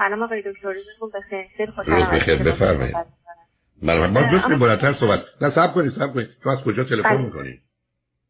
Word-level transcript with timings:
سلام 0.00 0.22
آقای 0.22 0.42
دکتر 0.42 0.72
روزتون 0.72 1.10
بخیر. 1.14 1.46
خیلی 1.56 1.72
خوشحالم 1.72 2.16
بخیر 2.16 2.36
بفرمایید. 2.36 2.96
من 3.82 4.10
ما 4.10 4.30
دوست 4.30 4.48
بلندتر 4.60 4.92
صحبت. 4.92 5.20
نه 5.40 5.50
صبر 5.50 5.72
کنید 5.74 5.90
صبر 5.90 6.12
کنید 6.12 6.28
تو 6.42 6.48
از 6.48 6.64
کجا 6.64 6.84
تلفن 6.84 7.16
بله. 7.16 7.24
می‌کنید 7.24 7.60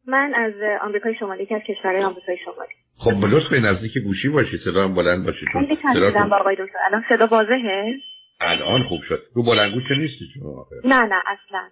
من 0.06 0.32
از 0.34 0.52
آمریکای 0.82 1.14
شمالی 1.20 1.46
که 1.46 1.54
از 1.54 1.60
کشورهای 1.68 2.02
آمریکای 2.02 2.36
شمالی. 2.44 2.72
خب 2.96 3.34
لطف 3.34 3.48
کنید 3.50 3.66
نزدیک 3.66 3.98
گوشی 3.98 4.28
باشی 4.28 4.58
صدا 4.64 4.84
هم 4.84 4.94
بلند 4.94 5.26
باشه 5.26 5.46
چون 5.52 5.76
صدا 5.94 6.26
با 6.26 6.36
آقای 6.36 6.54
دکتر. 6.54 6.78
الان 6.86 7.04
صدا 7.08 7.26
واضحه؟ 7.26 7.94
الان 8.40 8.82
خوب 8.82 9.00
شد. 9.02 9.22
رو 9.34 9.42
بلندگو 9.42 9.80
چه 9.88 9.94
نیستی 9.94 10.24
شما 10.34 10.66
نه 10.84 11.04
نه 11.04 11.22
اصلا. 11.26 11.68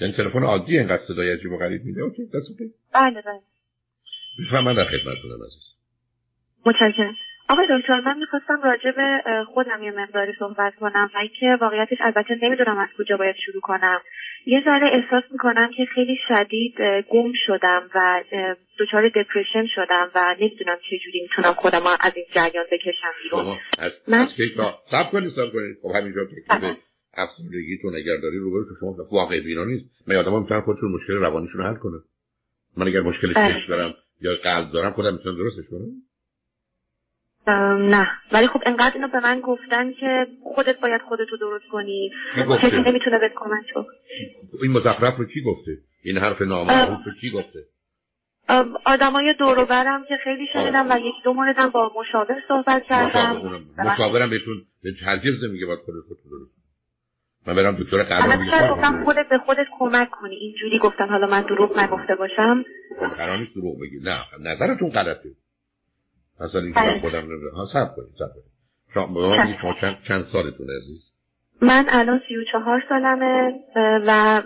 یعنی 0.00 0.12
تلفن 0.12 0.42
عادی 0.42 0.78
اینقدر 0.78 1.02
صدای 1.08 1.32
عجیب 1.32 1.52
و 1.52 1.58
غریب 1.58 1.84
میده؟ 1.84 2.02
اوکی 2.02 2.26
دست 2.26 2.58
بله 2.94 3.22
بله. 3.22 3.40
بفرمایید 4.38 4.78
من 4.78 4.84
در 4.84 4.84
خدمتتونم 4.84 5.42
عزیز. 5.46 5.68
متشکرم. 6.66 7.14
آقای 7.48 7.66
دکتر 7.70 8.00
من 8.00 8.18
می‌خواستم 8.18 8.60
راجع 8.64 8.90
به 8.90 9.22
خودم 9.54 9.82
یه 9.82 9.90
مقداری 9.90 10.32
صحبت 10.38 10.74
کنم 10.74 11.10
و 11.14 11.18
اینکه 11.18 11.58
واقعیتش 11.60 11.96
البته 12.00 12.38
نمی‌دونم 12.42 12.78
از 12.78 12.88
کجا 12.98 13.16
باید 13.16 13.36
شروع 13.46 13.60
کنم. 13.60 14.00
یه 14.46 14.62
ذره 14.64 14.90
احساس 14.92 15.32
می‌کنم 15.32 15.70
که 15.76 15.84
خیلی 15.94 16.16
شدید 16.28 16.74
گم 17.10 17.32
شدم 17.46 17.90
و 17.94 18.22
دچار 18.78 19.08
دپرشن 19.08 19.66
شدم 19.74 20.10
و 20.14 20.36
نمی‌دونم 20.40 20.76
چه 20.90 20.98
جوری 21.04 21.20
می‌تونم 21.22 21.54
خودم 21.54 21.80
رو 21.80 21.96
از 22.00 22.12
این 22.16 22.24
جریان 22.34 22.64
بکشم 22.72 23.12
بیرون. 23.22 23.58
من- 24.08 24.26
صبر 24.90 25.10
کنید 25.12 25.28
صبر 25.28 25.50
کنید. 25.50 25.76
خب 25.82 25.90
همینجا 25.96 26.20
بله. 26.48 26.76
افسردگیتون 27.14 27.94
اگر 27.96 28.16
داری 28.22 28.38
روبرو 28.38 28.64
که 28.64 28.74
شما 28.80 28.94
واقع 29.12 29.40
بینا 29.40 29.64
نیست. 29.64 30.08
من 30.08 30.16
آدم‌ها 30.16 30.40
می‌تونن 30.40 30.60
خودشون 30.60 30.92
مشکل 30.92 31.12
روانیشون 31.12 31.60
رو 31.60 31.66
حل 31.66 31.74
کنن. 31.74 32.00
من 32.76 32.86
اگر 32.86 33.00
مشکل 33.00 33.32
بله. 33.34 33.54
چشم 33.54 33.68
دارم 33.68 33.94
یا 34.20 34.30
قلب 34.42 34.72
دارم 34.72 34.90
خودم 34.90 35.12
می‌تونم 35.12 35.36
درستش 35.36 35.64
کنم. 35.70 36.07
نه. 37.78 38.08
ولی 38.32 38.46
خب 38.46 38.62
انقدر 38.66 38.94
اینو 38.94 39.08
به 39.08 39.20
من 39.20 39.40
گفتن 39.40 39.92
که 39.92 40.26
خودت 40.54 40.80
باید 40.80 41.00
خودتو 41.02 41.36
درست 41.36 41.64
کنی؟ 41.72 42.10
کسی 42.36 42.76
نمی‌تونه 42.76 43.18
بهت 43.18 43.32
کمک 43.36 43.86
این 44.62 44.72
مزخرف 44.72 45.16
رو 45.16 45.24
کی 45.24 45.42
گفته؟ 45.42 45.72
این 46.04 46.18
حرف 46.18 46.42
نامعروف 46.42 47.06
رو 47.06 47.12
کی 47.20 47.30
گفته؟ 47.30 47.58
آدمای 48.84 49.34
دور 49.38 49.58
و 49.58 49.66
برم 49.66 50.04
که 50.08 50.14
خیلی 50.24 50.46
شنیدم 50.52 50.86
و 50.90 50.98
یک 50.98 51.14
دو 51.24 51.32
موردم 51.32 51.68
با 51.68 51.92
مشاور 51.96 52.42
صحبت 52.48 52.82
کردم. 52.84 53.60
مشاورم 53.78 54.30
بهتون 54.30 54.62
به 54.82 54.90
هرگز 55.06 55.44
نمیگه 55.44 55.66
باید 55.66 55.78
خودت 55.78 56.00
خودتو 56.08 56.30
درست 56.30 56.52
کنی. 56.52 56.64
من 57.46 57.54
برم 57.54 57.76
دکتر 57.76 58.02
قلب 58.02 58.24
الان 58.24 58.38
میگه 58.38 58.50
بیشتر 58.50 58.66
خودت 58.66 58.70
گفتم 58.70 59.04
خودت 59.04 59.28
به 59.30 59.38
خودت 59.38 59.66
کمک 59.78 60.10
کنی؟ 60.10 60.34
اینجوری 60.34 60.78
گفتن 60.78 61.08
حالا 61.08 61.26
من 61.26 61.42
دروغ 61.42 61.78
نگفته 61.78 62.14
باشم. 62.14 62.64
خب 62.98 63.06
قرار 63.06 63.38
نیست 63.38 63.54
دروغ 63.54 63.80
بگی. 63.80 63.98
نه 64.04 64.18
نظرتون 64.50 64.90
غلطه. 64.90 65.28
اصلا 66.40 66.60
اینکه 66.60 66.80
من 66.80 66.86
بله. 66.86 67.00
خودم 67.00 67.18
نمی‌دونم. 67.18 67.54
ها 67.54 67.66
صبر 67.72 67.94
کنید 67.96 68.14
صبر 68.18 68.28
کنید. 68.28 68.48
شما 68.94 69.06
به 69.14 69.42
بگید 69.42 69.56
شما 69.60 69.74
چند, 69.80 69.98
چند 70.08 70.22
سالتون 70.32 70.66
عزیز؟ 70.76 71.14
من 71.62 71.86
الان 71.88 72.20
سی 72.28 72.36
و 72.36 72.44
چهار 72.52 72.82
سالمه 72.88 73.52
و 74.06 74.42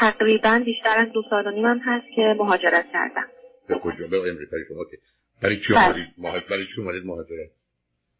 تقریبا 0.00 0.62
بیشتر 0.64 0.98
از 0.98 1.12
دو 1.12 1.22
سال 1.30 1.46
و 1.46 1.50
نیمم 1.50 1.80
هست 1.84 2.06
که 2.16 2.34
مهاجرت 2.38 2.86
کردم. 2.92 3.26
به 3.68 3.74
کجا؟ 3.74 4.06
به 4.10 4.18
امریکای 4.18 4.60
شما 4.68 4.84
که 4.90 4.98
برای 5.42 5.56
چی 5.56 5.72
بله. 5.72 5.86
اومدید؟ 5.86 6.06
مهاجرت 6.18 6.48
برای 6.48 6.66
چی 6.74 6.80
اومدید 6.80 7.06
مهاجرت؟ 7.06 7.50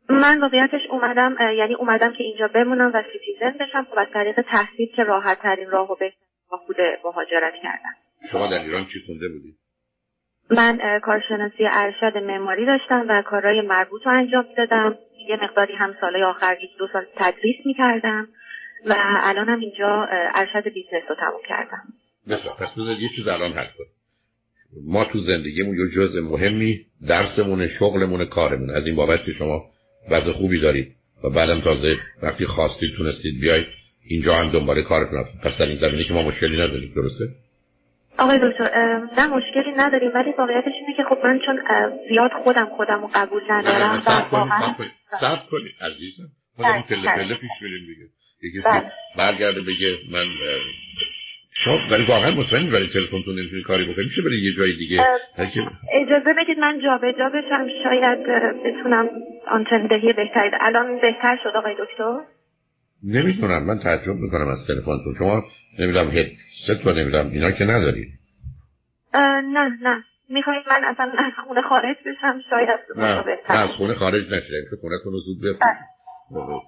من 0.08 0.40
واقعیتش 0.40 0.80
اومدم 0.90 1.36
یعنی 1.58 1.74
اومدم 1.74 2.12
که 2.12 2.24
اینجا 2.24 2.48
بمونم 2.48 2.90
و 2.94 3.02
citizen 3.12 3.58
بشم. 3.60 3.86
خب 3.90 3.98
از 3.98 4.06
طریق 4.14 4.42
تحصیل 4.42 4.88
که 4.96 5.02
راحت 5.02 5.42
ترین 5.42 5.70
راه 5.70 5.90
و 5.90 5.96
راه 6.50 6.66
بوده 6.66 6.98
مهاجرت 7.04 7.52
کردم. 7.62 7.94
شما 8.32 8.46
در 8.46 8.62
ایران 8.62 8.84
چی 8.84 8.98
خونده 9.06 9.28
بودید؟ 9.28 9.56
من 10.50 11.00
کارشناسی 11.02 11.64
ارشد 11.70 12.18
معماری 12.18 12.66
داشتم 12.66 13.06
و 13.08 13.22
کارهای 13.22 13.60
مربوط 13.60 14.02
رو 14.04 14.12
انجام 14.12 14.44
می‌دادم. 14.48 14.98
یه 15.28 15.36
مقداری 15.42 15.74
هم 15.74 15.94
سالهای 16.00 16.22
آخر 16.22 16.56
یک 16.62 16.70
دو 16.78 16.88
سال 16.92 17.04
تدریس 17.16 17.56
می‌کردم 17.66 18.28
و 18.86 18.94
الانم 19.20 19.60
اینجا 19.60 20.02
اه، 20.02 20.30
ارشد 20.34 20.68
business 20.68 21.02
رو 21.08 21.16
تموم 21.20 21.40
کردم. 21.48 21.82
بسیار. 22.28 22.54
پس 22.54 22.72
بذارید 22.72 23.00
یه 23.00 23.08
چیز 23.16 23.28
الان 23.28 23.52
حل 23.52 23.66
کنیم 23.78 23.92
ما 24.84 25.04
تو 25.04 25.18
زندگیمون 25.18 25.76
یه 25.78 25.88
جزء 25.96 26.20
مهمی 26.20 26.80
درسمون 27.08 27.68
شغلمون 27.68 28.24
کارمون 28.24 28.70
از 28.70 28.86
این 28.86 28.96
بابت 28.96 29.24
که 29.24 29.32
شما 29.32 29.64
وضع 30.10 30.32
خوبی 30.32 30.60
دارید 30.60 30.94
و 31.24 31.30
بعدم 31.30 31.60
تازه 31.60 31.96
وقتی 32.22 32.46
خواستید 32.46 32.94
تونستید 32.96 33.40
بیاید 33.40 33.66
اینجا 34.06 34.34
هم 34.34 34.50
دنبال 34.50 34.82
کارتون 34.82 35.24
پس 35.42 35.58
در 35.58 35.66
این 35.66 35.76
زمینه 35.76 36.04
که 36.04 36.14
ما 36.14 36.22
مشکلی 36.22 36.56
نداریم 36.56 36.92
درسته؟ 36.96 37.24
آقای 38.18 38.38
دکتر 38.38 38.98
نه 39.18 39.26
مشکلی 39.26 39.72
نداریم 39.76 40.10
ولی 40.14 40.32
واقعیتش 40.38 40.72
اینه 40.80 40.96
که 40.96 41.02
خب 41.02 41.26
من 41.26 41.38
چون 41.46 41.60
زیاد 42.08 42.30
خودم 42.44 42.68
خودم 42.76 43.00
رو 43.00 43.10
قبول 43.14 43.42
ندارم 43.50 44.00
صبر 44.00 44.28
کنید 44.30 45.48
کنید 45.50 45.72
عزیزم 45.80 46.24
ما 46.58 46.64
داریم 46.68 46.84
بله، 46.88 46.96
پله 46.96 47.12
بله. 47.12 47.24
پله 47.24 47.34
پیش 47.34 47.50
میریم 47.62 47.86
دیگه. 47.86 48.08
یکی 48.42 48.68
بله. 48.68 48.92
برگرده 49.18 49.60
بگه 49.60 49.98
من 50.12 50.26
شما 51.64 51.78
ولی 51.90 52.04
واقعا 52.04 52.30
مطمئنید 52.30 52.70
برای 52.70 52.88
تلفنتون 52.88 53.38
نمی‌تونید 53.38 53.64
کاری 53.64 53.84
بکنید 53.84 54.06
میشه 54.06 54.22
برای 54.22 54.38
یه 54.38 54.52
جای 54.56 54.72
دیگه؟ 54.72 55.04
اجازه 55.92 56.34
بدید 56.34 56.58
من 56.58 56.80
جابجا 56.80 57.28
بشم 57.28 57.66
شاید 57.82 58.18
بتونم 58.64 59.08
آنتن 59.50 59.86
دهی 59.86 60.12
بهتری 60.12 60.50
الان 60.60 61.00
بهتر 61.00 61.38
شد 61.42 61.56
آقای 61.56 61.74
دکتر؟ 61.74 62.37
نمی‌دونم 63.04 63.62
من 63.62 63.78
تعجب 63.78 64.14
می‌کنم 64.14 64.48
از 64.48 64.66
تلفنتون. 64.66 65.14
شما 65.18 65.44
نمی‌دونم 65.78 66.10
هدست 66.10 66.86
و 66.86 66.92
نمی‌دونم 66.92 67.30
اینا 67.30 67.50
که 67.50 67.64
ندارید 67.64 68.08
نه 69.14 69.78
نه. 69.82 70.04
می‌خواید 70.30 70.62
من 70.68 70.84
اصلا 70.84 71.12
از 71.18 71.32
خونه 71.46 71.60
خارج 71.68 71.96
بشم 72.06 72.40
شاید 72.50 72.80
نه 72.96 73.24
نه 73.50 73.60
از 73.62 73.68
خونه 73.68 73.94
خارج 73.94 74.24
نشید 74.32 74.70
که 74.70 74.76
خونهتون 74.80 75.12
رو 75.12 75.18
زود 75.18 75.38
بفروشید 75.38 75.98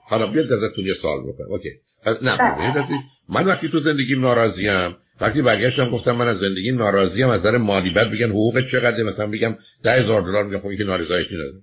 حالا 0.08 0.26
بیاد 0.26 0.52
ازتون 0.52 0.84
یه 0.84 0.94
سوال 0.94 1.20
بکنم. 1.20 1.46
اوکی. 1.48 1.70
پس 2.04 2.22
نه 2.22 2.36
بله. 2.36 2.54
ببینید 2.54 2.78
عزیز 2.78 3.00
من 3.28 3.44
وقتی 3.44 3.68
تو 3.68 3.78
زندگیم 3.78 4.20
ناراضیم 4.20 4.96
وقتی 5.20 5.42
برگشتم 5.42 5.90
گفتم 5.90 6.12
من 6.12 6.28
از 6.28 6.38
زندگیم 6.38 6.78
ناراضیم 6.78 7.28
از 7.28 7.40
نظر 7.40 7.58
مالی 7.58 7.90
بعد 7.90 8.10
بگن 8.10 8.28
حقوق 8.28 8.60
چقدر 8.72 9.02
مثلا 9.02 9.26
بگم 9.26 9.56
ده 9.82 9.92
هزار 9.92 10.22
دلار 10.22 10.44
میگم 10.44 10.58
خب 10.58 10.66
این 10.66 10.78
که 10.78 10.84
نارضایتی 10.84 11.34
نداره 11.34 11.62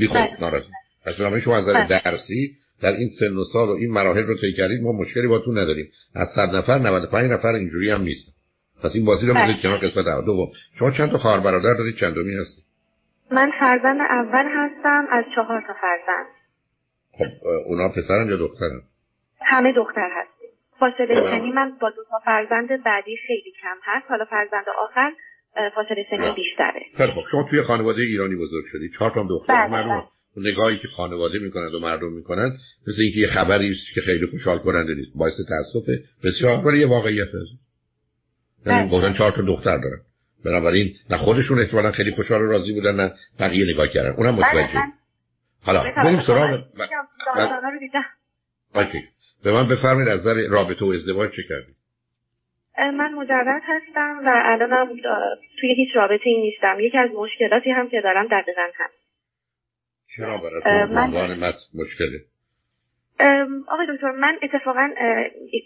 بی 0.00 0.06
خود 0.06 0.16
بله. 0.16 0.40
ناراضی. 0.40 0.66
پس 1.04 1.16
بنابراین 1.16 1.44
شما 1.44 1.56
از 1.56 1.68
نظر 1.68 1.84
بله. 1.84 2.02
درسی 2.04 2.56
در 2.82 2.92
این 2.92 3.08
سن 3.20 3.36
و 3.36 3.44
سال 3.44 3.68
و 3.68 3.72
این 3.72 3.90
مراحل 3.92 4.26
رو 4.26 4.34
طی 4.40 4.52
کردید 4.52 4.82
ما 4.82 4.92
مشکلی 4.92 5.26
باتون 5.26 5.58
نداریم. 5.58 5.90
از 6.14 6.28
صد 6.36 6.56
نفر 6.56 6.78
95 6.78 7.30
نفر 7.30 7.48
اینجوری 7.48 7.90
هم 7.90 8.00
نیست. 8.00 8.34
پس 8.84 8.90
این 8.94 9.04
بازی 9.04 9.26
رو 9.26 9.34
بله. 9.34 9.42
بذارید 9.42 9.62
کنار 9.62 9.78
قسمت 9.78 10.06
اول. 10.06 10.24
دوم. 10.24 10.48
شما 10.78 10.90
چند 10.90 11.10
تا 11.10 11.18
خواهر 11.18 11.40
برادر 11.40 11.74
دارید 11.74 11.96
چندمی 11.96 12.34
هستید؟ 12.34 12.64
من 13.30 13.50
فرزند 13.60 14.00
اول 14.00 14.46
هستم 14.56 15.06
از 15.10 15.24
چهار 15.34 15.60
تا 15.66 15.74
فرزند. 15.80 16.26
خب 17.12 17.46
اونا 17.66 17.88
پسرن 17.88 18.28
یا 18.28 18.36
دخترن؟ 18.36 18.80
همه 19.40 19.72
دختر 19.72 20.08
هستیم. 20.16 20.48
فاصله 20.80 21.06
بله. 21.06 21.30
سنی 21.30 21.50
من 21.52 21.72
با 21.80 21.90
دو 21.90 22.02
تا 22.10 22.18
فرزند 22.24 22.84
بعدی 22.84 23.16
خیلی 23.26 23.52
کم 23.62 23.76
هست. 23.82 24.06
حالا 24.10 24.24
فرزند 24.24 24.64
آخر 24.78 25.12
فاصله 25.74 26.06
سنی 26.10 26.18
بله. 26.18 26.34
بیشتره. 26.34 26.82
خیلی 26.96 27.12
خب 27.12 27.22
شما 27.30 27.46
توی 27.50 27.62
خانواده 27.62 28.02
ایرانی 28.02 28.34
بزرگ 28.34 28.64
شدید 28.72 28.92
چهار 28.98 29.10
تا 29.10 29.26
دختر. 29.28 29.54
بله، 29.54 29.70
معلومه. 29.70 30.02
نگاهی 30.40 30.78
که 30.78 30.88
خانواده 30.88 31.38
می‌کنند 31.38 31.74
و 31.74 31.80
مردم 31.80 32.12
می‌کنند 32.12 32.58
مثل 32.88 33.02
اینکه 33.02 33.18
یه 33.18 33.26
خبری 33.26 33.70
است 33.70 33.94
که 33.94 34.00
خیلی 34.00 34.26
خوشحال 34.26 34.58
کننده 34.58 34.94
نیست. 34.94 35.10
باعث 35.14 35.40
تاسفه 35.48 36.02
بسیار 36.24 36.66
ولی 36.66 36.78
یه 36.78 36.86
واقعیت 36.86 37.28
هست. 37.28 37.68
یعنی 38.66 38.88
بله. 38.88 38.90
گفتن 38.90 39.12
چهار 39.12 39.30
تا 39.30 39.42
دختر 39.42 39.78
دارن. 39.78 40.00
بنابراین 40.44 40.94
نه 41.10 41.16
خودشون 41.16 41.58
احتمالا 41.58 41.92
خیلی 41.92 42.10
خوشحال 42.10 42.42
و 42.42 42.46
راضی 42.46 42.72
بودن 42.72 42.96
نه 42.96 43.12
بقیه 43.40 43.74
نگاه 43.74 43.88
کردن. 43.88 44.10
اونم 44.10 44.36
بله، 44.36 44.48
متوجه. 44.48 44.74
من 44.74 44.92
حالا. 45.62 45.82
بریم 46.04 46.20
سراغ 46.26 46.64
اوکی. 48.74 49.02
به 49.44 49.52
من 49.52 49.68
بفرمایید 49.68 50.08
از 50.08 50.20
نظر 50.20 50.48
رابطه 50.48 50.84
و 50.84 50.88
ازدواج 50.88 51.30
چه 51.30 51.42
کردید 51.48 51.76
اه، 52.78 52.90
من 52.90 53.14
مجرد 53.14 53.62
هستم 53.64 54.20
و 54.26 54.42
الانم 54.44 54.86
توی 55.60 55.74
هیچ 55.74 55.96
رابطه 55.96 56.22
ای 56.24 56.40
نیستم. 56.40 56.80
یکی 56.80 56.98
از 56.98 57.10
مشکلاتی 57.10 57.70
هم 57.70 57.88
که 57.90 58.00
دارم 58.04 58.26
دقیقا 58.26 58.62
هم 58.74 58.90
چرا 60.18 60.38
براتون 60.38 60.94
من- 60.94 61.02
عنوان 61.02 61.38
مس 61.38 61.54
مشکله؟ 61.74 62.18
آقای 63.68 63.86
دکتر 63.94 64.10
من 64.10 64.38
اتفاقا 64.42 64.88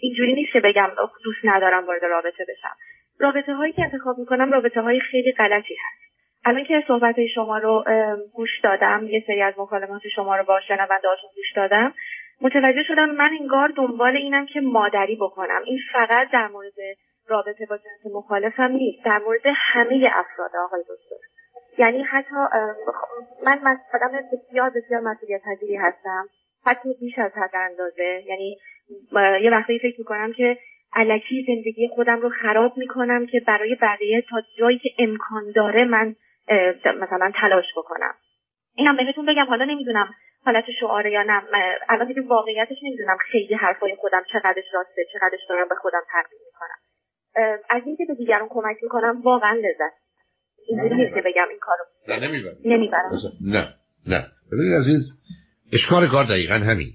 اینجوری 0.01 0.33
نیست 0.33 0.53
که 0.53 0.59
بگم 0.63 0.89
دوست 1.23 1.39
ندارم 1.43 1.87
وارد 1.87 2.05
رابطه 2.05 2.45
بشم. 2.49 2.75
رابطه 3.19 3.53
هایی 3.53 3.73
که 3.73 3.81
انتخاب 3.83 4.17
می‌کنم 4.19 4.51
رابطه 4.51 4.81
های 4.81 4.99
خیلی 4.99 5.31
غلطی 5.31 5.75
هست. 5.83 6.03
الان 6.45 6.63
که 6.63 6.83
صحبت 6.87 7.15
شما 7.35 7.57
رو 7.57 7.83
گوش 8.33 8.49
دادم 8.63 9.07
یه 9.09 9.23
سری 9.27 9.41
از 9.41 9.53
مکالمات 9.57 10.01
شما 10.15 10.35
رو 10.35 10.43
با 10.43 10.59
شنونده 10.67 11.07
هاتون 11.07 11.29
گوش 11.35 11.53
دادم 11.55 11.93
متوجه 12.41 12.83
شدم 12.87 13.09
من 13.09 13.29
انگار 13.41 13.73
دنبال 13.77 14.17
اینم 14.17 14.45
که 14.45 14.61
مادری 14.61 15.15
بکنم. 15.15 15.61
این 15.65 15.79
فقط 15.93 16.31
در 16.33 16.47
مورد 16.47 16.73
رابطه 17.27 17.65
با 17.65 17.77
جنس 17.77 18.13
مخالفم 18.13 18.71
نیست 18.71 19.05
در 19.05 19.17
مورد 19.17 19.41
همه 19.45 20.09
افراد 20.13 20.51
آقای 20.65 20.81
دکتر. 20.81 21.15
یعنی 21.77 22.03
حتی 22.03 22.35
من 23.43 23.77
آدم 23.93 24.11
بسیار 24.33 24.69
بسیار 24.69 25.01
مسئولیت 25.01 25.41
پذیری 25.41 25.75
هستم. 25.75 26.29
حتی 26.65 26.93
بیش 26.99 27.19
از 27.19 27.31
حد 27.31 27.55
اندازه. 27.55 28.23
یعنی 28.25 28.57
یه 29.41 29.51
وقتی 29.51 29.79
فکر 29.79 29.95
می‌کنم 29.97 30.33
که 30.33 30.57
علکی 30.95 31.45
زندگی 31.47 31.87
خودم 31.95 32.21
رو 32.21 32.29
خراب 32.29 32.77
می‌کنم 32.77 33.25
که 33.25 33.39
برای 33.47 33.75
بقیه 33.81 34.23
تا 34.29 34.41
جایی 34.57 34.79
که 34.79 34.89
امکان 34.99 35.51
داره 35.55 35.85
من 35.85 36.15
مثلا 36.85 37.31
تلاش 37.41 37.65
بکنم. 37.77 38.13
اینم 38.75 38.97
بهتون 38.97 39.25
بگم 39.25 39.45
حالا 39.45 39.65
نمی‌دونم 39.65 40.13
حالت 40.45 40.63
شعاره 40.79 41.11
یا 41.11 41.23
نه. 41.23 41.43
الان 41.89 42.07
دیگه 42.07 42.21
واقعیتش 42.21 42.77
نمی‌دونم 42.83 43.17
خیلی 43.31 43.53
حرفای 43.53 43.95
خودم 43.95 44.23
چقدرش 44.33 44.65
راسته 44.73 45.05
چقدرش 45.13 45.39
دارم 45.49 45.67
به 45.69 45.75
خودم 45.75 46.01
تقدیم 46.11 46.39
می‌کنم. 46.45 46.79
از 47.69 47.81
اینکه 47.85 48.05
به 48.07 48.15
دیگران 48.15 48.47
کمک 48.49 48.77
می‌کنم 48.83 49.21
واقعا 49.21 49.53
لذت 49.53 50.02
اینجوری 50.67 50.95
نیست 50.95 51.15
که 51.15 51.21
بگم 51.25 51.45
این 51.49 51.59
کارو. 51.61 51.85
نه 52.07 52.27
نمی‌برم. 52.27 52.55
نمی‌برم. 52.65 53.11
نه 53.41 53.73
نه. 54.07 54.27
ببینید 54.51 54.73
عزیز 54.73 55.11
اشکال 55.73 56.07
کار 56.07 56.25
دقیقا 56.25 56.53
همین 56.53 56.93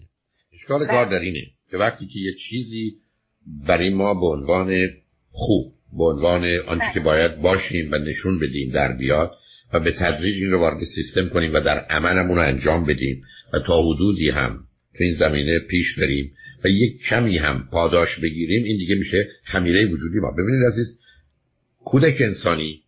اشکال 0.55 0.87
کار 0.87 1.07
در 1.07 1.19
اینه 1.19 1.43
که 1.71 1.77
وقتی 1.77 2.07
که 2.07 2.19
یه 2.19 2.33
چیزی 2.35 2.97
برای 3.67 3.91
ما 3.91 4.15
به 4.15 4.27
عنوان 4.27 4.89
خوب 5.31 5.73
به 5.99 6.05
عنوان 6.05 6.45
آنچه 6.67 6.85
که 6.95 7.01
باید 7.01 7.41
باشیم 7.41 7.93
و 7.93 7.99
نشون 7.99 8.39
بدیم 8.39 8.71
در 8.71 8.97
بیاد 8.97 9.33
و 9.73 9.81
به 9.81 9.93
تدریج 9.93 10.43
این 10.43 10.51
رو 10.51 10.59
وارد 10.59 10.85
سیستم 10.95 11.29
کنیم 11.29 11.55
و 11.55 11.61
در 11.61 11.79
عملمون 11.79 12.37
رو 12.37 12.43
انجام 12.43 12.87
بدیم 12.87 13.23
و 13.53 13.59
تا 13.59 13.83
حدودی 13.83 14.31
هم 14.31 14.59
تو 14.97 15.05
این 15.05 15.13
زمینه 15.13 15.59
پیش 15.59 15.99
بریم 15.99 16.33
و 16.65 16.69
یک 16.69 17.03
کمی 17.09 17.39
هم 17.39 17.69
پاداش 17.73 18.19
بگیریم 18.23 18.65
این 18.65 18.77
دیگه 18.77 18.95
میشه 18.95 19.29
خمیره 19.45 19.85
وجودی 19.85 20.19
ما. 20.21 20.31
ببینید 20.31 20.67
عزیز 20.67 21.01
کودک 21.85 22.17
انسانی 22.21 22.83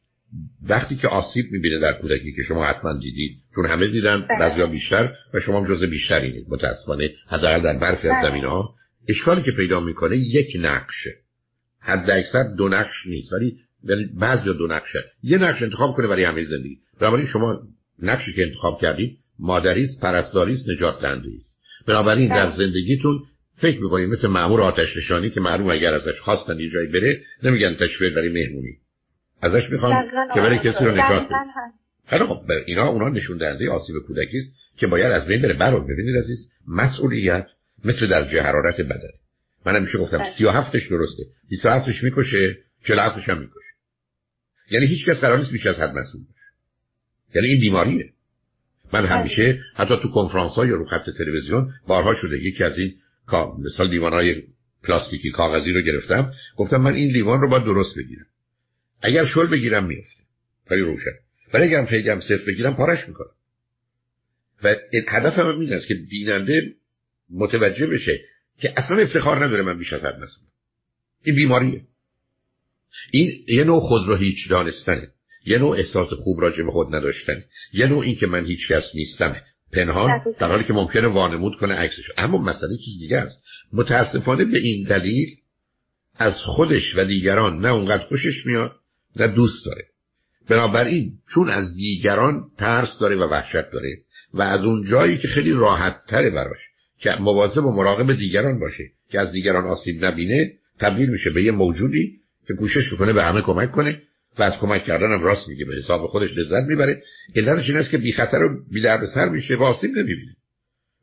وقتی 0.68 0.96
که 0.96 1.08
آسیب 1.08 1.46
می‌بینه 1.52 1.78
در 1.78 1.92
کودکی 1.92 2.32
که 2.32 2.42
شما 2.42 2.64
حتما 2.64 2.92
دیدید 2.92 3.36
چون 3.54 3.66
همه 3.66 3.86
دیدن 3.86 4.20
بله. 4.20 4.38
بعضیا 4.40 4.66
بیشتر 4.66 5.12
و 5.34 5.40
شما 5.40 5.60
هم 5.60 5.74
جز 5.74 5.84
بیشترینید 5.84 6.46
متاسفانه 6.48 7.10
حداقل 7.28 7.60
در 7.62 7.78
برخی 7.78 8.08
از 8.08 8.22
بله. 8.22 8.30
زمین 8.30 8.44
ها 8.44 8.74
اشکالی 9.08 9.42
که 9.42 9.52
پیدا 9.52 9.80
می‌کنه 9.80 10.16
یک 10.16 10.56
نقشه 10.60 11.10
حد 11.80 12.10
اکثر 12.10 12.44
دو 12.58 12.68
نقش 12.68 13.06
نیست 13.06 13.32
ولی 13.32 13.56
ولی 13.84 14.04
بعضی 14.20 14.44
دو 14.44 14.66
نقشه 14.66 15.04
یه 15.22 15.38
نقش 15.38 15.62
انتخاب 15.62 15.96
کنه 15.96 16.06
برای 16.06 16.24
همه 16.24 16.44
زندگی 16.44 16.78
بنابراین 17.00 17.26
شما 17.26 17.62
نقشی 18.02 18.32
که 18.32 18.42
انتخاب 18.42 18.80
کردید 18.80 19.18
مادری 19.38 19.84
است 19.84 20.00
پرستاری 20.00 20.52
است 20.52 20.68
نجات 20.68 21.00
دهنده 21.00 21.28
است 21.40 21.58
بنابراین 21.86 22.28
در 22.28 22.46
بله. 22.46 22.56
زندگیتون 22.56 23.22
فکر 23.56 23.80
می‌کنید 23.80 24.08
مثل 24.08 24.28
مامور 24.28 24.60
آتش 24.60 24.96
نشانی 24.96 25.30
که 25.30 25.40
معلوم 25.40 25.70
اگر 25.70 25.94
ازش 25.94 26.20
خواستن 26.20 26.60
یه 26.60 26.70
جایی 26.70 26.88
بره 26.88 27.20
نمیگن 27.42 27.74
تشویر 27.74 28.14
برای 28.14 28.28
مهمونی 28.28 28.76
ازش 29.42 29.70
می‌خوان 29.70 30.04
که 30.34 30.40
برای 30.40 30.58
آقای 30.58 30.72
کسی 30.72 30.84
رو. 30.84 30.90
نجات 30.90 31.26
بده. 31.26 31.34
خیلی 32.06 32.24
خب 32.24 32.42
اینا 32.66 32.88
اونا 32.88 33.08
نشون 33.08 33.38
دهنده 33.38 33.70
آسیب 33.70 33.96
کودکی 34.06 34.38
است 34.38 34.56
که 34.76 34.86
باید 34.86 35.12
از 35.12 35.26
بین 35.26 35.42
بره. 35.42 35.54
برو 35.54 35.84
ببینید 35.84 36.16
عزیز 36.16 36.50
مسئولیت 36.68 37.46
مثل 37.84 38.06
درجه 38.06 38.42
حرارت 38.42 38.80
بدن 38.80 39.10
من 39.66 39.76
همیشه 39.76 39.98
گفتم 39.98 40.18
بله. 40.18 40.36
37 40.38 40.72
درسته. 40.90 41.22
27 41.48 41.92
ش 41.92 42.04
می‌کشه 42.04 42.58
47 42.84 43.28
هم 43.28 43.38
می‌کشه. 43.38 43.70
یعنی 44.70 44.86
هیچ 44.86 45.08
کس 45.08 45.20
قرار 45.20 45.38
نیست 45.38 45.52
بیش 45.52 45.66
از 45.66 45.78
حد 45.78 45.98
مسئول 45.98 46.22
یعنی 47.34 47.48
این 47.48 47.60
بیماریه. 47.60 48.10
من 48.92 49.06
همیشه 49.06 49.60
حتی 49.74 49.96
تو 49.96 50.10
کنفرانس 50.10 50.52
های 50.52 50.68
یا 50.68 50.74
رو 50.74 50.84
خط 50.84 51.10
تلویزیون 51.18 51.72
بارها 51.86 52.14
شده. 52.14 52.38
یکی 52.38 52.64
از 52.64 52.78
این 52.78 52.94
مثال 53.64 53.90
لیوان 53.90 54.12
های 54.12 54.42
پلاستیکی 54.82 55.30
کاغذی 55.30 55.72
رو 55.72 55.80
گرفتم. 55.80 56.32
گفتم 56.56 56.76
من 56.76 56.94
این 56.94 57.12
لیوان 57.12 57.40
رو 57.40 57.50
باید 57.50 57.64
درست 57.64 57.98
بگیرم. 57.98 58.26
اگر 59.02 59.26
شل 59.26 59.46
بگیرم 59.46 59.86
میفته. 59.86 60.20
خیلی 60.68 60.80
روشن. 60.80 61.10
ولی 61.54 61.64
اگرم 61.64 61.86
خیلی 61.86 62.10
هم 62.10 62.20
صفر 62.20 62.44
بگیرم 62.46 62.76
پارش 62.76 63.08
می‌کنم. 63.08 63.30
و 64.62 64.76
هدفم 65.08 65.42
هم 65.42 65.60
این 65.60 65.72
است 65.72 65.86
که 65.86 65.94
بیننده 66.10 66.74
متوجه 67.30 67.86
بشه 67.86 68.20
که 68.58 68.72
اصلا 68.76 68.98
افتخار 68.98 69.44
نداره 69.44 69.62
من 69.62 69.78
بیش 69.78 69.92
از 69.92 70.04
حد 70.04 70.14
مسئولم 70.14 70.50
این 71.24 71.34
بیماریه. 71.34 71.82
این 73.10 73.44
یه 73.48 73.64
نوع 73.64 73.80
خود 73.80 74.08
رو 74.08 74.16
هیچ 74.16 74.48
دانستنه. 74.50 75.08
یه 75.44 75.58
نوع 75.58 75.76
احساس 75.76 76.08
خوب 76.12 76.40
راجع 76.40 76.62
به 76.62 76.70
خود 76.70 76.94
نداشتن 76.94 77.44
یه 77.72 77.86
نوع 77.86 78.04
این 78.04 78.16
که 78.16 78.26
من 78.26 78.46
هیچ 78.46 78.68
کس 78.68 78.84
نیستم. 78.94 79.36
پنهان. 79.72 80.10
در 80.38 80.48
حالی 80.48 80.64
که 80.64 80.72
ممکنه 80.72 81.08
وانمود 81.08 81.56
کنه 81.56 81.74
عکسش. 81.74 82.10
اما 82.16 82.38
مسئله 82.38 82.76
چیز 82.84 82.98
دیگه 83.00 83.18
است. 83.18 83.44
متاسفانه 83.72 84.44
به 84.44 84.58
این 84.58 84.84
دلیل 84.84 85.36
از 86.14 86.34
خودش 86.36 86.96
و 86.96 87.04
دیگران 87.04 87.58
نه 87.58 87.68
اونقدر 87.68 88.04
خوشش 88.04 88.46
میاد 88.46 88.79
نه 89.16 89.26
دوست 89.26 89.66
داره. 89.66 89.84
بنابراین 90.48 91.12
چون 91.34 91.48
از 91.48 91.76
دیگران 91.76 92.44
ترس 92.58 92.98
داره 93.00 93.16
و 93.16 93.30
وحشت 93.30 93.70
داره 93.72 93.98
و 94.34 94.42
از 94.42 94.64
اون 94.64 94.84
جایی 94.90 95.18
که 95.18 95.28
خیلی 95.28 95.52
راحت 95.52 96.06
تره 96.08 96.30
براش 96.30 96.58
که 96.98 97.10
مواظب 97.20 97.64
و 97.64 97.72
مراقب 97.72 98.12
دیگران 98.12 98.60
باشه 98.60 98.84
که 99.10 99.20
از 99.20 99.32
دیگران 99.32 99.64
آسیب 99.64 100.04
نبینه 100.04 100.52
تبدیل 100.80 101.10
میشه 101.10 101.30
به 101.30 101.42
یه 101.42 101.50
موجودی 101.50 102.20
که 102.48 102.54
کوشش 102.54 102.92
می‌کنه 102.92 103.12
به 103.12 103.24
همه 103.24 103.40
کمک 103.40 103.72
کنه 103.72 104.02
و 104.38 104.42
از 104.42 104.58
کمک 104.58 104.84
کردن 104.84 105.12
هم 105.12 105.22
راست 105.22 105.48
میگه 105.48 105.64
به 105.64 105.76
حساب 105.76 106.06
خودش 106.06 106.30
لذت 106.36 106.68
می‌بره. 106.68 107.02
علتش 107.36 107.68
این 107.68 107.78
است 107.78 107.90
که 107.90 107.98
بی 107.98 108.12
خطر 108.12 108.42
و 108.42 108.64
بی 108.70 108.82
سر 109.14 109.28
میشه 109.28 109.56
و 109.56 109.62
آسیب 109.62 109.90
نمی‌بینه. 109.90 110.36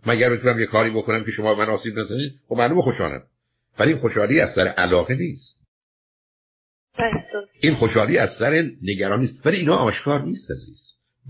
مگر 0.06 0.30
بتونم 0.30 0.60
یه 0.60 0.66
کاری 0.66 0.90
بکنم 0.90 1.24
که 1.24 1.32
شما 1.32 1.56
من 1.56 1.70
آسیب 1.70 2.00
نزنید؟ 2.00 2.32
خب 2.50 2.56
معلومه 2.56 2.82
خوشحالم. 2.82 3.22
ولی 3.80 3.92
این 3.92 4.00
خوشحالی 4.00 4.40
از 4.40 4.54
سر 4.54 4.68
علاقه 4.68 5.16
نیست. 5.16 5.57
این 7.60 7.74
خوشحالی 7.74 8.18
از 8.18 8.30
سر 8.40 8.64
نگرانی 8.82 9.26
است 9.26 9.46
ولی 9.46 9.58
اینا 9.58 9.76
آشکار 9.76 10.22
نیست 10.22 10.52
عزیز. 10.52 10.80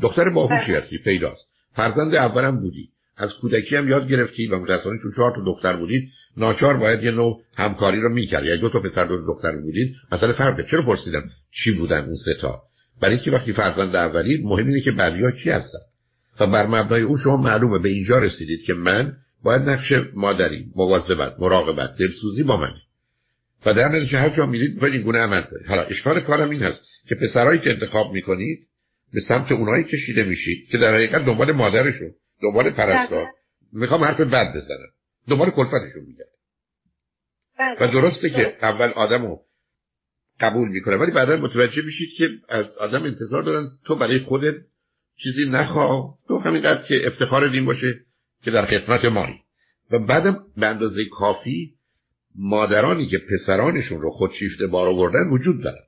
دختر 0.01 0.29
باهوشی 0.29 0.71
بله. 0.71 0.77
هستی 0.77 0.97
پیداست. 0.97 1.47
فرزند 1.75 2.15
اولم 2.15 2.59
بودی. 2.59 2.89
از 3.17 3.33
کودکی 3.33 3.75
هم 3.75 3.87
یاد 3.89 4.07
گرفتی 4.09 4.47
و 4.47 4.59
متأسفانه 4.59 4.99
چون 5.01 5.11
چهار 5.15 5.35
تا 5.35 5.43
دختر 5.45 5.75
بودید 5.75 6.09
ناچار 6.37 6.77
باید 6.77 7.03
یه 7.03 7.11
نوع 7.11 7.41
همکاری 7.57 8.01
رو 8.01 8.09
می‌کرد 8.09 8.45
یا 8.45 8.55
دو 8.55 8.69
تا 8.69 8.79
پسر 8.79 9.05
دو 9.05 9.25
دختر 9.25 9.55
بودید 9.55 9.95
مثلا 10.11 10.33
فرقه 10.33 10.63
چرا 10.71 10.85
پرسیدم 10.85 11.23
چی 11.51 11.71
بودن 11.71 12.05
اون 12.05 12.15
سه 12.25 12.33
تا؟ 12.41 12.61
برای 13.01 13.15
اینکه 13.15 13.31
وقتی 13.31 13.53
فرزند 13.53 13.95
اولی 13.95 14.43
مهم 14.43 14.67
اینه 14.67 14.81
که 14.81 14.91
بعدی‌ها 14.91 15.31
کی 15.31 15.49
هستن. 15.49 15.79
و 16.39 16.47
بر 16.47 16.67
مبنای 16.67 17.01
اون 17.01 17.17
شما 17.17 17.37
معلومه. 17.37 17.79
به 17.79 17.89
اینجا 17.89 18.19
رسیدید 18.19 18.63
که 18.63 18.73
من 18.73 19.13
باید 19.43 19.61
نقش 19.61 19.93
مادری 20.13 20.65
مواظبت 20.75 21.39
مراقبت 21.39 21.95
دلسوزی 21.99 22.43
با 22.43 22.57
منه 22.57 22.81
و 23.67 23.73
در 23.73 23.87
نتیجه 23.87 24.17
هر 24.17 24.29
جا 24.29 24.45
میرید 24.45 24.79
باید 24.79 24.93
این 24.93 25.01
گونه 25.01 25.19
عمل 25.19 25.41
کنید. 25.41 25.67
حالا 25.67 25.81
اشکال 25.81 26.19
کارم 26.19 26.49
این 26.49 26.63
هست 26.63 26.83
که 27.09 27.15
پسرهایی 27.15 27.59
که 27.59 27.69
انتخاب 27.69 28.13
می‌کنید 28.13 28.67
به 29.13 29.21
سمت 29.21 29.51
اونایی 29.51 29.83
کشیده 29.83 30.23
میشید 30.23 30.69
که 30.69 30.77
در 30.77 30.93
حقیقت 30.93 31.25
دنبال 31.25 31.51
مادرشون 31.51 32.11
دنبال 32.41 32.69
پرستار. 32.69 33.23
بله. 33.23 33.33
می‌خوام 33.73 34.03
حرف 34.03 34.21
بد 34.21 34.55
بزنم. 34.55 34.87
دنبال 35.29 35.49
کلفتشون 35.49 36.03
میگرد. 36.07 36.27
بله. 37.59 37.75
و 37.81 37.91
درسته 37.91 38.29
که 38.29 38.57
اول 38.61 38.89
آدمو 38.89 39.37
قبول 40.39 40.69
می‌کنه 40.69 40.95
ولی 40.95 41.11
بعدا 41.11 41.37
متوجه 41.37 41.81
میشید 41.81 42.09
که 42.17 42.29
از 42.49 42.77
آدم 42.79 43.03
انتظار 43.03 43.43
دارن 43.43 43.69
تو 43.85 43.95
برای 43.95 44.19
خودت 44.19 44.55
چیزی 45.23 45.45
نخواه. 45.49 46.17
تو 46.27 46.37
همینقدر 46.37 46.87
که 46.87 47.07
افتخار 47.07 47.43
این 47.43 47.65
باشه 47.65 47.99
که 48.43 48.51
در 48.51 48.65
خدمت 48.65 49.05
مایی. 49.05 49.35
و 49.91 49.99
بعدم 49.99 50.43
به 50.57 50.67
اندازه 50.67 51.05
کافی 51.05 51.76
مادرانی 52.37 53.07
که 53.07 53.17
پسرانشون 53.17 54.01
رو 54.01 54.09
خودشیفته 54.09 54.67
بار 54.67 54.87
آوردن 54.87 55.29
وجود 55.31 55.63
دارن. 55.63 55.83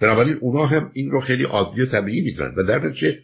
بنابراین 0.00 0.38
اونا 0.40 0.66
هم 0.66 0.90
این 0.94 1.10
رو 1.10 1.20
خیلی 1.20 1.44
عادی 1.44 1.80
و 1.80 1.86
طبیعی 1.86 2.20
می‌دونن 2.20 2.54
و 2.56 2.62
در 2.62 2.78
نتیجه 2.78 3.18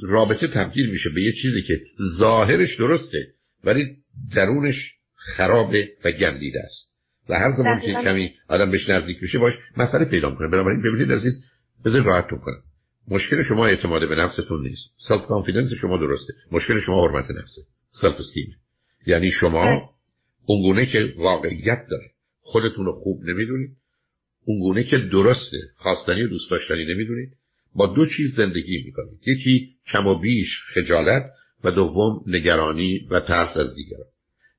رابطه 0.00 0.48
تبدیل 0.48 0.90
میشه 0.90 1.10
به 1.14 1.22
یه 1.22 1.32
چیزی 1.32 1.62
که 1.62 1.80
ظاهرش 2.18 2.76
درسته 2.76 3.26
ولی 3.64 3.96
درونش 4.34 4.92
خرابه 5.14 5.88
و 6.04 6.10
گندیده 6.10 6.60
است. 6.60 6.92
و 7.28 7.34
هر 7.34 7.50
زمان 7.50 7.80
که. 7.80 7.92
کمی 7.92 8.34
آدم 8.48 8.70
بهش 8.70 8.88
نزدیک 8.88 9.20
بشه 9.20 9.38
باش 9.38 9.52
مسئله 9.76 10.04
پیدا 10.04 10.30
می‌کنه. 10.30 10.48
بنابراین 10.48 10.82
ببینید 10.82 11.12
عزیز 11.12 11.44
بذار 11.84 12.02
راحتتون 12.02 12.38
کنم. 12.38 12.62
مشکل 13.08 13.42
شما 13.42 13.66
اعتماد 13.66 14.08
به 14.08 14.16
نفستون 14.16 14.62
نیست. 14.62 14.94
self 15.08 15.26
confidence 15.26 15.72
شما 15.80 15.96
درسته. 15.96 16.32
مشکل 16.52 16.80
شما 16.80 17.08
حرمت 17.08 17.30
نفسه. 17.30 17.62
سلف 17.90 18.14
استیم 18.14 18.56
یعنی 19.06 19.30
شما 19.30 19.95
اونگونه 20.46 20.86
که 20.86 21.14
واقعیت 21.16 21.86
داره. 21.90 22.10
خودتون 22.40 22.86
رو 22.86 22.92
خوب 22.92 23.24
نمی‌دونید. 23.24 23.76
اونگونه 24.44 24.84
که 24.84 24.98
درسته 24.98 25.58
خواستنی 25.76 26.22
و 26.22 26.28
دوست 26.28 26.50
داشتنی 26.50 26.84
نمی‌دونید. 26.84 27.32
با 27.74 27.86
دو 27.86 28.06
چیز 28.06 28.34
زندگی 28.36 28.82
می‌کنید. 28.84 29.20
یکی 29.26 29.70
کم 29.92 30.06
و 30.06 30.18
بیش 30.18 30.48
خجالت 30.74 31.22
و 31.64 31.70
دوم 31.70 32.24
نگرانی 32.26 32.98
و 33.10 33.20
ترس 33.20 33.56
از 33.56 33.74
دیگران. 33.76 34.06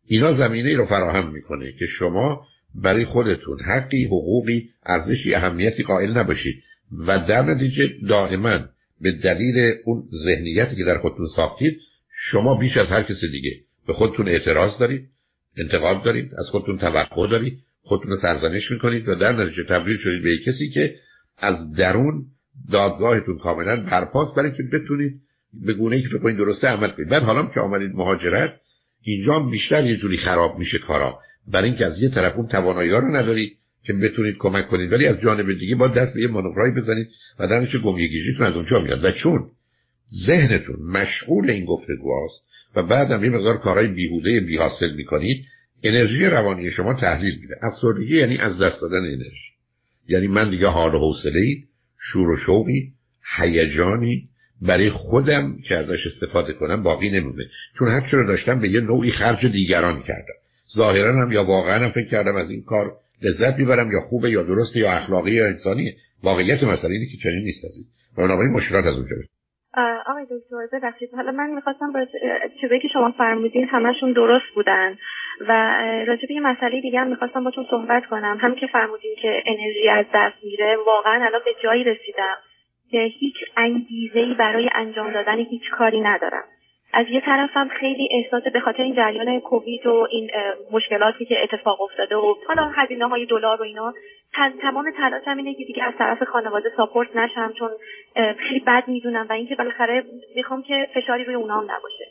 اینا 0.08 0.34
زمینه 0.34 0.70
ای 0.70 0.76
رو 0.76 0.86
فراهم 0.86 1.34
می‌کنه 1.34 1.72
که 1.72 1.86
شما 1.86 2.48
برای 2.76 3.06
خودتون 3.06 3.60
حقی 3.60 4.06
حقوقی 4.06 4.70
ارزشی 4.86 5.34
اهمیتی 5.34 5.84
قائل 5.84 6.18
نباشید 6.18 6.64
و 6.92 7.26
در 7.28 7.42
نتیجه 7.42 7.94
دائما 8.08 8.66
به 9.02 9.12
دلیل 9.12 9.74
اون 9.86 10.04
ذهنیتی 10.26 10.76
که 10.76 10.84
در 10.84 10.98
خودتون 10.98 11.28
ساختید 11.36 11.80
شما 12.32 12.58
بیش 12.58 12.78
از 12.78 12.88
هر 12.88 13.04
کس 13.04 13.22
دیگه. 13.32 13.52
به 13.88 13.94
خودتون 13.94 14.28
اعتراض 14.28 14.80
دارید. 14.80 15.10
انتقاد 15.58 16.04
دارید 16.04 16.32
از 16.38 16.50
خودتون 16.50 16.78
توقع 16.78 17.28
دارید 17.28 17.60
خودتون 17.82 18.16
سرزنش 18.22 18.72
می‌کنید 18.72 19.08
و 19.08 19.16
در 19.16 19.32
نتیجه 19.32 19.64
تبدیل 19.64 19.98
شدید 19.98 20.24
به 20.24 20.38
کسی 20.46 20.70
که 20.70 20.96
از 21.38 21.74
درون 21.78 22.26
دادگاهتون 22.72 23.38
کاملا 23.38 23.76
برپاست 23.76 24.36
برای 24.36 24.52
که 24.52 24.64
بتونید 24.64 25.22
به 25.66 25.74
گونه 25.74 25.96
ای 25.96 26.02
که 26.02 26.08
فکر 26.08 26.18
کنید 26.18 26.38
درسته 26.38 26.68
عمل 26.68 26.90
کنید. 26.90 27.10
بعد 27.10 27.24
حالا 27.24 27.46
که 27.54 27.60
آمدید 27.60 27.92
مهاجرت 27.96 28.54
اینجا 29.02 29.40
بیشتر 29.40 29.86
یه 29.86 29.98
جوری 29.98 30.18
خراب 30.18 30.60
میشه 30.60 30.78
کارا. 30.78 31.20
برای 31.48 31.70
اینکه 31.70 31.86
از 31.86 32.02
یه 32.02 32.10
طرف 32.10 32.36
اون 32.36 32.48
توانایی 32.48 32.90
رو 32.90 33.16
ندارید 33.16 33.58
که 33.84 33.94
بتونید 33.94 34.36
کمک 34.40 34.68
کنید 34.68 34.92
ولی 34.92 35.06
از 35.06 35.22
جانب 35.22 35.60
دیگه 35.60 35.76
با 35.76 35.88
دست 35.88 36.14
به 36.14 36.22
یه 36.22 36.28
مانورایی 36.28 36.74
بزنید 36.74 37.08
و 37.40 37.48
در 37.48 37.60
نتیجه 37.60 38.44
از 38.44 38.56
اونجا 38.56 38.80
میاد. 38.80 39.04
و 39.04 39.12
چون 39.12 39.50
ذهنتون 40.28 40.76
مشغول 40.92 41.50
این 41.50 41.66
گفتگوهاست 41.66 42.42
و 42.76 42.84
بعدم 42.84 43.24
یه 43.24 43.30
مقدار 43.30 43.58
کارهای 43.58 43.88
بیهوده 43.88 44.40
بی 44.40 44.58
حاصل 44.58 44.96
می‌کنید 44.96 45.46
انرژی 45.84 46.26
روانی 46.26 46.72
شما 46.72 46.94
تحلیل 46.94 47.40
میده. 47.42 47.56
افسردگی 47.62 48.18
یعنی 48.18 48.38
از 48.38 48.62
دست 48.62 48.82
دادن 48.82 48.98
انرژی. 48.98 49.48
یعنی 50.08 50.28
من 50.28 50.50
دیگه 50.50 50.68
حال 50.68 50.96
و 50.96 51.00
حوصله 51.00 51.56
شور 52.00 52.30
و 52.30 52.38
شوقی 52.38 52.92
هیجانی 53.38 54.30
برای 54.62 54.90
خودم 54.90 55.58
که 55.68 55.76
ازش 55.76 56.08
استفاده 56.08 56.54
کنم 56.54 56.84
باقی 56.84 57.10
نمونه. 57.10 57.44
چون 57.78 57.88
هر 57.88 58.10
رو 58.12 58.28
داشتم 58.28 58.62
به 58.62 58.70
یه 58.70 58.82
نوعی 58.82 59.12
خرج 59.12 59.46
دیگران 59.46 60.04
کردم. 60.04 60.34
ظاهرا 60.76 61.22
هم 61.22 61.32
یا 61.32 61.44
واقعا 61.44 61.86
هم 61.86 61.92
فکر 61.92 62.10
کردم 62.12 62.36
از 62.36 62.50
این 62.50 62.64
کار 62.64 62.94
لذت 63.22 63.60
می‌برم 63.60 63.92
یا 63.92 64.00
خوبه 64.00 64.32
یا 64.32 64.44
درسته 64.44 64.80
یا 64.80 64.92
اخلاقی 64.92 65.32
یا 65.32 65.48
انسانیه. 65.48 65.96
واقعیت 66.24 66.64
مسئله 66.64 66.92
اینه 66.94 67.06
که 67.06 67.18
چنین 67.24 67.44
نیست 67.44 67.66
از 67.66 67.78
این 67.78 67.86
بنابراین 68.18 68.52
مشکلات 68.52 68.86
از 68.86 68.96
اونجا 68.96 69.16
آقای 70.06 70.24
دکتر 70.24 70.78
ببخشید. 70.78 71.10
حالا 71.16 71.32
من 71.32 71.50
می‌خواستم 71.50 71.94
با 71.94 72.06
چیزایی 72.62 72.82
که 72.82 72.88
شما 72.88 73.12
فرمودین 73.12 73.68
همشون 73.68 74.12
درست 74.12 74.46
بودن. 74.56 74.98
و 75.40 75.52
راجع 76.08 76.28
به 76.28 76.34
یه 76.34 76.42
مسئله 76.42 76.82
دیگه 76.82 77.00
هم 77.00 77.08
می‌خواستم 77.08 77.44
باتون 77.44 77.66
صحبت 77.70 78.06
کنم. 78.06 78.38
همین 78.42 78.56
که 78.56 78.68
فرمودین 78.68 79.16
که 79.22 79.44
انرژی 79.46 79.90
از 79.90 80.06
دست 80.14 80.44
میره 80.44 80.78
واقعا 80.86 81.26
الان 81.26 81.42
به 81.46 81.56
جایی 81.64 81.84
رسیدم 81.84 82.36
که 82.92 83.00
هیچ 83.00 83.36
انگیزه 83.58 84.34
برای 84.34 84.70
انجام 84.76 85.12
دادن 85.12 85.38
هیچ 85.38 85.70
کاری 85.72 86.02
ندارم. 86.02 86.44
از 86.94 87.06
یه 87.10 87.22
طرفم 87.22 87.68
خیلی 87.68 88.10
احساس 88.12 88.44
به 88.54 88.60
خاطر 88.60 88.84
این 88.84 88.96
جریان 88.96 89.40
کووید 89.40 89.88
و 89.88 90.08
این 90.12 90.30
مشکلاتی 90.72 91.26
که 91.26 91.44
اتفاق 91.44 91.82
افتاده 91.82 92.16
و 92.16 92.36
حالا 92.48 92.72
هزینه 92.76 93.08
های 93.08 93.26
دلار 93.26 93.62
و 93.62 93.64
اینا 93.64 93.94
تمام 94.62 94.92
تلاشم 94.92 95.38
اینه 95.38 95.54
که 95.54 95.64
دیگه 95.64 95.84
از 95.84 95.94
طرف 95.98 96.24
خانواده 96.24 96.70
ساپورت 96.78 97.16
نشم 97.16 97.54
چون 97.60 97.70
خیلی 98.18 98.60
بد 98.68 98.84
می‌دونم 98.88 99.28
و 99.30 99.34
اینکه 99.34 99.56
بالاخره 99.56 100.04
می‌خوام 100.36 100.64
که 100.64 100.88
فشاری 100.96 101.24
روی 101.24 101.36
اونام 101.36 101.64
نباشه. 101.72 102.06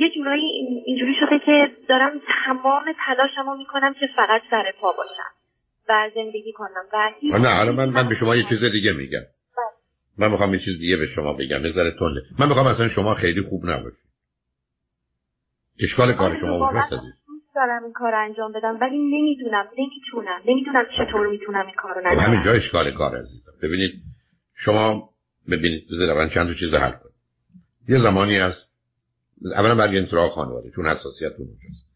یه 0.00 0.10
جورایی 0.14 0.44
اینجوری 0.84 1.14
شده 1.20 1.38
که 1.46 1.68
دارم 1.88 2.20
تمام 2.44 2.84
تلاشمو 3.06 3.56
می‌کنم 3.56 3.94
که 3.94 4.06
فقط 4.16 4.42
سر 4.50 4.72
پا 4.80 4.92
باشم 4.92 5.30
و 5.88 6.10
زندگی 6.14 6.52
کنم 6.52 6.84
و 6.92 7.38
نه 7.38 7.48
حالا 7.48 7.72
من 7.72 7.88
من 7.88 8.08
به 8.08 8.14
شما 8.14 8.36
یه 8.36 8.44
چیز 8.48 8.64
دیگه 8.64 8.92
میگم. 8.92 9.22
من 10.18 10.30
می‌خوام 10.30 10.54
یه 10.54 10.60
چیز 10.60 10.78
دیگه 10.78 10.96
به 10.96 11.06
شما 11.06 11.32
بگم 11.32 11.62
بذاره 11.62 11.90
تنده 11.90 12.20
من 12.38 12.48
می‌خوام 12.48 12.66
اصلا 12.66 12.88
شما 12.88 13.14
خیلی 13.14 13.42
خوب 13.42 13.64
نباشید. 13.64 14.10
اشکال 15.82 16.12
کار 16.12 16.36
شما 16.40 16.68
وجود 16.68 16.82
عزیز 16.82 17.14
دارم 17.54 17.84
این 17.84 17.92
کار 17.92 18.14
انجام 18.14 18.52
بدم 18.52 18.78
ولی 18.80 18.98
نمی‌دونم 18.98 19.68
نمی‌تونم. 19.78 20.40
نمی‌دونم 20.46 20.84
چطور 20.98 21.26
می‌تونم 21.26 21.66
این 21.66 21.74
کار 21.74 21.94
رو 21.94 22.10
خب، 22.10 22.18
همین 22.18 22.42
جا 22.42 22.52
اشکال 22.52 22.90
کار 22.90 23.16
عزیزم. 23.16 23.52
ببینید 23.62 23.92
شما 24.64 25.10
ببینید 25.50 25.86
بذارید 25.92 26.10
من 26.10 26.30
چند 26.30 26.46
تا 26.46 26.54
چیز 26.54 26.74
حل 26.74 26.90
کنم 26.90 27.12
یه 27.88 27.98
زمانی 27.98 28.36
هست 28.36 28.60
اولا 29.44 29.74
برگردید 29.74 30.10
سراغ 30.10 30.32
خانواده 30.32 30.70
چون 30.70 30.86
حساسیتتون 30.86 31.46
اونجاست. 31.46 31.86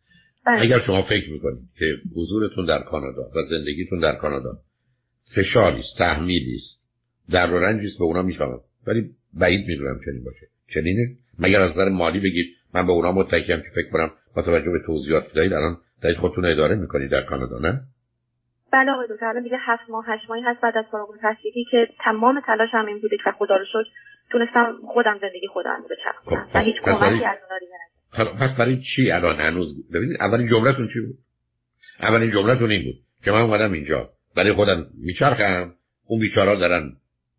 بله. 0.47 0.61
اگر 0.61 0.81
شما 0.81 1.03
فکر 1.03 1.31
می‌کنید 1.31 1.69
که 1.79 1.87
حضورتون 2.17 2.65
در 2.65 2.83
کانادا 2.83 3.23
و 3.35 3.43
زندگیتون 3.51 3.99
در 3.99 4.15
کانادا 4.15 4.59
فشاری 5.37 5.79
است 5.79 5.99
تحمیلی 5.99 6.55
است 6.55 6.81
در 7.31 7.53
و 7.53 7.59
رنجی 7.59 7.99
به 7.99 8.05
اونا 8.05 8.23
می‌فهمم. 8.23 8.61
ولی 8.87 9.11
بعید 9.35 9.67
می‌دونم 9.67 10.01
چنین 10.05 10.25
باشه. 10.25 10.47
چنینه؟ 10.75 11.17
مگر 11.39 11.63
از 11.63 11.71
نظر 11.71 11.89
مالی 11.89 12.21
بگید 12.21 12.47
من 12.75 12.87
به 12.87 12.93
اونا 12.93 13.13
متکیم 13.13 13.57
که 13.57 13.71
فکر 13.75 13.91
کنم 13.93 14.11
با 14.37 14.43
توجه 14.43 14.71
به 14.71 14.79
توضیحات 14.87 15.33
دارید 15.33 15.53
الان 15.53 15.79
دارید 16.03 16.19
خودتون 16.19 16.45
اداره 16.45 16.75
می‌کنید 16.77 17.11
در 17.11 17.23
کانادا 17.23 17.59
نه؟ 17.59 17.81
بله 18.75 18.93
آقای 18.93 19.07
دکتر 19.11 19.27
الان 19.27 19.43
دیگه 19.43 19.57
هفت 19.61 19.91
ماه 19.91 20.05
هشت 20.09 20.31
ماهی 20.31 20.43
هست 20.43 20.61
بعد 20.61 20.77
از 20.79 20.85
فارغ 20.93 21.11
التحصیلی 21.11 21.65
که 21.71 21.89
تمام 22.05 22.41
تلاش 22.47 22.69
هم 22.73 22.87
این 22.87 23.01
بوده 23.01 23.17
که 23.17 23.31
خدا 23.39 23.57
رو 23.57 23.65
شد 23.73 23.85
تونستم 24.31 24.77
خودم 24.87 25.19
زندگی 25.21 25.47
خودم 25.53 25.77
رو 25.83 25.89
بچرخونم. 25.97 26.47
خب، 26.47 26.57
و 26.57 26.61
هیچ 26.61 26.77
کمکی 26.85 27.25
از 27.25 27.39
اونا 28.19 28.33
پس 28.33 28.57
برای 28.59 28.83
چی 28.83 29.11
الان 29.11 29.37
هنوز 29.37 29.91
ببینید 29.93 30.17
اولین 30.21 30.49
جملتون 30.49 30.89
چی 30.89 31.01
بود؟ 31.01 31.17
اولین 32.01 32.31
جملتون 32.31 32.71
این 32.71 32.85
بود 32.85 32.95
که 33.25 33.33
من 33.33 33.41
اومدم 33.41 33.73
اینجا 33.73 34.11
برای 34.37 34.53
خودم 34.53 34.87
میچرخم 34.95 35.75
اون 36.07 36.21
بیچارا 36.21 36.57
دارن 36.57 36.93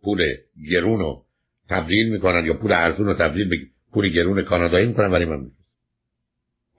پول 0.03 0.23
گرون 0.71 0.99
رو 0.99 1.23
تبدیل 1.69 2.11
می‌کنن 2.11 2.45
یا 2.45 2.53
پول 2.53 2.71
ارزون 2.71 3.05
رو 3.05 3.13
تبدیل 3.13 3.49
به 3.49 3.55
پول 3.93 4.09
گرون 4.09 4.43
کانادایی 4.43 4.85
می‌کنن 4.85 5.11
ولی 5.11 5.25
من 5.25 5.39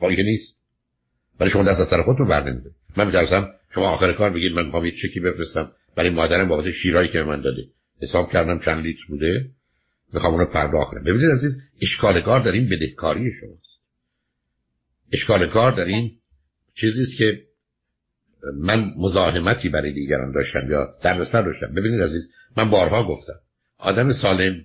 میفرستم 0.00 0.22
نیست. 0.22 0.60
ولی 1.40 1.50
شما 1.50 1.62
دست 1.62 1.80
از 1.80 1.88
سر 1.90 2.02
خودتون 2.02 2.28
بر 2.28 2.42
نمیده. 2.42 2.70
من 2.96 3.06
میترسم 3.06 3.48
شما 3.76 3.88
آخر 3.88 4.12
کار 4.12 4.30
بگید 4.30 4.52
من 4.52 4.64
می‌خوام 4.64 4.84
یه 4.84 4.92
چکی 4.92 5.20
بفرستم 5.20 5.72
برای 5.96 6.10
مادرم 6.10 6.48
بابت 6.48 6.70
شیرایی 6.70 7.08
که 7.08 7.22
من 7.22 7.40
داده. 7.40 7.62
حساب 8.02 8.32
کردم 8.32 8.60
چند 8.64 8.84
لیتر 8.84 9.04
بوده. 9.08 9.50
می‌خوام 10.12 10.32
اونو 10.32 10.46
پرداخت 10.46 10.90
کنم. 10.90 11.04
ببینید 11.04 11.30
عزیز 11.30 11.52
اشکال 11.82 12.20
کار 12.20 12.40
در 12.40 12.52
این 12.52 12.68
بدهکاری 12.68 13.32
شماست. 13.40 13.80
اشکال 15.12 15.50
کار 15.50 15.72
در 15.72 15.84
این 15.84 16.12
چیزی 16.74 17.02
است 17.02 17.18
که 17.18 17.42
من 18.60 18.92
مزاحمتی 18.96 19.68
برای 19.68 19.92
دیگران 19.92 20.32
داشتم 20.32 20.70
یا 20.70 20.94
در 21.02 21.24
سر 21.24 21.42
داشتم. 21.42 21.74
ببینید 21.74 22.00
عزیز 22.00 22.32
من 22.56 22.70
بارها 22.70 23.08
گفتم 23.08 23.40
آدم 23.78 24.12
سالم 24.12 24.64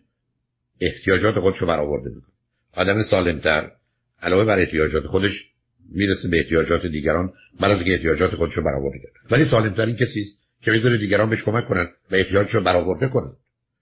احتیاجات 0.82 1.39
خودش 1.39 1.58
رو 1.58 1.68
برآورده 1.68 2.10
می‌کنه. 2.10 2.34
آدم 2.74 3.03
سالمتر 3.03 3.72
علاوه 4.22 4.46
بر 4.46 4.60
احتیاجات 4.60 5.03
خودش 5.03 5.50
می‌رسه 5.90 6.30
به 6.30 6.38
احتیاجات 6.38 6.86
دیگران 6.86 7.34
من 7.60 7.72
از 7.72 7.82
احتیاجات 7.88 8.36
خودش 8.36 8.54
رو 8.54 8.64
برآورده 8.64 9.00
کرد. 9.00 9.32
ولی 9.32 9.46
سالمتر 9.46 9.86
این 9.86 9.96
کسی 9.96 10.22
است 10.22 10.42
که 10.62 10.72
می‌ذاره 10.72 10.98
دیگران 10.98 11.30
بهش 11.30 11.44
کمک 11.44 11.68
کنن 11.68 11.90
و 12.12 12.16
احتیاجش 12.16 12.56
رو 12.56 12.62
برآورده 12.62 13.08
کنن. 13.08 13.34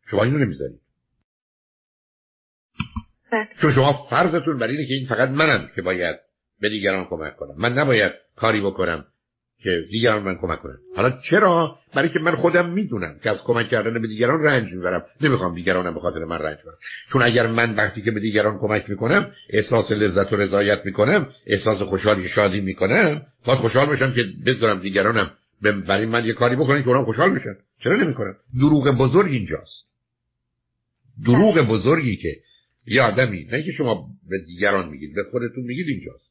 شما 0.07 0.23
اینو 0.23 0.37
نمی‌ذارید. 0.37 0.79
بله. 3.31 3.47
چون 3.61 3.71
شما 3.71 4.07
فرضتون 4.09 4.57
بر 4.57 4.67
اینه 4.67 4.87
که 4.87 4.93
این 4.93 5.07
فقط 5.07 5.29
منم 5.29 5.69
که 5.75 5.81
باید 5.81 6.15
به 6.59 6.69
دیگران 6.69 7.05
کمک 7.05 7.35
کنم. 7.35 7.55
من 7.57 7.73
نباید 7.73 8.11
کاری 8.35 8.61
بکنم 8.61 9.05
که 9.63 9.85
دیگران 9.91 10.23
من 10.23 10.35
کمک 10.35 10.59
کنن. 10.59 10.77
حالا 10.95 11.19
چرا؟ 11.29 11.77
برای 11.93 12.09
که 12.09 12.19
من 12.19 12.35
خودم 12.35 12.69
می‌دونم 12.69 13.19
که 13.23 13.29
از 13.29 13.37
کمک 13.43 13.69
کردن 13.69 14.01
به 14.01 14.07
دیگران 14.07 14.43
رنج 14.43 14.73
می‌برم. 14.73 15.05
نمی‌خوام 15.21 15.55
دیگرانم 15.55 15.93
به 15.93 15.99
خاطر 15.99 16.25
من 16.25 16.37
رنج 16.37 16.57
برم. 16.65 16.77
چون 17.11 17.21
اگر 17.21 17.47
من 17.47 17.75
وقتی 17.75 18.01
که 18.01 18.11
به 18.11 18.19
دیگران 18.19 18.59
کمک 18.59 18.89
می‌کنم 18.89 19.31
احساس 19.49 19.91
لذت 19.91 20.33
و 20.33 20.35
رضایت 20.35 20.85
می‌کنم 20.85 21.27
احساس 21.45 21.81
خوشحالی 21.81 22.27
شادی 22.27 22.61
می‌کنم 22.61 23.21
باید 23.45 23.59
خوشحال 23.59 23.89
بشم 23.89 24.13
که 24.13 24.23
بذارم 24.45 24.79
دیگرانم 24.79 25.31
برای 25.61 26.05
من 26.05 26.25
یه 26.25 26.33
کاری 26.33 26.55
بکنن 26.55 26.83
که 26.83 26.89
اونم 26.89 27.05
خوشحال 27.05 27.35
بشن. 27.35 27.55
چرا 27.83 27.95
نمی‌کنم 27.95 28.35
دروغ 28.59 28.97
بزرگ 28.99 29.31
اینجاست. 29.31 29.85
دروغ 31.25 31.59
بزرگی 31.59 32.15
که 32.15 32.37
یه 32.87 33.01
آدمی 33.01 33.45
نه 33.51 33.63
که 33.63 33.71
شما 33.71 34.07
به 34.29 34.39
دیگران 34.47 34.89
میگید 34.89 35.15
به 35.15 35.23
خودتون 35.31 35.63
میگید 35.63 35.87
اینجاست. 35.87 36.28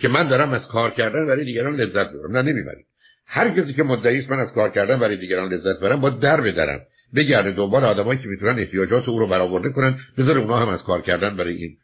که 0.00 0.08
من 0.08 0.28
دارم 0.28 0.52
از 0.52 0.68
کار 0.68 0.90
کردن 0.90 1.26
برای 1.26 1.44
دیگران 1.44 1.76
لذت 1.76 2.10
ببرم 2.12 2.36
نه 2.36 2.42
نمی‌برید. 2.42 2.86
هر 3.26 3.50
کسی 3.50 3.74
که 3.74 3.82
مدعی 3.82 4.18
است 4.18 4.30
من 4.30 4.38
از 4.38 4.52
کار 4.52 4.70
کردن 4.70 4.98
برای 4.98 5.16
دیگران 5.16 5.52
لذت 5.52 5.80
برم 5.80 6.00
با 6.00 6.10
در 6.10 6.40
بدرم. 6.40 6.80
بگرده 7.14 7.52
دنبال 7.52 7.84
آدمایی 7.84 8.18
که 8.18 8.28
می‌تونن 8.28 8.58
احتیاجات 8.58 9.08
او 9.08 9.18
رو 9.18 9.28
برآورده 9.28 9.70
کنن 9.70 9.98
بذاره 10.18 10.40
اونا 10.40 10.56
هم 10.56 10.68
از 10.68 10.82
کار 10.82 11.02
کردن 11.02 11.36
برای 11.36 11.54
این 11.54 11.76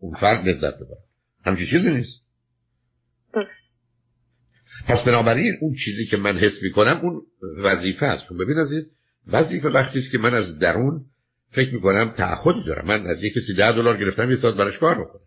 اون 0.00 0.14
فرد 0.14 0.48
لذت 0.48 0.74
ببرن. 0.74 1.04
همچین 1.44 1.66
چیزی 1.66 1.90
نیست. 1.90 2.24
پس 4.86 5.04
بنابراین 5.06 5.52
اون 5.60 5.74
چیزی 5.84 6.06
که 6.06 6.16
من 6.16 6.36
حس 6.38 6.62
می‌کنم 6.62 7.00
اون 7.02 7.22
وظیفه 7.62 8.06
است. 8.06 8.28
چون 8.28 8.38
ببین 8.38 8.58
عزیز 8.58 8.90
وظیفه 9.26 9.68
وقتی 9.68 9.98
است 9.98 10.10
که 10.12 10.18
من 10.18 10.34
از 10.34 10.58
درون 10.58 11.04
فکر 11.50 11.74
می‌کنم 11.74 12.14
تعهدی 12.16 12.64
دارم. 12.66 12.86
من 12.86 13.06
از 13.06 13.22
یک 13.22 13.32
کسی 13.34 13.54
ده 13.54 13.72
دلار 13.72 13.96
گرفتم 13.96 14.30
یه 14.30 14.36
ساعت 14.36 14.54
براش 14.54 14.78
کار 14.78 15.04
بکنم 15.04 15.20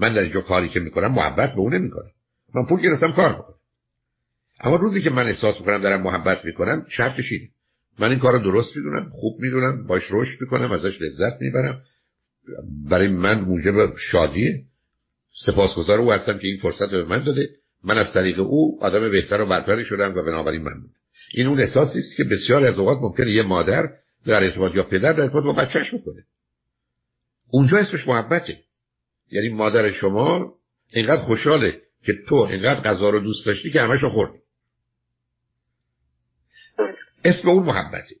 من 0.00 0.14
در 0.14 0.22
اینجا 0.22 0.40
کاری 0.40 0.68
که 0.68 0.80
می‌کنم 0.80 1.12
محبت 1.12 1.52
به 1.52 1.58
اون 1.58 1.74
نمی‌کنم. 1.74 2.10
من 2.54 2.66
پول 2.68 2.80
گرفتم 2.80 3.12
کار 3.12 3.32
بکنم 3.32 3.54
اما 4.60 4.76
روزی 4.76 5.02
که 5.02 5.10
من 5.10 5.26
احساس 5.26 5.60
می‌کنم 5.60 5.78
دارم 5.78 6.02
محبت 6.02 6.44
می‌کنم 6.44 6.86
شرطش 6.88 7.32
اینه. 7.32 7.48
من 7.98 8.10
این 8.10 8.18
کار 8.18 8.32
رو 8.32 8.38
درست 8.38 8.76
می‌دونم 8.76 9.10
خوب 9.10 9.40
می‌دونم 9.40 9.86
باش 9.86 10.02
رشد 10.10 10.40
می‌کنم 10.40 10.72
ازش 10.72 11.00
لذت 11.00 11.40
می‌برم. 11.40 11.82
برای 12.90 13.08
من 13.08 13.40
موجب 13.40 13.96
شادیه 13.96 14.64
سپاسگزار 15.46 15.98
او 15.98 16.12
هستم 16.12 16.38
که 16.38 16.48
این 16.48 16.56
فرصت 16.56 16.90
به 16.90 17.04
من 17.04 17.24
داده. 17.24 17.48
من 17.84 17.98
از 17.98 18.12
طریق 18.12 18.40
او 18.40 18.78
آدم 18.82 19.10
بهتر 19.10 19.40
و 19.40 19.46
برتری 19.46 19.84
شدم 19.84 20.14
و 20.14 20.22
بنابراین 20.22 20.62
من 20.62 20.72
این 21.34 21.46
اون 21.46 21.60
احساسی 21.60 21.98
است 21.98 22.16
که 22.16 22.24
بسیار 22.24 22.64
از 22.64 22.78
اوقات 22.78 22.98
ممکنه 23.00 23.30
یه 23.30 23.42
مادر 23.42 23.90
در 24.26 24.44
ارتباط 24.44 24.74
یا 24.74 24.82
پدر 24.82 25.12
در 25.12 25.20
ارتباط 25.20 25.44
با 25.44 25.52
بچهش 25.52 25.94
بکنه. 25.94 26.24
اونجا 27.50 27.76
اسمش 27.76 28.08
محبته. 28.08 28.58
یعنی 29.30 29.48
مادر 29.48 29.92
شما 29.92 30.54
اینقدر 30.92 31.22
خوشحاله 31.22 31.80
که 32.02 32.12
تو 32.28 32.34
اینقدر 32.34 32.80
غذا 32.80 33.10
رو 33.10 33.20
دوست 33.20 33.46
داشتی 33.46 33.70
که 33.70 33.80
همشو 33.80 34.08
خوردی 34.08 34.38
اسم 37.24 37.48
اون 37.48 37.66
محبته. 37.66 38.14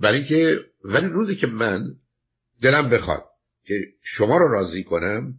برای 0.00 0.18
اینکه 0.18 0.60
ولی 0.84 1.06
روزی 1.06 1.36
که 1.36 1.46
من 1.46 1.84
دلم 2.62 2.90
بخواد 2.90 3.24
که 3.64 3.74
شما 4.02 4.36
رو 4.36 4.52
راضی 4.52 4.84
کنم 4.84 5.34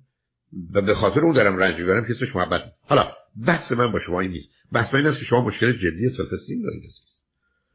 و 0.73 0.81
به 0.81 0.95
خاطر 0.95 1.19
اون 1.19 1.33
دارم 1.33 1.57
رنج 1.57 1.79
می‌برم 1.79 2.05
که 2.05 2.11
اسمش 2.11 2.35
محبت 2.35 2.65
نیست. 2.65 2.77
حالا 2.83 3.11
بحث 3.47 3.71
من 3.71 3.91
با 3.91 3.99
شما 3.99 4.19
این 4.19 4.31
نیست. 4.31 4.51
بحث 4.71 4.93
من 4.93 4.99
این 4.99 5.09
است 5.09 5.19
که 5.19 5.25
شما 5.25 5.41
مشکل 5.41 5.77
جدی 5.77 6.09
سلف 6.17 6.33
استیم 6.33 6.61
دارید. 6.61 6.83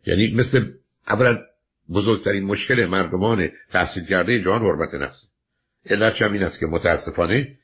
یعنی 0.06 0.34
مثل 0.34 0.72
اولا 1.08 1.38
بزرگترین 1.90 2.44
مشکل 2.44 2.86
مردمان 2.86 3.48
تحصیل 3.70 4.04
کرده 4.04 4.42
جان 4.42 4.62
حرمت 4.62 4.94
نفسه 4.94 5.26
علتش 5.90 6.22
هم 6.22 6.32
این 6.32 6.42
است 6.42 6.60
که 6.60 6.66
متاسفانه 6.66 7.58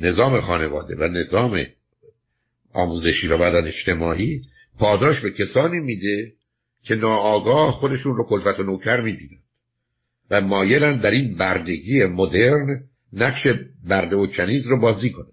نظام 0.00 0.40
خانواده 0.40 0.96
و 0.96 1.04
نظام 1.04 1.66
آموزشی 2.72 3.28
و 3.28 3.38
بدن 3.38 3.66
اجتماعی 3.66 4.42
پاداش 4.78 5.20
به 5.20 5.30
کسانی 5.30 5.80
میده 5.80 6.32
که 6.82 6.94
ناآگاه 6.94 7.72
خودشون 7.72 8.16
رو 8.16 8.24
کلفت 8.24 8.60
و 8.60 8.62
نوکر 8.62 9.00
می‌بینن 9.00 9.38
و 10.30 10.40
مایلن 10.40 10.96
در 10.98 11.10
این 11.10 11.34
بردگی 11.34 12.04
مدرن 12.04 12.84
نقش 13.12 13.46
برده 13.88 14.16
و 14.16 14.26
کنیز 14.26 14.66
رو 14.66 14.80
بازی 14.80 15.10
کنن 15.10 15.32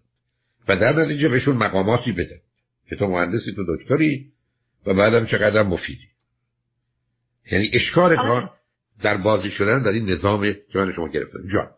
و 0.68 0.76
در 0.76 0.94
نتیجه 0.94 1.30
بهشون 1.30 1.56
مقاماتی 1.56 2.12
بدن. 2.12 2.40
که 2.90 2.96
تو 2.96 3.08
مهندسی 3.08 3.52
تو 3.52 3.76
دکتری 3.76 4.32
و 4.86 4.94
بعدم 4.94 5.26
چقدر 5.26 5.64
مفیدی. 5.64 6.08
یعنی 7.52 7.70
اشکال 7.74 8.16
کار 8.16 8.52
در 9.02 9.18
بازی 9.18 9.52
شدن 9.52 9.84
در 9.84 9.92
این 9.92 10.10
نظام 10.10 10.54
که 10.54 10.78
من 10.78 10.92
شما 10.92 11.08
گرفتم. 11.08 11.48
جان. 11.54 11.70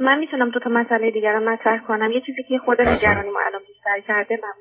من 0.00 0.18
می‌تونم 0.18 0.50
دو 0.50 0.60
تا 0.60 0.70
مسئله 0.70 1.10
دیگر 1.10 1.32
رو 1.32 1.50
مطرح 1.50 1.78
کنم. 1.78 2.12
یه 2.12 2.20
چیزی 2.20 2.42
که 2.42 2.58
خود 2.58 2.82
نگرانی 2.82 3.30
ما 3.30 3.40
الان 3.46 3.62
بیشتر 3.68 4.00
کرده 4.00 4.38
من 4.42 4.52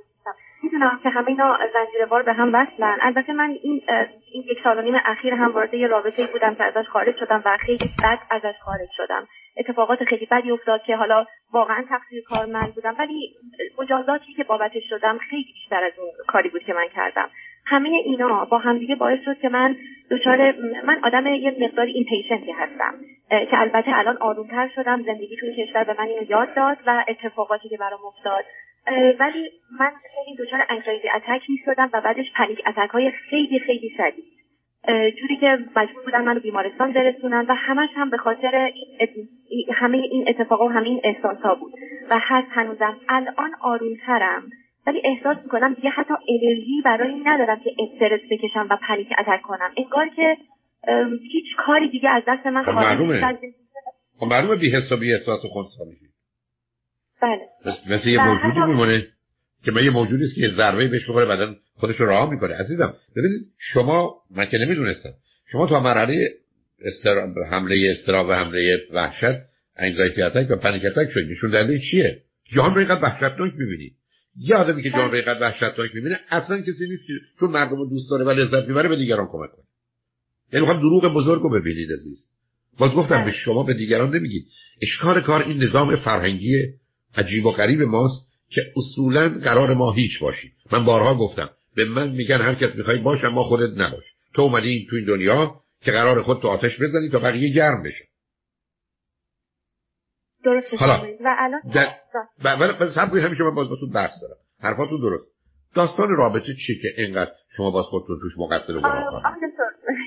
می‌دونم. 0.63 0.99
که 1.03 1.09
همه 1.09 1.27
اینا 1.27 1.57
زنجیره 1.73 2.23
به 2.25 2.33
هم 2.33 2.49
وصلن 2.53 2.97
البته 3.01 3.33
من 3.33 3.49
این 3.49 3.81
این 4.31 4.43
یک 4.51 4.57
سال 4.63 4.79
و 4.79 4.81
نیم 4.81 4.95
اخیر 5.05 5.33
هم 5.33 5.51
وارد 5.51 5.73
یه 5.73 5.87
رابطه 5.87 6.27
بودم 6.27 6.55
که 6.55 6.63
ازش 6.63 6.89
خارج 6.89 7.15
شدم 7.19 7.41
و 7.45 7.57
خیلی 7.57 7.89
بد 8.03 8.19
ازش 8.29 8.59
خارج 8.59 8.89
شدم. 8.97 9.27
اتفاقات 9.57 10.03
خیلی 10.03 10.25
بدی 10.25 10.51
افتاد 10.51 10.83
که 10.83 10.95
حالا 10.95 11.25
واقعا 11.51 11.85
تقصیر 11.89 12.23
کار 12.29 12.45
من 12.45 12.71
بودم. 12.75 12.95
ولی 12.99 13.35
مجازاتی 13.79 14.33
که 14.33 14.43
بابتش 14.43 14.83
شدم 14.89 15.17
خیلی 15.17 15.53
بیشتر 15.53 15.83
از 15.83 15.93
اون 15.99 16.09
کاری 16.27 16.49
بود 16.49 16.63
که 16.63 16.73
من 16.73 16.87
کردم. 16.95 17.29
همه 17.69 17.89
اینا 17.89 18.45
با 18.45 18.57
همدیگه 18.57 18.95
باعث 18.95 19.19
شد 19.25 19.39
که 19.39 19.49
من 19.49 19.75
دچار 20.11 20.53
من 20.85 20.99
آدم 21.03 21.27
یه 21.27 21.55
مقداری 21.59 21.91
اینپیشنتی 21.91 22.51
هستم. 22.51 22.93
که 23.29 23.61
البته 23.61 23.99
الان 23.99 24.17
آرومتر 24.17 24.69
شدم 24.75 25.03
زندگی 25.03 25.37
توی 25.39 25.65
کشور 25.65 25.83
به 25.83 25.95
من 25.99 26.07
اینو 26.07 26.23
یاد 26.29 26.53
داد 26.55 26.77
و 26.87 27.05
اتفاقاتی 27.07 27.69
که 27.69 27.77
برام 27.77 27.99
افتاد. 28.05 28.45
ولی 29.19 29.51
من 29.79 29.91
خیلی 30.15 30.37
دچار 30.37 30.65
انگزایتی 30.69 31.09
اتک 31.09 31.49
می 31.49 31.57
شدم 31.65 31.89
و 31.93 32.01
بعدش 32.01 32.25
پنیک 32.35 32.61
اتک 32.67 32.89
های 32.89 33.11
خیلی 33.11 33.59
خیلی 33.59 33.89
شدید. 33.97 34.39
جوری 35.19 35.37
که 35.37 35.57
مجبور 35.75 36.03
بودن 36.03 36.23
منو 36.23 36.39
بیمارستان 36.39 36.93
برسونن 36.93 37.45
و 37.49 37.53
همش 37.53 37.89
هم 37.95 38.09
به 38.09 38.17
خاطر 38.17 38.71
همه 39.73 39.97
این 39.97 40.25
اتفاقا 40.27 40.65
و 40.65 40.71
همه 40.71 40.87
این 40.87 41.01
احساس 41.03 41.37
ها 41.37 41.55
بود. 41.55 41.73
و 42.09 42.19
هست 42.21 42.47
هنوزم 42.51 42.97
الان 43.09 43.51
آرومترم. 43.61 44.43
ولی 44.89 45.01
احساس 45.05 45.37
می‌کنم 45.43 45.73
دیگه 45.73 45.89
حتی 45.89 46.13
انرژی 46.29 46.81
برای 46.85 47.13
این 47.13 47.23
ندارم 47.27 47.59
که 47.63 47.71
استرس 47.79 48.21
بکشم 48.31 48.67
و 48.71 48.77
پنیک 48.87 49.07
اتک 49.19 49.41
کنم. 49.43 49.71
انگار 49.77 50.09
که 50.15 50.37
هیچ 51.31 51.45
کاری 51.65 51.89
دیگه 51.89 52.09
از 52.09 52.23
دست 52.27 52.45
من 52.45 52.63
خب 52.63 52.71
معلومه. 52.71 53.37
خب 54.19 54.25
معلومه 54.25 54.55
بی 54.55 54.71
حس 54.71 54.91
و 54.91 54.97
بی 54.97 55.13
احساس 55.13 55.39
خونسا 55.45 55.83
میشی 55.89 56.05
بله. 57.21 57.39
مثل 57.89 58.09
یه 58.09 58.27
موجودی 58.27 58.59
میمونه 58.67 59.07
که 59.65 59.71
من 59.71 59.83
یه 59.83 59.89
موجودی 59.89 60.23
است 60.23 60.35
که 60.35 60.49
ضربه 60.57 60.87
بهش 60.87 61.09
بخوره 61.09 61.25
بعدن 61.25 61.55
خودش 61.75 61.95
رو 61.95 62.05
راه 62.05 62.29
می‌کنه. 62.29 62.55
عزیزم 62.55 62.93
ببینید 63.15 63.41
شما 63.57 64.15
من 64.31 64.45
که 64.45 64.57
نمی‌دونستم 64.57 65.13
شما 65.51 65.67
تا 65.67 65.79
مرحله 65.79 66.15
استر... 66.85 67.27
حمله 67.51 67.91
استرا 67.91 68.27
و 68.27 68.33
حمله 68.33 68.77
وحشت 68.93 69.39
انگزایتی 69.77 70.21
اتک 70.21 70.51
و 70.51 70.55
پنیک 70.55 70.85
اتک 70.85 71.09
شد 71.11 71.19
نشون 71.31 71.51
دهنده 71.51 71.79
چیه؟ 71.91 72.21
جان 72.55 72.73
رو 72.73 72.79
اینقدر 72.79 73.03
وحشتناک 73.03 73.53
می‌بینید 73.57 73.98
یه 74.39 74.55
آدمی 74.55 74.83
که 74.83 74.89
جان 74.89 75.09
رو 75.09 75.15
اینقدر 75.15 75.41
وحشتناک 75.41 75.95
می‌بینه 75.95 76.19
اصلا 76.29 76.61
کسی 76.61 76.87
نیست 76.87 77.07
که 77.07 77.13
چون 77.39 77.51
مردم 77.51 77.75
رو 77.75 77.89
دوست 77.89 78.11
داره 78.11 78.25
و 78.25 78.29
لذت 78.29 78.67
می‌بره 78.67 78.89
به 78.89 78.95
دیگران 78.95 79.27
کمک 79.31 79.49
کنه. 79.51 79.65
یعنی 80.53 80.65
می‌خوام 80.65 80.79
دروغ 80.79 81.13
بزرگ 81.13 81.41
رو 81.41 81.49
ببینید 81.49 81.91
عزیز. 81.91 82.27
باز 82.77 82.91
گفتم 82.91 83.25
به 83.25 83.31
شما 83.31 83.63
به 83.63 83.73
دیگران 83.73 84.15
نمیگید. 84.15 84.47
اشکار 84.81 85.21
کار 85.21 85.43
این 85.43 85.63
نظام 85.63 85.95
فرهنگی 85.95 86.73
عجیب 87.15 87.45
و 87.45 87.51
غریب 87.51 87.81
ماست 87.81 88.31
که 88.49 88.61
اصولا 88.77 89.29
قرار 89.29 89.73
ما 89.73 89.91
هیچ 89.91 90.19
باشیم. 90.19 90.51
من 90.71 90.85
بارها 90.85 91.15
گفتم 91.15 91.49
به 91.75 91.85
من 91.85 92.11
میگن 92.11 92.41
هر 92.41 92.55
کس 92.55 92.75
می‌خوای 92.75 92.97
باش 92.97 93.23
ما 93.23 93.43
خودت 93.43 93.77
نباش. 93.77 94.03
تو 94.33 94.41
اومدی 94.41 94.87
تو 94.89 94.95
این 94.95 95.05
دنیا 95.05 95.55
که 95.81 95.91
قرار 95.91 96.21
خود 96.21 96.41
تو 96.41 96.47
آتش 96.47 96.81
بزنی 96.81 97.09
تا 97.09 97.19
بقیه 97.19 97.53
گرم 97.53 97.83
بشه. 97.83 98.08
درست 100.45 100.73
حالا 100.73 100.93
و 101.25 101.35
الان 101.39 101.61
ولی 102.43 102.91
سب 102.95 103.15
همیشه 103.15 103.43
من 103.43 103.55
باز 103.55 103.67
تو 103.67 103.89
بحث 103.95 104.21
دارم 104.21 104.37
حرفاتون 104.61 105.01
درست. 105.01 105.39
داستان 105.75 106.09
رابطه 106.09 106.53
چیه 106.65 106.75
که 106.81 107.01
اینقدر 107.01 107.31
شما 107.57 107.71
باز 107.71 107.85
خودتون 107.85 108.19
توش 108.21 108.31
مقصر 108.37 108.77
و 108.77 108.81
گناهکار 108.81 109.21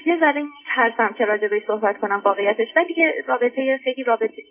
یه 0.07 0.21
ذره 0.21 0.43
میترسم 0.43 1.15
که 1.19 1.25
راجع 1.25 1.49
به 1.49 1.63
صحبت 1.67 1.99
کنم 2.01 2.23
واقعیتش. 2.25 2.69
ولی 2.77 2.87
دیگه 2.87 3.13
رابطه 3.29 3.79
خیلی 3.85 4.05
رابطه 4.05 4.43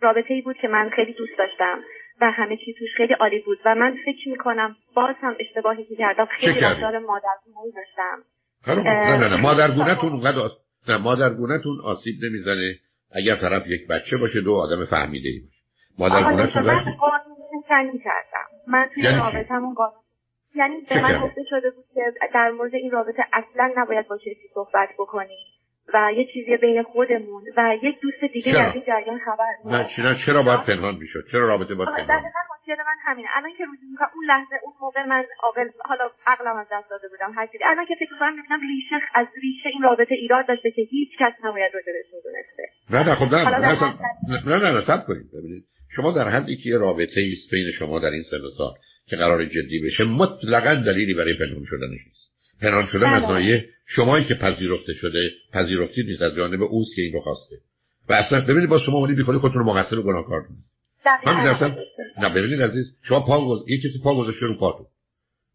رابطه 0.00 0.34
ای 0.34 0.42
بود 0.42 0.56
که 0.56 0.68
من 0.68 0.90
خیلی 0.96 1.12
دوست 1.12 1.38
داشتم 1.38 1.78
و 2.20 2.30
همه 2.30 2.56
چیز 2.56 2.74
توش 2.78 2.88
خیلی 2.96 3.12
عالی 3.14 3.38
بود. 3.38 3.58
و 3.64 3.74
من 3.74 3.96
فکر 4.04 4.28
می‌کنم 4.28 4.76
باز 4.94 5.14
هم 5.20 5.36
اشتباهی 5.40 5.84
که 5.84 5.96
کردم 5.96 6.26
خیلی 6.40 6.60
رفتار 6.60 6.98
مادرگونه 6.98 7.72
داشتم. 7.76 8.24
نه 8.66 9.16
نه 9.16 9.28
نه. 9.28 9.42
مادرگونهتون 9.42 10.10
اونقدر. 10.10 10.50
نه 10.88 10.96
مادرگونهتون 10.96 11.78
آسیب 11.84 12.14
نمی‌زنه. 12.24 12.74
اگر 13.12 13.36
طرف 13.36 13.66
یک 13.66 13.86
بچه 13.86 14.16
باشه 14.16 14.40
دو 14.40 14.54
آدم 14.54 14.86
فهمیده 14.86 15.28
ای 15.28 15.40
باشه 15.40 15.60
مادرگونهتون 15.98 16.62
من 16.62 16.84
قانون 17.00 17.98
کردم. 17.98 18.46
من 18.66 18.90
توی 18.94 19.02
یعنی 19.02 19.18
رابطمون 19.18 19.74
قانون 19.74 20.00
یعنی 20.54 20.76
به 20.88 21.02
من 21.02 21.20
گفته 21.22 21.42
شده 21.50 21.70
بود 21.70 21.84
که 21.94 22.00
در 22.34 22.50
مورد 22.50 22.74
این 22.74 22.90
رابطه 22.90 23.22
اصلا 23.32 23.72
نباید 23.76 24.08
با 24.08 24.16
کسی 24.18 24.48
صحبت 24.54 24.88
بکنی. 24.98 25.38
و 25.94 26.12
یه 26.16 26.26
چیزی 26.32 26.56
بین 26.56 26.82
خودمون 26.82 27.42
و 27.56 27.60
یک 27.82 27.96
دوست 28.02 28.32
دیگه 28.32 28.60
از 28.60 28.74
این 28.74 28.84
جریان 28.86 29.18
خبر 29.18 29.52
نه 29.64 29.88
چرا 29.96 30.14
چرا 30.26 30.42
باید 30.42 30.62
پنهان 30.64 30.96
می‌شد؟ 30.96 31.24
چرا 31.32 31.46
رابطه 31.48 31.74
باید 31.74 31.88
پنهان 31.88 32.06
دقیقاً 32.06 32.40
مشکل 32.54 32.82
من 32.90 32.98
همینه. 33.06 33.28
الان 33.36 33.50
که 33.58 33.64
روزی 33.64 33.86
می‌کنم 33.92 34.08
اون 34.14 34.24
لحظه 34.32 34.54
اون 34.64 34.74
موقع 34.80 35.02
من 35.06 35.24
عاقل 35.42 35.68
حالا 35.90 36.10
عقلم 36.26 36.56
از 36.56 36.66
دست 36.72 36.90
داده 36.90 37.08
بودم 37.08 37.32
هر 37.36 37.46
چیزی. 37.46 37.64
الان 37.66 37.86
که 37.86 37.94
فکر 38.00 38.12
می‌کنم 38.12 38.34
می‌بینم 38.36 38.60
ریشه 38.60 38.96
از 39.14 39.26
ریشه 39.42 39.68
این 39.72 39.82
رابطه 39.82 40.14
ایراد 40.14 40.46
داشته 40.48 40.70
که 40.70 40.82
هیچ 40.82 41.10
کس 41.20 41.32
نباید 41.44 41.70
راجبش 41.74 42.08
می‌دونسته. 42.16 42.62
نه 42.90 43.00
نه 43.08 43.14
خب 43.14 43.28
نه 43.34 43.40
نه 44.46 44.56
نه 44.64 44.70
نه 44.76 44.82
سب 44.90 45.06
کنید 45.06 45.28
ببینید. 45.34 45.64
شما 45.96 46.12
در 46.12 46.28
حدی 46.28 46.56
که 46.56 46.70
رابطه 46.78 47.20
ایست 47.20 47.50
بین 47.50 47.70
شما 47.78 47.98
در 47.98 48.10
این 48.10 48.22
سن 48.22 48.48
سال 48.58 48.72
که 49.08 49.16
قرار 49.16 49.44
جدی 49.44 49.80
بشه 49.86 50.04
مطلقا 50.04 50.74
دلیلی 50.86 51.14
برای 51.14 51.34
پنهان 51.38 51.64
شدنش 51.64 52.00
نیست. 52.06 52.19
پنهان 52.62 52.86
شدن 52.86 53.08
از 53.08 53.22
نایه 53.22 53.68
شمایی 53.86 54.24
که 54.24 54.34
پذیرفته 54.34 54.92
شده 54.94 55.30
پذیرفتید 55.52 56.06
نیست 56.06 56.22
از 56.22 56.34
جانب 56.36 56.62
اوست 56.62 56.96
که 56.96 57.02
این 57.02 57.12
رو 57.12 57.20
خواسته. 57.20 57.56
و 58.08 58.12
اصلا 58.12 58.40
ببینید 58.40 58.68
با 58.68 58.78
شما 58.78 59.00
ولی 59.00 59.14
بیخودی 59.14 59.38
خودتون 59.38 59.64
رو 59.64 59.72
مقصر 59.72 59.98
و 59.98 60.02
گناهکار 60.02 60.42
کنید. 60.42 60.64
من 61.26 61.48
اصلا 61.48 61.76
نه 62.18 62.28
ببینید 62.28 62.62
عزیز 62.62 62.96
شما 63.02 63.20
پا 63.20 63.46
گذ... 63.46 63.68
یه 63.68 63.78
کسی 63.78 64.00
پا 64.04 64.14
گذاشته 64.14 64.46
رو 64.46 64.58
پاتون. 64.58 64.86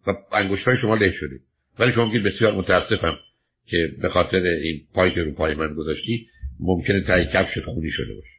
و 0.08 0.14
انگشتای 0.32 0.78
شما 0.78 0.96
له 0.96 1.12
شده 1.12 1.40
ولی 1.80 1.92
شما 1.92 2.06
میگید 2.06 2.24
بسیار 2.24 2.54
متاسفم 2.54 3.18
که 3.66 3.78
به 4.02 4.10
خاطر 4.10 4.42
این 4.42 4.82
پایی 4.94 5.14
که 5.14 5.22
رو 5.22 5.34
پای 5.34 5.56
من 5.56 5.74
گذاشتی 5.74 6.28
ممکنه 6.60 7.02
تای 7.02 7.26
کفش 7.26 7.58
خونی 7.58 7.90
شده 7.90 8.14
باشه. 8.14 8.36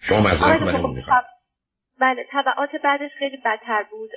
شما 0.00 0.20
معذرت 0.20 0.62
من 0.62 0.94
می‌خوام 0.94 1.22
بله 2.00 2.26
طبعات 2.30 2.76
بعدش 2.76 3.10
خیلی 3.18 3.36
بدتر 3.36 3.82
بود. 3.90 4.10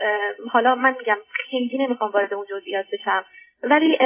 حالا 0.51 0.75
من 0.75 0.95
میگم 0.99 1.17
خیلی 1.49 1.77
نمی‌خوام 1.77 2.11
وارد 2.11 2.33
اون 2.33 2.45
جزئیات 2.49 2.85
بشم. 2.93 3.25
ولی 3.63 3.97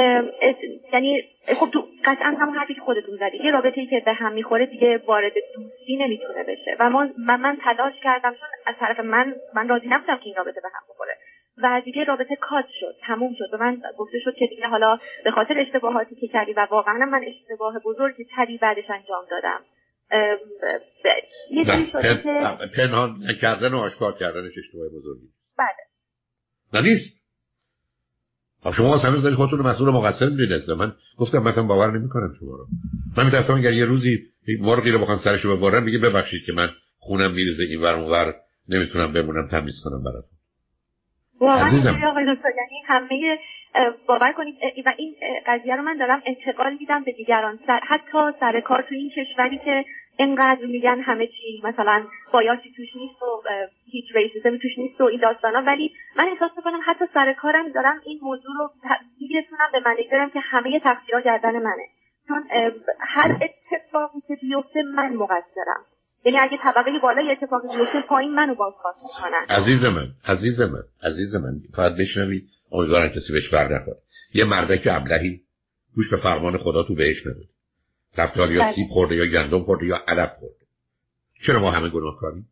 یعنی 0.92 1.22
خب 1.60 1.70
تو 1.72 1.86
قطعا 2.04 2.30
هم 2.30 2.50
حرفی 2.50 2.74
که 2.74 2.80
خودتون 2.80 3.16
زدید 3.16 3.40
یه 3.40 3.50
رابطه 3.50 3.80
ای 3.80 3.86
که 3.86 4.02
به 4.04 4.12
هم 4.12 4.32
می‌خوره 4.32 4.66
دیگه 4.66 4.98
وارد 4.98 5.32
دوستی 5.56 5.96
نمی‌تونه 5.96 6.42
بشه. 6.42 6.76
و 6.80 6.90
من, 6.90 7.12
من 7.40 7.56
تلاش 7.64 7.94
کردم 8.02 8.30
چون 8.30 8.48
از 8.66 8.74
طرف 8.80 9.00
من 9.00 9.34
من 9.54 9.68
راضی 9.68 9.86
نبودم 9.88 10.16
که 10.16 10.26
این 10.26 10.34
رابطه 10.34 10.60
به 10.60 10.68
هم 10.74 10.82
بخوره. 10.90 11.16
و 11.62 11.80
دیگه 11.84 12.04
رابطه 12.04 12.36
کات 12.36 12.66
شد 12.80 12.94
تموم 13.06 13.34
شد. 13.38 13.54
و 13.54 13.56
من 13.56 13.82
گفته 13.98 14.18
شد 14.18 14.34
که 14.34 14.46
دیگه 14.46 14.66
حالا 14.66 14.98
به 15.24 15.30
خاطر 15.30 15.58
اشتباهاتی 15.58 16.14
که 16.14 16.28
کردی 16.28 16.52
و 16.52 16.66
واقعا 16.70 17.06
من 17.06 17.24
اشتباه 17.24 17.78
بزرگی 17.84 18.24
تری 18.36 18.58
بعدش 18.58 18.90
انجام 18.90 19.24
دادم. 19.30 19.60
یه 21.50 21.64
پن... 21.64 22.56
پنهان 22.76 23.16
نکردن 23.30 23.74
و 23.74 23.76
آشکار 23.76 24.12
کردنش 24.18 24.52
اشتباه 24.58 24.88
بزرگی 24.88 25.28
بله. 25.58 25.68
نه 26.74 26.80
نیست. 26.80 27.22
شما 28.76 28.96
هنوز 28.96 29.22
دارید 29.22 29.36
خودتون 29.36 29.58
رو 29.58 29.66
مسئول 29.66 29.88
مقصر 29.88 30.28
می‌دونید 30.28 30.70
من. 30.70 30.92
گفتم 31.18 31.38
مثلا 31.38 31.62
باور 31.62 31.90
نمی‌کنم 31.98 32.34
شما 32.40 32.50
رو. 32.50 32.66
من 33.16 33.24
میترسم 33.24 33.54
اگر 33.54 33.72
یه 33.72 33.84
روزی 33.84 34.18
مرغی 34.60 34.90
رو 34.90 34.98
بخوان 34.98 35.18
سرشو 35.24 35.56
ببرن 35.56 35.86
بگه 35.86 35.98
ببخشید 35.98 36.44
که 36.46 36.52
من 36.52 36.68
خونم 36.98 37.32
میریزه 37.34 37.62
این 37.62 37.80
ور 37.80 37.94
اونور 37.94 38.34
نمی‌تونم 38.68 39.12
بمونم 39.12 39.48
تمیز 39.48 39.74
کنم 39.84 40.02
براتون. 40.04 40.38
عزیزم. 41.50 41.88
یعنی 41.88 42.82
همه 42.86 43.38
باور 44.08 44.32
کنید 44.32 44.54
و 44.86 44.92
این 44.98 45.14
قضیه 45.46 45.76
رو 45.76 45.82
من 45.82 45.96
دارم 45.96 46.22
انتقال 46.26 46.76
میدم 46.80 47.04
به 47.04 47.12
دیگران. 47.12 47.58
سر 47.66 47.80
حتی 47.88 48.38
سر 48.40 48.60
کار 48.60 48.82
تو 48.82 48.94
این 48.94 49.10
کشوری 49.10 49.58
که 49.64 49.84
اینقدر 50.22 50.66
میگن 50.66 51.00
همه 51.00 51.26
چی 51.26 51.60
مثلا 51.64 52.06
بایاسی 52.32 52.72
توش 52.76 52.96
نیست 52.96 53.22
و 53.22 53.42
هیچ 53.84 54.04
ریسیزمی 54.14 54.58
توش 54.58 54.78
نیست 54.78 55.00
و 55.00 55.04
این 55.04 55.20
داستانا. 55.20 55.62
ولی 55.66 55.92
من 56.18 56.28
احساس 56.28 56.50
می‌کنم 56.56 56.80
حتی 56.86 57.04
سر 57.14 57.32
کارم 57.32 57.72
دارم 57.72 58.00
این 58.04 58.18
موضوع 58.22 58.52
رو 58.58 58.70
میرسونم 59.20 59.68
به 59.72 59.80
من 59.86 59.96
دارم 60.10 60.30
که 60.30 60.40
همه 60.40 60.80
تقصیرها 60.80 61.20
گردن 61.20 61.52
منه. 61.52 61.86
چون 62.28 62.44
هر 63.00 63.30
اتفاقی 63.32 64.20
که 64.28 64.34
بیفته 64.40 64.82
من 64.82 65.14
مقصرم 65.14 65.84
یعنی 66.24 66.38
اگه 66.38 66.58
طبقه 66.62 66.98
بالای 67.02 67.30
اتفاقی 67.30 67.68
بیفته 67.76 68.00
پایین 68.00 68.34
منو 68.34 68.54
بازخواست 68.54 68.98
می‌کنن. 69.02 69.46
عزیز 69.48 69.84
من 69.84 70.08
عزیز 70.24 70.60
من 70.60 70.82
عزیز 71.02 71.34
من 71.34 71.54
فقط 71.76 71.92
بشنوید. 72.00 72.48
امیدوارم 72.72 73.08
کسی 73.08 73.32
بهش 73.32 73.48
بر 73.48 73.68
نخوره 73.68 73.96
یه 74.34 74.44
مردک 74.44 74.88
ابلهی. 74.90 75.40
گوش 75.96 76.10
به 76.10 76.16
فرمان 76.16 76.58
خدا 76.58 76.82
تو 76.82 76.94
بهش 76.94 77.26
نداد 77.26 77.51
رفتار 78.18 78.52
یا 78.52 78.62
بله. 78.62 78.74
سیب 78.74 78.86
خورده 78.88 79.14
یا 79.16 79.26
گندم 79.26 79.64
خورده 79.64 79.86
یا 79.86 80.02
علف 80.08 80.30
خورده. 80.38 80.66
چرا 81.46 81.60
ما 81.60 81.70
همه 81.70 81.88
گناه 81.88 82.16
کاریم 82.20 82.48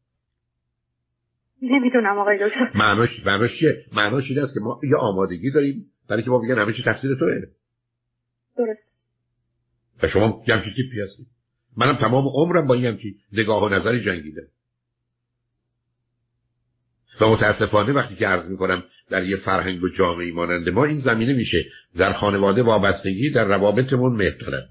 نمی‌دونم 1.63 2.19
آقای 2.19 2.39
دکتر. 2.49 2.73
معناش 2.75 3.27
معناش 3.27 3.59
چیه؟ 3.59 3.85
معناش 3.93 4.31
این 4.31 4.39
است 4.39 4.55
که 4.55 4.61
ما 4.61 4.81
یه 4.83 4.97
آمادگی 4.97 5.51
داریم 5.51 5.87
برای 6.09 6.23
که 6.23 6.31
ما 6.31 6.39
بگن 6.39 6.59
همه 6.59 6.73
چی 6.73 6.83
تقصیر 6.83 7.15
توه. 7.15 7.41
درست. 8.59 8.81
و 10.03 10.09
شما 10.09 10.45
یه 10.49 10.55
همچین 10.55 10.73
تیپی 10.73 11.01
هستی 11.01 11.27
منم 11.77 11.97
تمام 11.97 12.25
عمرم 12.35 12.67
با 12.67 12.75
این 12.75 12.85
همچین 12.85 13.15
نگاه 13.33 13.65
و 13.65 13.69
نظری 13.69 14.01
جنگیدم. 14.01 14.47
و 17.21 17.29
متاسفانه 17.29 17.93
وقتی 17.93 18.15
که 18.15 18.27
عرض 18.27 18.51
می‌کنم 18.51 18.83
در 19.11 19.25
یه 19.25 19.37
فرهنگ 19.37 19.83
و 19.83 19.89
جامعه 19.89 20.33
مانند 20.33 20.69
ما 20.69 20.85
این 20.85 20.99
زمینه 20.99 21.33
میشه. 21.33 21.65
در 21.97 22.13
خانواده 22.13 22.63
وابستگی 22.63 23.31
در 23.31 23.45
روابطمون 23.45 24.17
مهترم 24.17 24.69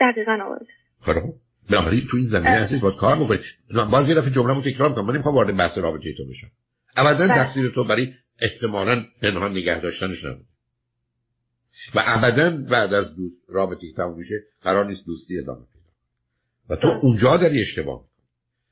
دقیقا 0.00 0.38
آقای. 0.44 0.58
خب 1.00 1.34
بنابراین 1.70 2.06
تو 2.10 2.16
این 2.16 2.26
زمینه. 2.26 2.50
عزیز 2.50 2.80
باید 2.80 2.96
کار 2.96 3.16
بکنید 3.16 3.40
باز 3.90 4.08
یه 4.08 4.14
دفعه 4.14 4.30
جمله 4.30 4.72
تکرار 4.72 4.88
می‌کنم 4.88 5.06
من 5.06 5.14
نمی‌خوام 5.14 5.34
وارد 5.34 5.56
بحث 5.56 5.78
رابطه 5.78 6.14
تو 6.16 6.24
بشم. 6.24 6.50
ابدا 6.96 7.28
بله. 7.28 7.34
تقصیر 7.34 7.72
تو 7.74 7.84
برای 7.84 8.14
احتمالا 8.40 9.04
پنهان 9.22 9.50
نگه 9.50 9.80
داشتنش 9.80 10.24
نبود. 10.24 10.46
و 11.94 12.02
ابدا 12.06 12.50
بعد 12.70 12.94
از 12.94 13.16
دوست 13.16 13.36
رابطه 13.48 13.92
تموم 13.96 14.18
میشه 14.18 14.34
قرار 14.62 14.86
نیست 14.86 15.06
دوستی 15.06 15.38
ادامه 15.38 15.60
پیدا 15.72 15.90
و 16.70 16.76
تو 16.76 16.88
بله. 16.88 17.00
اونجا 17.04 17.36
داری 17.36 17.62
اشتباه 17.62 18.04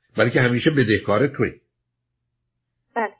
می‌کنی. 0.09 0.31
که 0.31 0.41
همیشه 0.41 0.69
بدهکار 0.69 1.27
توی. 1.27 1.51
بله. 2.95 3.13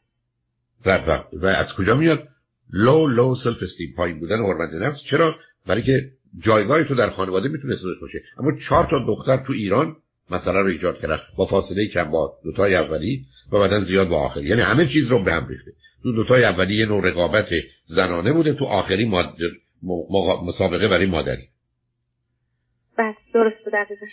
و, 0.86 0.98
و, 0.98 1.24
و 1.34 1.46
از 1.46 1.74
کجا 1.78 1.96
میاد؟ 1.96 2.28
low 2.74 3.08
low 3.08 3.36
self 3.36 3.64
esteem 3.64 3.94
پایین 3.98 4.20
بودن 4.20 4.38
حرمت 4.38 4.74
نفس. 4.74 5.04
چرا؟ 5.10 5.36
برای 5.68 5.82
که 5.82 6.12
جایگاه 6.40 6.84
تو 6.84 6.96
در 6.96 7.10
خانواده 7.10 7.50
می‌تونه 7.50 7.74
داشته 7.74 8.02
باشه. 8.02 8.22
اما 8.40 8.52
چهار 8.70 8.86
تا 8.86 9.00
دختر 9.00 9.38
تو 9.38 9.54
ایران 9.54 9.96
مثلا 10.32 10.62
رو 10.62 10.68
ایجاد 10.68 11.02
کردن. 11.02 11.20
با 11.38 11.46
فاصله 11.46 11.88
کم 11.88 12.04
با 12.04 12.34
دوتای 12.44 12.76
اولی 12.76 13.26
و 13.52 13.60
بعدا 13.60 13.80
زیاد 13.80 14.08
با 14.08 14.20
آخری. 14.20 14.46
یعنی 14.46 14.62
همه 14.62 14.88
چیز 14.88 15.08
رو 15.08 15.24
به 15.24 15.34
هم 15.34 15.48
ریخته. 15.48 15.72
تو 16.04 16.12
دوتای 16.12 16.44
اولی 16.44 16.76
یه 16.76 16.86
نوع 16.86 17.08
رقابت 17.08 17.48
زنانه 17.86 18.34
بوده 18.34 18.54
تو 18.54 18.66
آخری 18.66 19.06
مادر 19.06 19.30
مقا- 19.84 20.44
مسابقه 20.48 20.88
برای 20.88 21.06
مادری. 21.06 21.44
بله 22.98 23.16
درست 23.34 23.56
دقیقا 23.74 24.06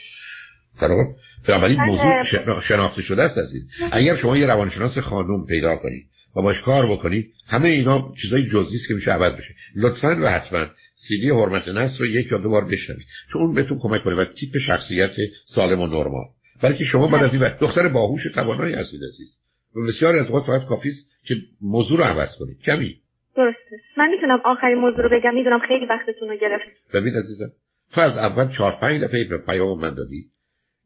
خب 0.77 1.17
بنابراین 1.49 1.79
من، 1.79 1.85
موضوع 1.87 2.61
شناخته 2.61 3.03
شده 3.03 3.23
است 3.23 3.39
عزیز. 3.39 3.69
اگر 3.93 4.17
شما 4.17 4.37
یه 4.37 4.47
روانشناس 4.47 4.99
خانم 4.99 5.47
پیدا 5.47 5.77
کنید 5.77 6.07
و 6.37 6.43
باش 6.43 6.61
کار 6.61 6.87
بکنید 6.87 7.33
همه 7.47 7.69
اینا 7.69 8.13
چیزای 8.23 8.47
جزئی 8.47 8.77
است 8.77 8.89
که 8.89 8.95
میشه 8.95 9.13
عوض 9.13 9.33
بشه. 9.33 9.55
لطفا 9.77 10.17
و 10.23 10.29
حتما 10.29 10.67
سیدی 10.95 11.31
حرمت 11.31 11.69
نفس 11.69 12.01
رو 12.01 12.07
یک 12.07 12.33
یا 12.33 12.39
دو 12.39 12.51
بار 12.51 12.65
بشنوید. 12.65 13.07
چون 13.33 13.43
اون 13.43 13.55
بهتون 13.55 13.79
کمک 13.79 14.03
کنه 14.05 14.15
و 14.15 14.25
تیپ 14.25 14.59
شخصیت 14.59 15.11
سالم 15.45 15.81
و 15.81 15.87
نرمال. 15.87 16.25
بلکه 16.63 16.85
شما 16.85 17.09
بعد 17.09 17.23
از 17.23 17.33
این 17.33 17.43
وقت 17.43 17.59
دختر 17.59 17.89
باهوش 17.89 18.23
توانایی 18.35 18.75
هستید 18.75 19.01
عزیز. 19.05 19.29
و 19.77 19.81
بسیاری 19.89 20.19
از 20.19 20.27
اوقات 20.27 20.47
فقط 20.47 20.69
کافی 20.69 20.89
است 20.89 21.11
که 21.27 21.35
موضوع 21.61 21.99
رو 21.99 22.05
عوض 22.05 22.29
کنید. 22.39 22.59
کمی. 22.59 22.97
درسته. 23.37 23.77
من 23.97 24.11
می‌تونم 24.11 24.41
آخرین 24.45 24.79
موضوع 24.79 25.03
رو 25.03 25.21
بگم. 25.21 25.35
می‌دونم 25.35 25.61
خیلی 25.69 25.87
وقتتون 25.87 26.29
رو 26.29 26.37
گرفت. 26.37 26.95
ببین 26.95 27.15
عزیزم. 27.15 27.53
تو 27.93 28.01
از 28.01 28.19
اول 28.19 28.53
چهار 28.57 28.73
پنج 28.73 29.03
دفعه 29.03 29.25
به 29.25 29.39
پیام 29.39 29.81
من 29.81 29.95
دادی 29.95 30.25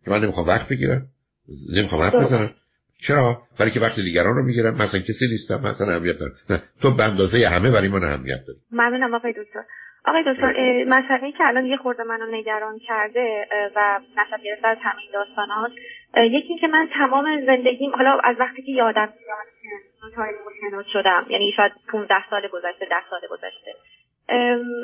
که 0.04 0.10
من 0.10 0.20
نمی‌خوام 0.20 0.46
وقت 0.46 0.68
بگیرم. 0.68 1.06
نمی‌خوام 1.72 2.02
حرف. 2.02 2.14
بزنم. 2.14 2.54
چرا؟ 3.00 3.42
برای 3.58 3.72
که 3.72 3.80
وقت 3.80 3.96
دیگران 3.96 4.36
رو 4.36 4.42
می‌گیرم. 4.42 4.74
مثلا 4.74 5.00
کسی 5.00 5.26
نیستم. 5.30 5.60
مثلا 5.60 5.92
اهمیت 5.92 6.18
دارم. 6.18 6.32
نه. 6.50 6.62
تو 6.80 6.94
به 6.94 7.04
اندازه 7.04 7.48
همه 7.48 7.70
برای 7.70 7.88
من 7.88 8.04
اهمیت 8.04 8.40
داری. 8.46 8.58
ممنونم 8.72 9.14
آقای 9.14 9.32
دکتر. 9.32 9.60
آقای 10.08 10.22
دکتر 10.22 10.84
مسئله 10.84 11.32
که 11.32 11.46
الان 11.46 11.66
یه 11.66 11.76
خورده 11.76 12.02
منو 12.02 12.26
نگران 12.26 12.78
کرده 12.78 13.48
و 13.76 14.00
نسب 14.16 14.42
گرفته 14.42 14.68
از 14.68 14.78
همین 14.82 15.06
داستانات 15.12 15.72
اه، 16.14 16.26
یکی 16.26 16.58
که 16.58 16.68
من 16.68 16.88
تمام 16.94 17.46
زندگیم 17.46 17.96
حالا 17.96 18.18
از 18.18 18.36
وقتی 18.38 18.62
که 18.62 18.72
یادم 18.72 19.12
میاد 20.72 20.86
شدم 20.86 21.26
یعنی 21.28 21.52
شاید 21.52 21.72
15 21.92 22.14
سال 22.30 22.48
گذشته 22.48 22.86
10 22.86 22.96
سال 23.10 23.20
گذشته. 23.30 23.74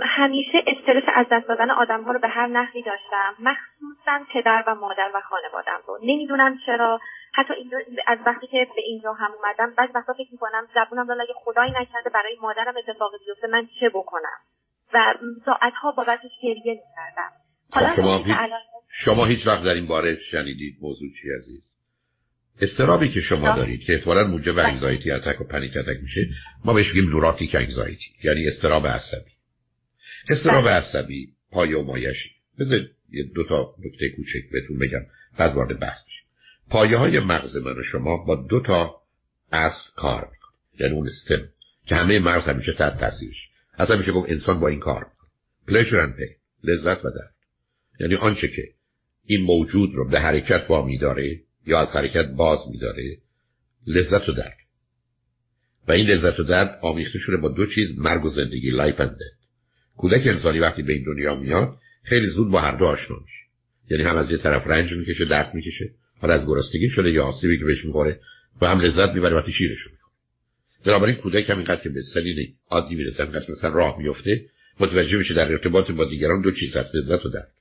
همیشه 0.03 0.65
استرس 0.67 1.03
از 1.15 1.27
دست 1.31 1.49
دادن 1.49 1.71
آدم 1.71 2.03
ها 2.03 2.13
رو 2.13 2.19
به 2.19 2.29
هر 2.29 2.47
نحوی 2.47 2.83
داشتم. 2.83 3.35
مخصوصا 3.39 4.21
پدر 4.33 4.65
و 4.67 4.75
مادر 4.75 5.11
و 5.15 5.21
خانوادم 5.21 5.81
رو. 5.87 5.99
نمی‌دونم 6.03 6.59
چرا. 6.67 7.01
حتی 7.35 7.55
اینجا 7.55 7.79
از 8.07 8.19
وقتی 8.27 8.47
که 8.47 8.67
به 8.77 8.83
اینجا 8.83 9.13
هم 9.13 9.31
اومدم 9.33 9.75
بعض 9.77 9.89
وقتا 9.95 10.13
فکر 10.13 10.29
می‌کنم 10.33 10.69
زبونم 10.75 11.09
رو 11.09 11.21
اگه 11.21 11.35
خدایی 11.35 11.71
نکرده 11.71 12.11
برای 12.11 12.37
مادرم 12.43 12.75
اتفاقی 12.77 13.19
بیفته 13.27 13.47
من 13.47 13.69
چه 13.81 13.89
بکنم؟ 13.89 14.39
و 14.95 15.15
ساعتها 15.45 15.93
بابتش 15.97 16.31
گریه 16.43 16.73
می‌کردم. 16.73 17.31
حالا 17.71 17.97
شما 17.97 18.19
هیچ, 18.19 18.37
الان 18.39 18.61
شما 18.93 19.25
هیچ 19.25 19.47
وقت 19.47 19.65
در 19.65 19.75
این 19.75 19.87
باره 19.87 20.19
شنیدید 20.31 20.77
موضوع 20.81 21.09
چی 21.23 21.29
عزیز؟ 21.39 21.63
استرابی 22.61 23.09
که 23.09 23.21
شما. 23.21 23.57
دارید 23.57 23.81
که 23.81 23.95
احتمالاً 23.95 24.27
موجب 24.27 24.59
انگزایتی 24.59 25.11
اتک 25.11 25.41
و 25.41 25.45
پنیک 25.45 25.77
اتک 25.77 26.03
میشه 26.03 26.21
ما 26.65 26.73
بهش 26.73 26.89
میگیم 26.89 27.11
نوراتیک 27.11 27.55
انگزایتی 27.55 28.05
یعنی 28.25 28.47
استراب 28.49 28.87
عصبی. 28.87 29.31
استراب 30.29 30.65
بله. 30.65 30.73
عصبی 30.73 31.29
پایه 31.51 31.79
و 31.79 31.83
مایشی. 31.83 32.31
بذار 32.59 32.81
یه 33.11 33.25
دو 33.35 33.45
تا 33.49 33.75
نکته 33.85 34.09
کوچک 34.17 34.51
بهتون 34.53 34.79
بگم 34.79 35.07
بعد 35.39 35.55
وارد 35.55 35.81
بحث 35.81 36.05
بشیم. 36.05 36.25
پایه 36.71 36.97
های 36.97 37.21
مغز 37.21 37.57
من 37.57 37.79
و 37.79 37.83
شما 37.83 38.17
با 38.17 38.35
دو 38.35 38.61
تا 38.61 38.95
اصل 39.53 39.91
کار 39.97 40.21
می‌کنه 40.33 40.81
یعنی 40.81 40.95
اون 40.95 41.09
استم 41.09 41.49
که 41.87 41.95
همه 41.95 42.19
مغز 42.19 42.49
همیشه 42.49 42.73
تحت 42.73 42.99
تاثیرش. 43.01 43.49
اصلا 43.79 43.97
میشه 43.97 44.13
گفت 44.13 44.31
انسان 44.31 44.61
با 44.61 44.69
این 44.69 44.81
کار. 44.81 45.07
Pleasure 45.69 46.07
and 46.07 46.21
لذت 46.65 47.05
و 47.05 47.11
درد. 47.11 47.35
یعنی 48.01 48.15
آنچه 48.15 48.49
که 48.49 48.63
این 49.27 49.43
موجود 49.43 49.95
رو 49.95 50.09
به 50.09 50.21
حرکت 50.21 50.67
با 50.67 50.85
میداره 50.85 51.41
یا 51.67 51.81
از 51.81 51.89
حرکت 51.95 52.27
باز 52.27 52.59
میداره 52.71 53.19
لذت 53.87 54.29
و 54.29 54.33
درد. 54.33 54.57
و 55.89 55.93
این 55.93 56.07
لذت 56.07 56.41
و 56.41 56.43
درد 56.43 56.79
آمیخته 56.83 57.19
شده 57.19 57.37
با 57.37 57.49
دو 57.49 57.67
چیز 57.67 57.99
مرگ 57.99 58.25
و 58.25 58.29
زندگی 58.29 58.71
life 58.71 59.01
and 59.01 59.19
کودک 59.97 60.27
انسانی 60.27 60.59
وقتی 60.59 60.83
به 60.83 60.93
این 60.93 61.05
دنیا 61.05 61.35
میاد 61.35 61.77
خیلی 62.03 62.27
زود 62.27 62.51
با 62.51 62.61
هر 62.61 62.77
دو 62.77 62.85
آشنا 62.85 63.17
میشه. 63.17 63.45
یعنی 63.91 64.05
هم 64.05 64.17
از 64.17 64.31
یه 64.31 64.39
طرف 64.39 64.67
رنج 64.67 64.93
می‌کشه 64.93 65.25
درد 65.25 65.55
می‌کشه 65.55 65.91
حالا 66.21 66.35
از 66.35 66.47
گرسنگی 66.47 66.89
شده 66.89 67.11
یا 67.11 67.25
آسیبی 67.25 67.59
که 67.59 67.65
بهش 67.65 67.85
می‌خوره 67.85 68.21
و 68.61 68.67
هم 68.67 68.81
لذت 68.81 69.15
می‌بره 69.15 69.37
وقتی 69.37 69.53
شیرش 69.53 69.79
بنابراین 70.85 71.17
کودک 71.17 71.51
هم 71.51 71.57
اینقدر 71.57 71.83
که 71.83 71.89
به 71.89 72.03
سنین 72.15 72.55
عادی 72.71 72.95
می‌رسه 72.95 73.23
اینقدر 73.23 73.51
مثلا 73.51 73.71
راه 73.71 73.99
میفته 73.99 74.47
متوجه 74.81 75.19
میشه 75.19 75.35
در 75.35 75.53
ارتباط 75.53 75.91
با 75.91 76.05
دیگران 76.05 76.41
دو 76.41 76.53
چیز 76.53 76.77
هست 76.77 76.95
لذت 76.95 77.27
و 77.27 77.29
درد. 77.29 77.53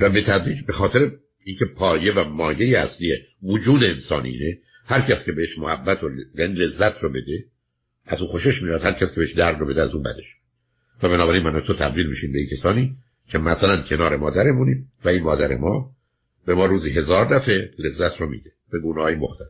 و 0.00 0.10
به 0.10 0.22
تدریج 0.22 0.62
به 0.66 0.72
خاطر 0.72 1.10
اینکه 1.44 1.64
پایه 1.76 2.12
و 2.12 2.24
مایه 2.24 2.78
اصلی 2.78 3.12
وجود 3.42 3.82
انسانینه 3.82 4.58
هر 4.86 5.00
کس 5.00 5.24
که 5.24 5.32
بهش 5.32 5.58
محبت 5.58 6.02
و 6.02 6.10
یعنی 6.38 6.54
لذت 6.54 7.02
رو 7.02 7.12
بده 7.12 7.44
از 8.06 8.20
اون 8.20 8.30
خوشش 8.30 8.62
میاد 8.62 8.82
هر 8.82 8.92
کس 8.92 9.14
که 9.14 9.20
بهش 9.20 9.32
درد 9.32 9.58
رو 9.58 9.66
بده 9.66 9.82
از 9.82 9.90
اون 9.90 10.02
بدش. 10.02 10.24
و 11.02 11.08
بنابراین 11.08 11.42
من 11.42 11.54
و 11.54 11.60
تو 11.60 11.74
تبدیل 11.74 12.06
میشیم 12.06 12.32
به 12.32 12.38
این 12.38 12.48
کسانی 12.52 12.96
که 13.28 13.38
مثلا 13.38 13.82
کنار 13.82 14.16
مادرمونیم 14.16 14.88
و 15.04 15.08
این 15.08 15.22
مادر 15.22 15.56
ما 15.56 15.90
به 16.46 16.54
ما 16.54 16.66
روزی 16.66 16.90
هزار 16.90 17.38
دفعه 17.38 17.70
لذت 17.78 18.20
رو 18.20 18.28
میده 18.28 18.50
به 18.72 18.78
گونه 18.78 19.02
های 19.02 19.14
مختلف. 19.14 19.48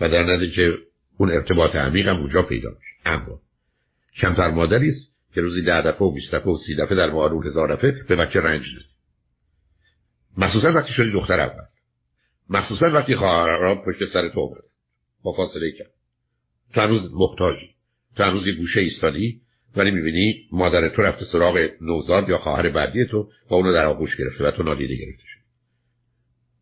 و 0.00 0.08
در 0.08 0.36
نتیجه 0.36 0.78
اون 1.16 1.30
ارتباط 1.30 1.76
عمیق 1.76 2.08
هم 2.08 2.16
اونجا 2.16 2.42
پیدا 2.42 2.68
میشه. 2.68 2.92
اما 3.04 3.40
کمتر 4.20 4.50
مادری 4.50 4.88
است 4.88 5.16
که 5.34 5.40
روزی 5.40 5.62
ده 5.62 5.80
دفعه 5.80 6.08
و 6.08 6.12
بیست 6.12 6.34
دفعه 6.34 6.52
و 6.52 6.56
سی 6.56 6.74
دفعه 6.74 6.96
در 6.96 7.28
روز 7.28 7.46
هزار 7.46 7.76
دفعه 7.76 8.04
به 8.08 8.16
بچه 8.16 8.40
رنج 8.40 8.64
ده 8.74 8.84
مخصوصا 10.36 10.72
وقتی 10.72 10.92
شدی 10.92 11.12
دختر 11.12 11.40
اول. 11.40 11.64
مخصوصا 12.50 12.90
وقتی 12.90 13.16
خواهرها 13.16 13.74
پشت 13.74 14.04
سر 14.04 14.28
تو 14.28 14.40
اومده. 14.40 14.66
با 15.22 15.32
فاصله 15.32 15.70
کم. 15.70 15.84
تو 16.74 16.80
هنوز 16.80 17.10
محتاجی. 17.12 17.70
تو 18.16 18.22
هنوز 18.22 18.46
یه 18.46 18.52
گوشه 18.52 18.80
ایستادی 18.80 19.40
ولی 19.76 19.90
می‌بینی 19.90 20.48
مادر 20.52 20.88
تو 20.88 21.02
رفته 21.02 21.24
سراغ 21.24 21.68
نوزاد 21.80 22.28
یا 22.28 22.38
خواهر 22.38 22.68
بعدی 22.68 23.04
تو 23.04 23.30
و 23.50 23.54
اونو 23.54 23.72
در 23.72 23.86
آغوش 23.86 24.16
گرفته 24.16 24.44
و 24.44 24.50
تو 24.50 24.62
نادیده 24.62 24.96
گرفته 24.96 25.22
شد 25.26 25.40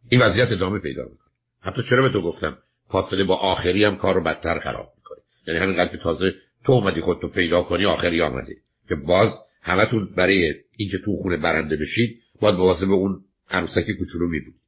این 0.08 0.22
وضعیت 0.22 0.52
ادامه 0.52 0.78
پیدا 0.78 1.02
می‌کنه. 1.02 1.30
حتی 1.60 1.82
چرا 1.82 2.02
به 2.02 2.08
تو 2.08 2.22
گفتم؟ 2.22 2.58
فاصله 2.94 3.24
با 3.24 3.36
آخری 3.36 3.84
هم 3.84 3.96
کار 3.96 4.14
رو 4.14 4.22
بدتر 4.22 4.58
خراب 4.58 4.92
می‌کنه 4.96 5.18
یعنی 5.46 5.60
همینقدر 5.60 5.90
که 5.90 5.98
تازه 5.98 6.34
تو 6.64 6.72
اومدی 6.72 7.00
خودتو 7.00 7.28
پیدا 7.28 7.62
کنی 7.62 7.84
آخری 7.84 8.22
آمده 8.22 8.56
که 8.88 8.94
باز 8.94 9.30
همتون 9.62 10.14
برای 10.16 10.54
اینکه 10.76 10.98
تو 11.04 11.16
خونه 11.16 11.36
برنده 11.36 11.76
بشید 11.76 12.20
باید 12.40 12.54
مواظب 12.54 12.90
اون 12.90 13.20
عروسک 13.50 13.90
کوچولو 13.98 14.28
میبودید 14.28 14.60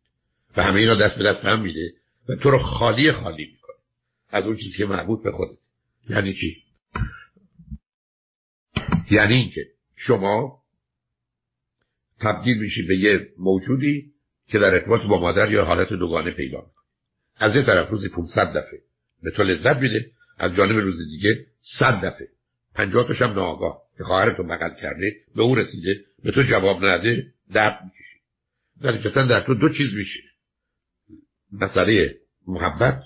و 0.57 0.62
همه 0.62 0.81
اینا 0.81 0.95
دست 0.95 1.19
به 1.19 1.25
دست 1.25 1.45
هم 1.45 1.62
میده 1.62 1.93
و 2.29 2.37
تو 2.37 2.51
رو 2.51 2.59
خالی 2.59 3.12
خالی 3.12 3.45
می‌کنه. 3.45 3.77
از 4.31 4.45
اون 4.45 4.57
چیزی 4.57 4.79
که 4.79 4.87
مربوط 4.87 5.23
به 5.23 5.33
خودت. 5.33 5.59
یعنی 6.11 6.35
چی؟ 6.35 6.57
یعنی 9.11 9.35
اینکه 9.35 9.67
شما 9.97 10.62
تبدیل 12.21 12.59
میشی 12.59 12.83
به 12.83 12.97
یه 12.97 13.29
موجودی 13.39 14.12
که 14.49 14.59
در 14.59 14.75
ارتباط 14.75 15.01
با 15.03 15.21
مادر 15.21 15.53
یا 15.53 15.65
حالت 15.65 15.89
دوگانه 15.89 16.31
پیدا 16.31 16.67
از 17.37 17.57
یه 17.57 17.62
طرف 17.62 17.90
روزی 17.90 18.09
500 18.09 18.49
دفعه. 18.49 18.81
به 19.22 19.31
تو 19.31 19.42
لذت 19.42 19.77
میده 19.77 20.11
از 20.38 20.55
جانب 20.55 20.79
روز 20.79 20.99
دیگه 20.99 21.46
100 21.79 21.94
دفعه. 22.05 22.29
50 22.75 23.07
تاشم 23.07 23.25
ناآگاه. 23.25 23.83
که 23.99 24.05
خواهرتو 24.05 24.42
بغل 24.42 24.81
کرده 24.81 25.16
به 25.37 25.42
او 25.42 25.55
رسیده 25.55 26.05
به 26.22 26.33
تو 26.33 26.42
جواب 26.42 26.85
نده 26.85 27.33
درد 27.53 27.81
می‌کشی. 27.85 28.20
در 28.83 29.25
در 29.25 29.40
تو 29.40 29.55
دو 29.55 29.68
چیز 29.68 29.94
میشه. 29.94 30.20
مسئله 31.53 32.16
محبت 32.46 33.03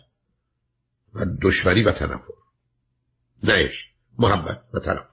و 1.14 1.26
دشمنی 1.42 1.82
و 1.82 1.92
تنفر. 1.92 2.34
نه 3.42 3.70
محبت 4.18 4.62
و 4.74 4.80
تنفر. 4.80 5.10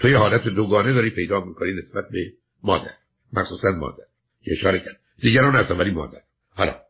تو 0.00 0.08
یه 0.08 0.16
حالت 0.16 0.44
دوگانه 0.44 0.92
داری 0.92 1.10
پیدا 1.10 1.40
می‌کنی 1.40 1.72
نسبت 1.72 2.08
به 2.08 2.32
مادر. 2.62 2.94
مخصوصا 3.32 3.70
مادر. 3.70 4.04
که 4.42 4.52
اشاره 4.52 4.80
کرد. 4.80 5.00
دیگران 5.18 5.54
هستن 5.54 5.76
ولی 5.76 5.90
مادر. 5.90 6.20
حالا 6.50 6.80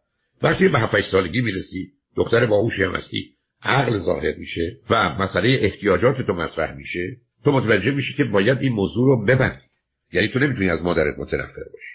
وقتی 0.43 0.69
به 0.69 0.79
7 0.79 1.01
سالگی 1.01 1.41
می‌رسی 1.41 1.93
دختر 2.17 2.47
باهوشی 2.47 2.83
هم 2.83 2.95
هستی 2.95 3.35
عقل 3.63 3.99
ظاهر 3.99 4.35
میشه 4.37 4.77
و 4.91 5.15
مسئله 5.15 5.59
احتیاجات 5.63 6.23
تو 6.23 6.33
مطرح 6.33 6.75
میشه 6.75 7.17
تو 7.45 7.53
متوجه 7.53 7.91
میشی 7.91 8.15
که 8.15 8.25
باید 8.25 8.59
این 8.59 8.73
موضوع 8.73 9.07
رو 9.07 9.25
ببندی. 9.25 9.67
یعنی 10.13 10.29
تو 10.29 10.39
نمی‌تونی 10.39 10.71
از 10.71 10.83
مادرت 10.83 11.19
متنفر 11.19 11.65
باشی. 11.73 11.91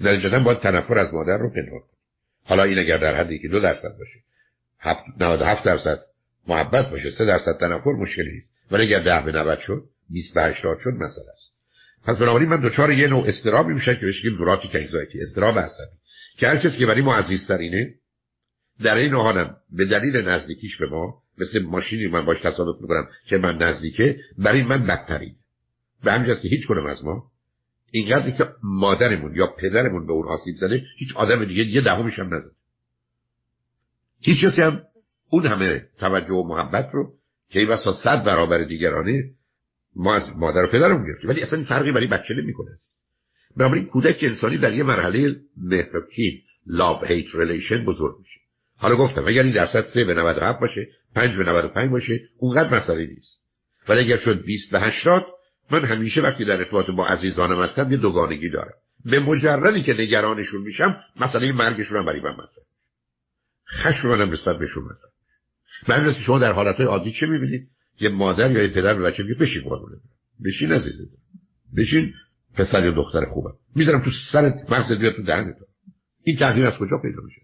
نتیجتا 0.00 0.38
باید 0.38 0.58
تنفر 0.58 0.98
از 0.98 1.14
مادر 1.14 1.38
رو 1.38 1.50
پنهان 1.50 1.80
کنی. 1.80 1.98
حالا 2.44 2.62
این 2.62 2.78
اگر 2.78 2.98
در 2.98 3.14
حدی 3.14 3.38
که 3.38 3.48
دو 3.48 3.60
درصد 3.60 3.98
باشه 3.98 4.20
97 5.20 5.64
درصد 5.64 5.98
محبت 6.48 6.90
باشه 6.90 7.10
سه 7.10 7.24
درصد 7.24 7.58
تنفر 7.60 7.90
مشکلی 7.90 8.32
نیست. 8.32 8.50
ولی 8.70 8.94
اگر 8.94 9.00
ده 9.20 9.26
به 9.26 9.32
90 9.32 9.58
شد 9.58 9.84
20 10.10 10.34
به 10.34 10.42
80 10.42 10.78
شد 10.80 10.90
مسئله 10.90 11.30
است. 11.32 11.48
پس 12.04 12.16
بنابراین 12.16 12.48
من 12.48 12.68
دچار 12.68 12.92
یه 12.92 13.08
نوع 13.08 13.28
استرابی 13.28 13.74
میشه 13.74 13.94
که 13.94 14.00
بهش 14.00 14.24
میگیم 14.24 14.38
دوراتیک 14.38 14.74
انگزایتی 14.74 15.20
استراب 15.20 15.58
عصبی. 15.58 15.98
که 16.38 16.48
هر 16.48 16.56
کسی 16.56 16.78
که 16.78 16.86
برای 16.86 17.02
ما 17.02 17.14
عزیزترینه 17.14 17.94
در 18.82 18.94
این 18.94 19.14
حالم 19.14 19.56
به 19.70 19.84
دلیل 19.84 20.16
نزدیکیش 20.16 20.76
به 20.76 20.86
ما 20.86 21.22
مثل 21.38 21.62
ماشینی 21.62 22.06
من 22.06 22.24
باش 22.24 22.38
تصادف 22.44 22.80
می‌کنم 22.80 23.08
که 23.28 23.38
من 23.38 23.56
نزدیکه 23.56 24.20
برای 24.38 24.62
من 24.62 24.86
بدترین. 24.86 25.34
به 26.04 26.12
همین 26.12 26.34
که 26.34 26.48
هیچ 26.48 26.66
کنم 26.66 26.86
از 26.86 27.04
ما 27.04 27.30
اینقدر 27.90 28.30
که 28.30 28.48
مادرمون 28.62 29.34
یا 29.34 29.46
پدرمون 29.46 30.06
به 30.06 30.12
اون 30.12 30.28
آسیب 30.28 30.56
زده 30.56 30.84
هیچ 30.98 31.16
آدم 31.16 31.44
دیگه 31.44 31.64
یه 31.64 31.80
دهمش 31.80 32.18
هم 32.18 32.34
نزد 32.34 32.50
هیچ 34.20 34.44
کسی 34.44 34.62
هم 34.62 34.82
اون 35.30 35.46
همه 35.46 35.86
توجه 35.98 36.34
و 36.34 36.48
محبت 36.48 36.90
رو 36.92 37.12
که 37.50 37.60
این 37.60 37.76
صد 38.04 38.24
برابر 38.24 38.64
دیگرانه 38.64 39.30
ما 39.96 40.14
از 40.14 40.36
مادر 40.36 40.64
و 40.64 40.70
پدرمون 40.70 41.06
گرفتیم. 41.06 41.30
ولی 41.30 41.42
اصلا 41.42 41.64
فرقی 41.64 41.92
برای 41.92 42.06
بچه 42.06 42.34
نمی‌کنه. 42.34 42.70
بنابراین 43.58 43.86
کودک 43.86 44.18
انسانی 44.22 44.58
در 44.58 44.74
یه 44.74 44.82
مرحله 44.82 45.36
مهربکین 45.56 46.40
لاب 46.66 47.04
هیت 47.04 47.26
ریلیشن 47.34 47.84
بزرگ 47.84 48.18
میشه. 48.18 48.40
حالا 48.76 48.96
گفتم 48.96 49.26
اگر 49.26 49.42
این 49.42 49.52
درصد 49.52 49.84
3 49.84 50.04
به 50.04 50.14
97 50.14 50.60
باشه 50.60 50.88
5 51.14 51.36
به 51.36 51.44
95 51.44 51.90
باشه 51.90 52.20
اونقدر 52.38 52.76
مسئله 52.76 53.06
نیست. 53.06 53.40
ولی 53.88 54.00
اگر 54.00 54.16
شد 54.16 54.42
20 54.44 54.72
به 54.72 54.80
80 54.80 55.26
من 55.70 55.84
همیشه 55.84 56.20
وقتی 56.20 56.44
در 56.44 56.56
ارتباط 56.56 56.90
با 56.90 57.06
عزیزانم 57.06 57.62
هستم 57.62 57.90
یه 57.90 57.96
دوگانگی 57.96 58.50
دارم. 58.50 58.74
به 59.04 59.20
مجردی 59.20 59.82
که 59.82 59.94
نگرانشون 59.94 60.60
میشم 60.60 61.00
مسئله 61.20 61.52
مرگشون 61.52 61.98
هم 61.98 62.04
برای 62.04 62.20
من 62.20 62.32
مطرح 62.32 62.64
خشم 63.68 64.08
منم 64.08 64.30
نسبت 64.30 64.58
بهشون 64.58 64.84
مطرح 64.84 65.10
من 65.88 66.14
که 66.14 66.20
شما 66.20 66.38
در 66.38 66.52
حالتهای 66.52 66.86
عادی 66.86 67.12
چه 67.12 67.26
می‌بینید؟ 67.26 67.68
یه 68.00 68.08
مادر 68.08 68.50
یا 68.50 68.62
یه 68.62 68.68
پدر 68.68 68.94
به 68.94 69.02
بچه 69.02 69.22
میگه 69.22 69.34
بشین 69.34 69.62
قربونه 69.62 69.96
بشین 70.44 70.72
عزیزه 70.72 71.04
بشین 71.76 72.14
پسر 72.54 72.84
یا 72.84 72.90
دختر 72.90 73.24
خوبه 73.24 73.50
می‌ذارم 73.76 74.00
تو 74.00 74.10
سرت 74.32 74.72
مغزت 74.72 74.98
بیاد 74.98 75.14
تو 75.14 75.22
دهنت 75.22 75.56
این 76.22 76.36
تغییر 76.36 76.66
از 76.66 76.78
کجا 76.78 76.98
پیدا 77.02 77.22
میشه؟ 77.24 77.40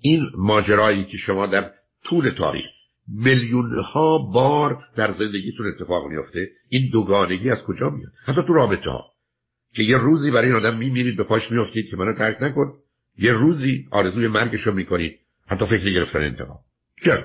این 0.00 0.30
ماجرایی 0.36 1.04
که 1.04 1.16
شما 1.16 1.46
در 1.46 1.70
طول 2.04 2.30
تاریخ 2.30 2.66
میلیون 3.08 3.78
ها 3.78 4.18
بار 4.18 4.84
در 4.96 5.12
زندگیتون 5.12 5.66
اتفاق 5.66 6.06
میفته 6.08 6.48
این 6.68 6.90
دوگانگی 6.92 7.50
از 7.50 7.62
کجا 7.62 7.90
میاد؟ 7.90 8.12
حتی 8.24 8.40
تو 8.46 8.52
رابطه 8.52 8.90
ها 8.90 9.10
که 9.74 9.82
یه 9.82 9.98
روزی 9.98 10.30
برای 10.30 10.46
این 10.46 10.56
آدم 10.56 10.76
میمیرید 10.78 11.16
به 11.16 11.24
پاش 11.24 11.50
میافتید 11.50 11.90
که 11.90 11.96
منو 11.96 12.14
ترک 12.14 12.42
نکن. 12.42 12.72
یه 13.18 13.32
روزی 13.32 13.88
آرزوی 13.90 14.28
مرگش 14.28 14.60
رو 14.60 14.74
می‌کنید. 14.74 15.18
حتی 15.46 15.66
فکر 15.66 15.90
گرفتن 15.90 16.18
انتقام. 16.18 16.58
چرا؟ 17.04 17.24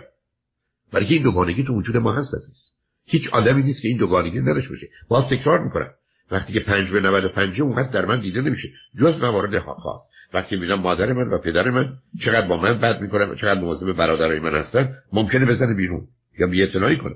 برای 0.94 1.06
این 1.06 1.24
دوگانگی 1.24 1.64
تو 1.64 1.74
وجود 1.74 1.98
ما 1.98 2.14
هست 2.14 2.34
عزیز. 2.34 2.72
هیچ 3.06 3.30
آدمی 3.34 3.64
نیست 3.64 3.82
که 3.82 3.88
این 3.88 3.98
دوگانگی 3.98 4.40
نداشته 4.40 4.70
باشه. 4.70 4.88
باز 5.08 5.30
تکرار 5.30 5.64
می‌کنم. 5.64 5.92
وقتی 6.32 6.54
که 6.54 6.60
پنج 6.60 6.92
به 6.92 7.00
95 7.00 7.62
اونقدر 7.62 7.92
در 7.92 8.06
من 8.06 8.20
دیده 8.20 8.42
نمیشه. 8.42 8.68
جز 9.00 9.20
موارد 9.22 9.60
خاص. 9.60 10.02
وقتی 10.34 10.56
می‌بینم 10.56 10.80
مادر 10.80 11.14
من 11.14 11.28
و 11.28 11.38
پدر 11.38 11.70
من 11.70 11.94
چقدر 12.22 12.48
با 12.48 12.58
من 12.58 12.80
بد 12.80 13.02
می‌کنن 13.02 13.30
و 13.30 13.36
چقدر 13.36 13.60
مواظب 13.60 13.92
برادرای 13.92 14.40
من 14.40 14.56
هستن 14.56 14.96
ممکنه 15.14 15.46
بزنه 15.46 15.74
بیرون 15.74 16.08
یا 16.40 16.48
بی 16.48 16.64
اطلاعی 16.64 16.98
کنه 16.98 17.16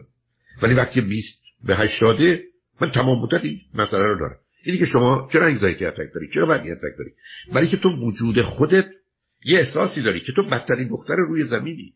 ولی 0.61 0.73
وقتی 0.73 1.01
20 1.01 1.43
به 1.65 1.75
80 1.75 2.39
من 2.81 2.91
تمام 2.91 3.21
مدت 3.21 3.45
این 3.45 3.59
مسئله 3.73 4.03
رو 4.03 4.19
دارم. 4.19 4.37
اینی 4.63 4.77
که 4.77 4.85
شما 4.85 5.29
چرا 5.33 5.45
انگزایتی 5.45 5.85
اتک 5.85 6.13
داری؟ 6.13 6.29
چرا 6.33 6.45
بدی 6.45 6.71
اتک 6.71 6.97
داری؟ 6.97 7.11
برای 7.53 7.67
که 7.67 7.77
تو 7.77 7.89
وجود 7.89 8.41
خودت 8.41 8.85
یه 9.45 9.59
احساسی 9.59 10.01
داری 10.01 10.19
که 10.19 10.31
تو 10.31 10.43
بدترین 10.43 10.87
دختر 10.87 11.15
روی 11.15 11.43
زمینی. 11.43 11.93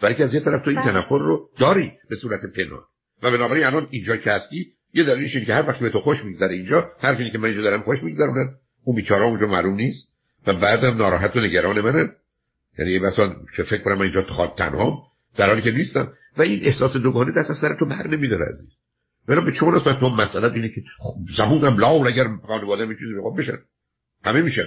برای 0.00 0.14
که 0.14 0.24
از 0.24 0.34
یه 0.34 0.40
طرف 0.40 0.64
تو 0.64 0.70
این 0.70 0.80
بله. 0.80 0.92
تنفر 0.92 1.18
رو 1.18 1.50
داری 1.58 1.92
به 2.10 2.16
صورت 2.16 2.40
پنهان. 2.56 2.82
و 3.22 3.30
بنابراین 3.30 3.64
الان 3.64 3.88
اینجا 3.90 4.16
که 4.16 4.30
هستی 4.30 4.75
یه 4.94 5.04
دلیلش 5.04 5.34
اینه 5.34 5.46
که 5.46 5.54
هر 5.54 5.68
وقت 5.68 5.80
به 5.80 5.90
تو 5.90 6.00
خوش 6.00 6.24
میگذره 6.24 6.54
اینجا 6.54 6.90
هر 7.00 7.30
که 7.30 7.38
من 7.38 7.44
اینجا 7.44 7.62
دارم 7.62 7.82
خوش 7.82 8.02
میگذرونن 8.02 8.54
اون 8.84 8.96
بیچاره 8.96 9.24
اونجا 9.24 9.46
معلوم 9.46 9.74
نیست 9.74 10.08
و 10.46 10.52
بعدم 10.52 10.96
ناراحت 10.96 11.36
و 11.36 11.40
نگران 11.40 11.80
منه. 11.80 12.08
یعنی 12.78 12.98
مثلا 12.98 13.36
که 13.56 13.62
فکر 13.62 13.82
کنم 13.82 13.94
من 13.94 14.02
اینجا 14.02 14.22
تنها 14.58 15.02
در 15.36 15.46
حالی 15.46 15.62
که 15.62 15.70
نیستم. 15.70 16.12
و 16.36 16.42
این 16.42 16.60
احساس 16.62 16.96
دوگانه 16.96 17.32
دست 17.32 17.50
از 17.50 17.56
سر 17.60 17.76
تو 17.78 17.86
بر 17.86 18.06
نمیداره 18.06 18.46
عزیز. 18.48 18.68
برای 19.28 19.44
به 19.44 19.52
چون 19.52 19.74
نسبت 19.74 20.00
تو 20.00 20.08
مسئله 20.08 20.52
اینه 20.52 20.68
که 20.68 20.82
زبونم 21.36 21.78
لاول 21.78 22.06
اگر 22.06 22.28
خانواده 22.46 22.86
می 22.86 22.94
چیزی 22.94 23.14
بشن. 23.38 23.58
همه 24.24 24.42
میشن. 24.42 24.66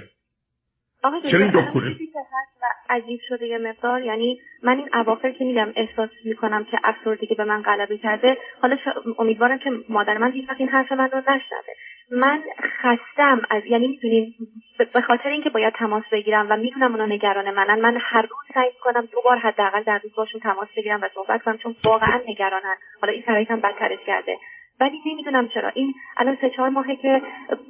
چرا 1.30 1.44
این 1.44 1.50
دکونه 1.50 1.96
عجیب 2.90 3.20
شده 3.28 3.46
یه 3.46 3.58
مقدار. 3.58 4.02
یعنی 4.02 4.40
من 4.62 4.78
این 4.78 4.88
اواخر 4.94 5.30
که 5.30 5.44
میگم 5.44 5.72
احساس 5.76 6.10
می‌کنم 6.24 6.64
که 6.64 6.78
افسردگی 6.84 7.34
به 7.34 7.44
من 7.44 7.62
غلبه 7.62 7.98
کرده 7.98 8.38
حالا 8.62 8.76
امیدوارم 9.18 9.58
که 9.58 9.70
مادر 9.88 10.18
من 10.18 10.32
هیچ 10.32 10.48
این 10.58 10.68
حرف 10.68 10.92
من 10.92 11.10
رو 11.10 11.18
نشنوه. 11.18 11.74
من 12.12 12.42
خستم 12.82 13.42
از 13.50 13.62
یعنی 13.66 13.88
می‌تونین 13.88 14.34
به 14.94 15.00
خاطر 15.00 15.28
اینکه 15.28 15.50
باید 15.50 15.74
تماس 15.74 16.04
بگیرم 16.12 16.46
و 16.50 16.56
می‌دونم 16.56 16.92
اونا 16.92 17.06
نگران 17.06 17.50
منن 17.50 17.80
من 17.80 17.98
هر 18.00 18.22
روز 18.22 18.54
سعی 18.54 18.70
کنم 18.80 19.08
دو 19.12 19.18
بار 19.24 19.38
حداقل 19.38 19.82
در 19.82 20.00
روز 20.02 20.14
باشون 20.16 20.40
تماس 20.40 20.68
بگیرم 20.76 21.00
و 21.02 21.08
صحبت 21.14 21.42
کنم 21.42 21.56
چون 21.56 21.76
واقعا 21.84 22.20
نگرانن. 22.28 22.76
حالا 23.00 23.12
این 23.12 23.22
شرایط 23.26 23.50
هم 23.50 23.60
بدترش 23.60 23.98
کرده. 24.06 24.38
ولی 24.80 25.00
نمی‌دونم 25.06 25.48
چرا. 25.48 25.68
این 25.74 25.94
الان 26.16 26.38
سه 26.40 26.50
چهار 26.50 26.68
ماهه 26.68 26.96
که 26.96 27.22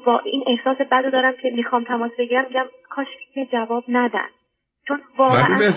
با 0.04 0.18
این 0.18 0.44
احساس 0.46 0.76
بد 0.76 1.12
دارم 1.12 1.32
که 1.42 1.50
می‌خوام 1.50 1.84
تماس 1.84 2.10
بگیرم 2.18 2.44
میگم 2.44 2.66
کاش 2.90 3.06
که 3.34 3.46
جواب 3.52 3.84
ندن. 3.88 4.28
چون 4.90 5.00
واقعا 5.16 5.72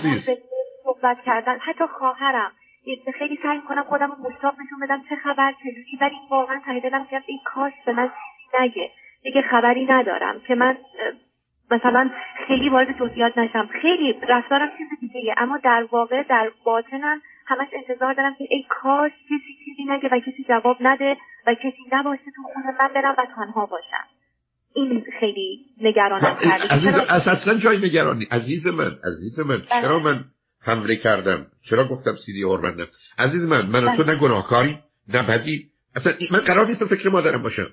صحبت 0.84 1.18
کردن. 1.26 1.58
حتی 1.58 1.84
خواهرم. 1.86 2.52
خیلی 3.18 3.38
سعی 3.42 3.60
کنم 3.60 3.82
خودم 3.82 4.10
رو 4.10 4.30
مشتاق 4.30 4.54
نشون 4.54 4.78
بدم 4.82 5.02
چه 5.08 5.16
خبر 5.16 5.52
چجوری 5.52 5.98
ولی 6.00 6.16
واقعا 6.30 6.60
ته 6.66 6.80
دلم 6.80 7.04
که 7.04 7.22
این 7.26 7.40
کاش 7.44 7.72
به 7.86 7.92
من 7.92 8.10
نگه. 8.60 8.90
دیگه 9.22 9.42
خبری 9.42 9.86
ندارم 9.86 10.40
که 10.40 10.54
من 10.54 10.76
مثلا 11.70 12.10
خیلی 12.46 12.68
وارد 12.68 12.98
جزئیات 12.98 13.38
نشم. 13.38 13.66
خیلی 13.82 14.12
رفتارم 14.28 14.70
چیز 14.78 15.10
دیگه 15.12 15.34
اما 15.36 15.58
در 15.58 15.86
واقع 15.90 16.22
در 16.22 16.50
باطنم 16.64 17.22
همش 17.46 17.68
انتظار 17.72 18.14
دارم 18.14 18.34
که 18.34 18.44
ای 18.50 18.64
کاش 18.68 19.12
کسی 19.12 19.58
چیزی 19.64 19.84
نگه 19.88 20.08
و 20.12 20.18
کسی 20.18 20.44
جواب 20.48 20.76
نده 20.80 21.16
و 21.46 21.54
کسی 21.54 21.84
نباشه 21.92 22.24
تو 22.36 22.42
خونه 22.42 22.66
من 22.80 22.88
برم 22.94 23.14
و 23.18 23.26
تنها 23.36 23.66
باشم. 23.66 24.04
این 24.74 25.04
خیلی 25.20 25.60
نگرانم 25.80 26.36
کرده 26.44 26.68
عزیز 26.68 26.94
اصلا 26.94 27.58
جای 27.58 27.78
نگرانی. 27.78 28.24
عزیز 28.24 28.66
من 28.66 28.98
عزیز 29.04 29.38
من 29.38 29.46
بله. 29.46 29.82
چرا 29.82 29.98
من 29.98 30.24
حمله 30.60 30.96
کردم؟ 30.96 31.46
چرا 31.62 31.88
گفتم 31.88 32.16
سیدی 32.16 32.42
حرمت 32.42 32.88
عزیز 33.18 33.42
من 33.42 33.66
من 33.66 33.96
تو 33.96 34.02
بله. 34.02 34.14
نه 34.14 34.20
گناهکاری 34.20 34.78
نه 35.08 35.22
بدی. 35.22 35.66
اصلا 35.96 36.12
من 36.30 36.38
قرار 36.38 36.66
نیست 36.66 36.78
به 36.78 36.86
فکر 36.86 37.08
مادرم 37.08 37.42
باشم. 37.42 37.68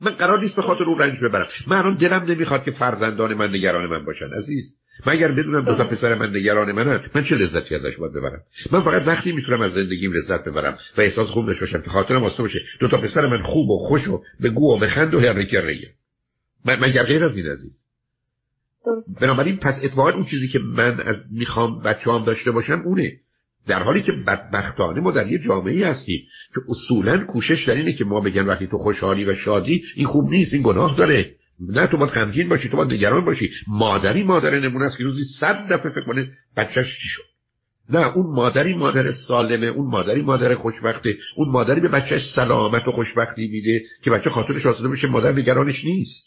من 0.00 0.10
قرار 0.10 0.40
نیست 0.40 0.56
به 0.56 0.62
خاطر 0.62 0.84
او 0.84 0.98
رنج 0.98 1.18
ببرم. 1.20 1.48
من 1.66 1.76
الان 1.76 1.94
دلم 1.94 2.22
نمی‌خواد 2.22 2.64
که 2.64 2.70
فرزندان 2.70 3.34
من 3.34 3.50
نگران 3.50 3.86
من 3.86 4.04
باشن. 4.04 4.30
عزیز 4.32 4.74
من 5.06 5.12
اگر 5.12 5.32
بدونم 5.32 5.64
دو 5.64 5.74
تا 5.74 5.84
بله. 5.84 5.96
پسر 5.96 6.14
من 6.14 6.36
نگران 6.36 6.72
منن 6.72 7.00
من 7.14 7.24
چه 7.24 7.34
لذتی 7.34 7.74
ازش 7.74 7.96
باید 7.96 8.12
ببرم؟ 8.12 8.40
من 8.72 8.82
فقط 8.82 9.06
وقتی 9.06 9.32
می‌تونم 9.32 9.60
از 9.60 9.72
زندگیم 9.72 10.12
لذت 10.12 10.44
ببرم 10.44 10.78
و 10.98 11.00
احساس 11.00 11.28
خوب 11.28 11.46
داشته 11.46 11.60
باشم 11.60 11.82
که 11.82 11.90
خاطرم 11.90 12.22
واسه 12.22 12.42
باشه 12.42 12.58
دو 12.80 12.88
تا 12.88 12.98
پسر 12.98 13.26
من 13.26 13.42
خوب 13.42 13.70
و 13.70 13.78
خوش 13.78 14.08
و 14.08 14.22
به 14.40 14.50
گو 14.50 14.76
و 14.76 14.78
بخند 14.78 15.14
و 15.14 15.20
هرگره 15.20 15.78
من 16.64 16.78
مگر 16.80 17.02
غیر 17.02 17.24
از 17.24 17.36
این 17.36 17.46
عزیز. 17.46 17.78
بنابراین 19.20 19.56
پس 19.56 19.74
اتفاقا 19.84 20.10
اون 20.10 20.24
چیزی 20.24 20.48
که 20.48 20.58
من 20.58 21.00
از 21.00 21.16
می‌خوام 21.30 21.82
بچه 21.82 22.12
هم 22.12 22.24
داشته 22.24 22.50
باشم 22.50 22.82
اونه. 22.84 23.12
در 23.66 23.82
حالی 23.82 24.02
که 24.02 24.12
بدبختانه 24.12 25.00
ما 25.00 25.10
در 25.10 25.26
یه 25.26 25.38
جامعه 25.38 25.86
هستیم 25.86 26.20
که 26.54 26.60
اصولا 26.68 27.24
کوشش 27.24 27.64
در 27.68 27.74
اینه 27.74 27.92
که 27.92 28.04
ما 28.04 28.20
بگن 28.20 28.46
وقتی 28.46 28.66
تو 28.66 28.78
خوشحالی 28.78 29.24
و 29.24 29.34
شادی 29.34 29.82
این 29.96 30.06
خوب 30.06 30.30
نیست 30.30 30.54
این 30.54 30.62
گناه 30.62 30.96
داره. 30.96 31.34
نه 31.60 31.86
تو 31.86 31.96
باید 31.96 32.10
غمگین 32.10 32.48
باشی 32.48 32.68
تو 32.68 32.76
باید 32.76 32.92
نگران 32.92 33.24
باشی. 33.24 33.50
مادری 33.68 34.22
مادر 34.22 34.58
نمونه 34.58 34.84
است 34.84 34.98
که 34.98 35.04
روزی 35.04 35.24
صد 35.40 35.72
دفعه 35.72 35.92
فکر 35.92 36.04
کنه 36.04 36.32
بچهش 36.56 36.86
چی 36.86 37.08
شد. 37.08 37.22
نه 37.90 38.16
اون 38.16 38.34
مادری 38.34 38.74
مادر 38.74 39.12
سالمه 39.12 39.66
اون 39.66 39.90
مادری 39.90 40.22
مادر 40.22 40.54
خوشبخته 40.54 41.16
اون 41.36 41.48
مادری 41.48 41.80
به 41.80 41.88
بچهش 41.88 42.22
سلامت 42.34 42.88
و 42.88 42.92
خوشبختی 42.92 43.48
میده 43.48 43.84
که 44.04 44.10
بچه 44.10 44.30
خاطرش 44.30 44.66
آسوده 44.66 44.88
بشه 44.88 45.06
مادر 45.06 45.32
نگرانش 45.32 45.84
نیست. 45.84 46.24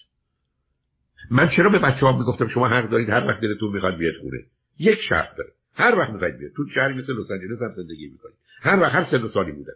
من 1.32 1.50
چرا 1.50 1.70
به 1.70 1.80
بچه 1.80 2.06
ها 2.06 2.18
می‌گفتم 2.18 2.48
شما 2.48 2.68
حق 2.68 2.90
دارید 2.90 3.10
هر 3.10 3.28
وقت 3.28 3.42
دلتون 3.42 3.74
می‌خواد 3.74 3.98
بیاد 3.98 4.14
خونه؟ 4.22 4.38
یک 4.80 5.00
شرط 5.02 5.38
داره. 5.38 5.50
هر 5.76 5.96
وقت 5.96 6.10
می‌خواید 6.10 6.38
بیاد. 6.38 6.52
تو 6.56 6.64
شهری 6.76 6.94
مثل 6.94 7.14
لس 7.14 7.32
آنجلس 7.32 7.62
هم 7.62 7.72
زندگی 7.84 8.08
می‌کنید. 8.08 8.36
هر 8.62 8.80
وقت 8.80 8.96
هر 8.96 9.04
سن 9.04 9.28
سالی 9.28 9.52
بودن. 9.52 9.74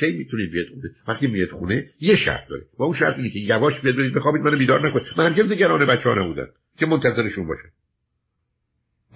کی 0.00 0.12
می‌تونید 0.12 0.50
بیاد 0.50 0.66
خونه؟ 0.68 0.90
وقتی 1.08 1.26
میاد 1.26 1.50
خونه 1.50 1.90
یه 2.00 2.16
شرط 2.16 2.48
داره. 2.48 2.62
و 2.78 2.82
اون 2.82 2.94
شرط 2.94 3.16
اینه 3.16 3.30
که 3.30 3.38
یواش 3.38 3.80
بیاد 3.80 3.96
برید 3.96 4.14
بخوابید 4.14 4.42
منو 4.42 4.58
بیدار 4.58 4.88
نکنید. 4.88 5.06
من 5.16 5.26
هرگز 5.26 5.52
نگران 5.52 5.86
بچه‌ها 5.86 6.14
نبودم 6.22 6.48
که 6.78 6.86
منتظرشون 6.86 7.46
باشه. 7.46 7.68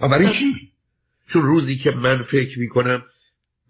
برای 0.01 0.33
چی؟ 0.33 0.53
چون 1.27 1.41
روزی 1.41 1.75
که 1.75 1.91
من 1.91 2.23
فکر 2.23 2.59
می‌کنم 2.59 3.03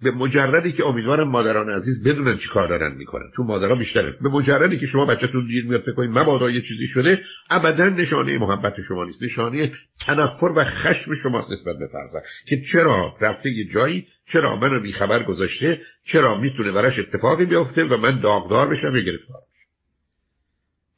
به 0.03 0.11
مجردی 0.11 0.71
که 0.71 0.85
امیدوارم 0.85 1.27
مادران 1.27 1.69
عزیز 1.69 2.03
بدونن 2.03 2.37
چی 2.37 2.49
کار 2.53 2.67
دارن 2.67 2.95
می‌کنن. 2.97 3.31
چون 3.35 3.45
مادرها 3.45 3.75
بیشتره. 3.75 4.17
به 4.21 4.29
مجردی 4.29 4.79
که 4.79 4.85
شما 4.85 5.05
بچهتون 5.05 5.47
دیر 5.47 5.65
میاد 5.65 5.81
فکر 5.81 5.93
کنید 5.93 6.09
مبادا 6.09 6.49
یه 6.49 6.61
چیزی 6.61 6.87
شده 6.87 7.23
ابدا 7.49 7.89
نشانه 7.89 8.37
محبت 8.37 8.73
شما 8.87 9.05
نیست. 9.05 9.23
نشانه 9.23 9.71
تنفر 9.99 10.51
و 10.55 10.63
خشم 10.63 11.15
شماست 11.23 11.51
نسبت 11.51 11.77
به 11.77 11.87
فرزند. 11.87 12.23
که 12.47 12.61
چرا 12.71 13.15
رفته 13.21 13.49
یه 13.49 13.65
جایی 13.65 14.07
چرا 14.31 14.55
منو 14.55 14.79
بیخبر 14.79 15.23
گذاشته 15.23 15.81
چرا 16.05 16.37
می‌تونه 16.37 16.71
براش 16.71 16.99
اتفاقی 16.99 17.45
بیفته 17.45 17.83
و 17.83 17.97
من 17.97 18.19
داغدار 18.19 18.69
بشم 18.69 18.95
یا 18.95 19.01
گرفتار 19.01 19.41
بشم؟ 19.41 19.67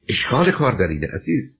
اشکال 0.09 0.51
کار 0.51 0.71
در 0.71 0.87
اینه 0.87 1.07
عزیز. 1.13 1.59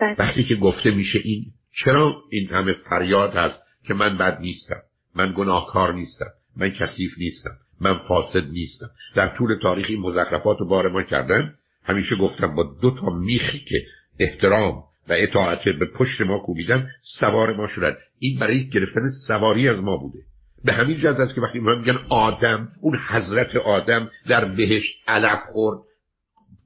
بله. 0.00 0.16
وقتی 0.18 0.44
که 0.44 0.54
گفته 0.54 0.90
میشه 0.90 1.18
این 1.24 1.44
چرا 1.84 2.22
این 2.30 2.48
همه 2.48 2.72
فریاد 2.72 3.34
هست 3.34 3.62
که 3.86 3.94
من 3.94 4.18
بد 4.18 4.40
نیستم 4.40 4.82
من 5.14 5.34
گناهکار 5.36 5.94
نیستم؟ 5.94 6.30
من 6.60 6.70
کثیف 6.70 7.10
نیستم. 7.18 7.50
من 7.80 7.98
فاسد 8.08 8.50
نیستم. 8.50 8.90
در 9.14 9.28
طول 9.28 9.58
تاریخ 9.62 9.86
این 9.88 10.00
مزخرفات 10.00 10.56
رو 10.60 10.68
بار 10.68 10.88
ما 10.88 11.02
کردن 11.02 11.54
همیشه 11.84 12.16
گفتم 12.16 12.54
با 12.54 12.76
دو 12.82 12.90
تا 12.90 13.10
میخی 13.10 13.58
که 13.58 13.86
احترام 14.18 14.74
و 15.08 15.12
اطاعت 15.12 15.68
به 15.68 15.86
پشت 15.86 16.20
ما 16.20 16.38
کوبیدن 16.38 16.88
سوار 17.20 17.56
ما 17.56 17.68
شدن. 17.68 17.96
این 18.18 18.38
برای 18.38 18.68
گرفتن 18.68 19.08
سواری 19.26 19.68
از 19.68 19.80
ما 19.80 19.96
بوده. 19.96 20.18
به 20.64 20.72
همین 20.72 20.98
جهت 20.98 21.16
است 21.16 21.34
که 21.34 21.40
وقتی 21.40 21.58
ما 21.58 21.74
میگن 21.74 21.98
آدم 22.08 22.68
اون 22.80 22.98
حضرت 23.08 23.56
آدم 23.56 24.10
در 24.28 24.44
بهشت 24.44 24.96
علف 25.08 25.40
خورد. 25.52 25.78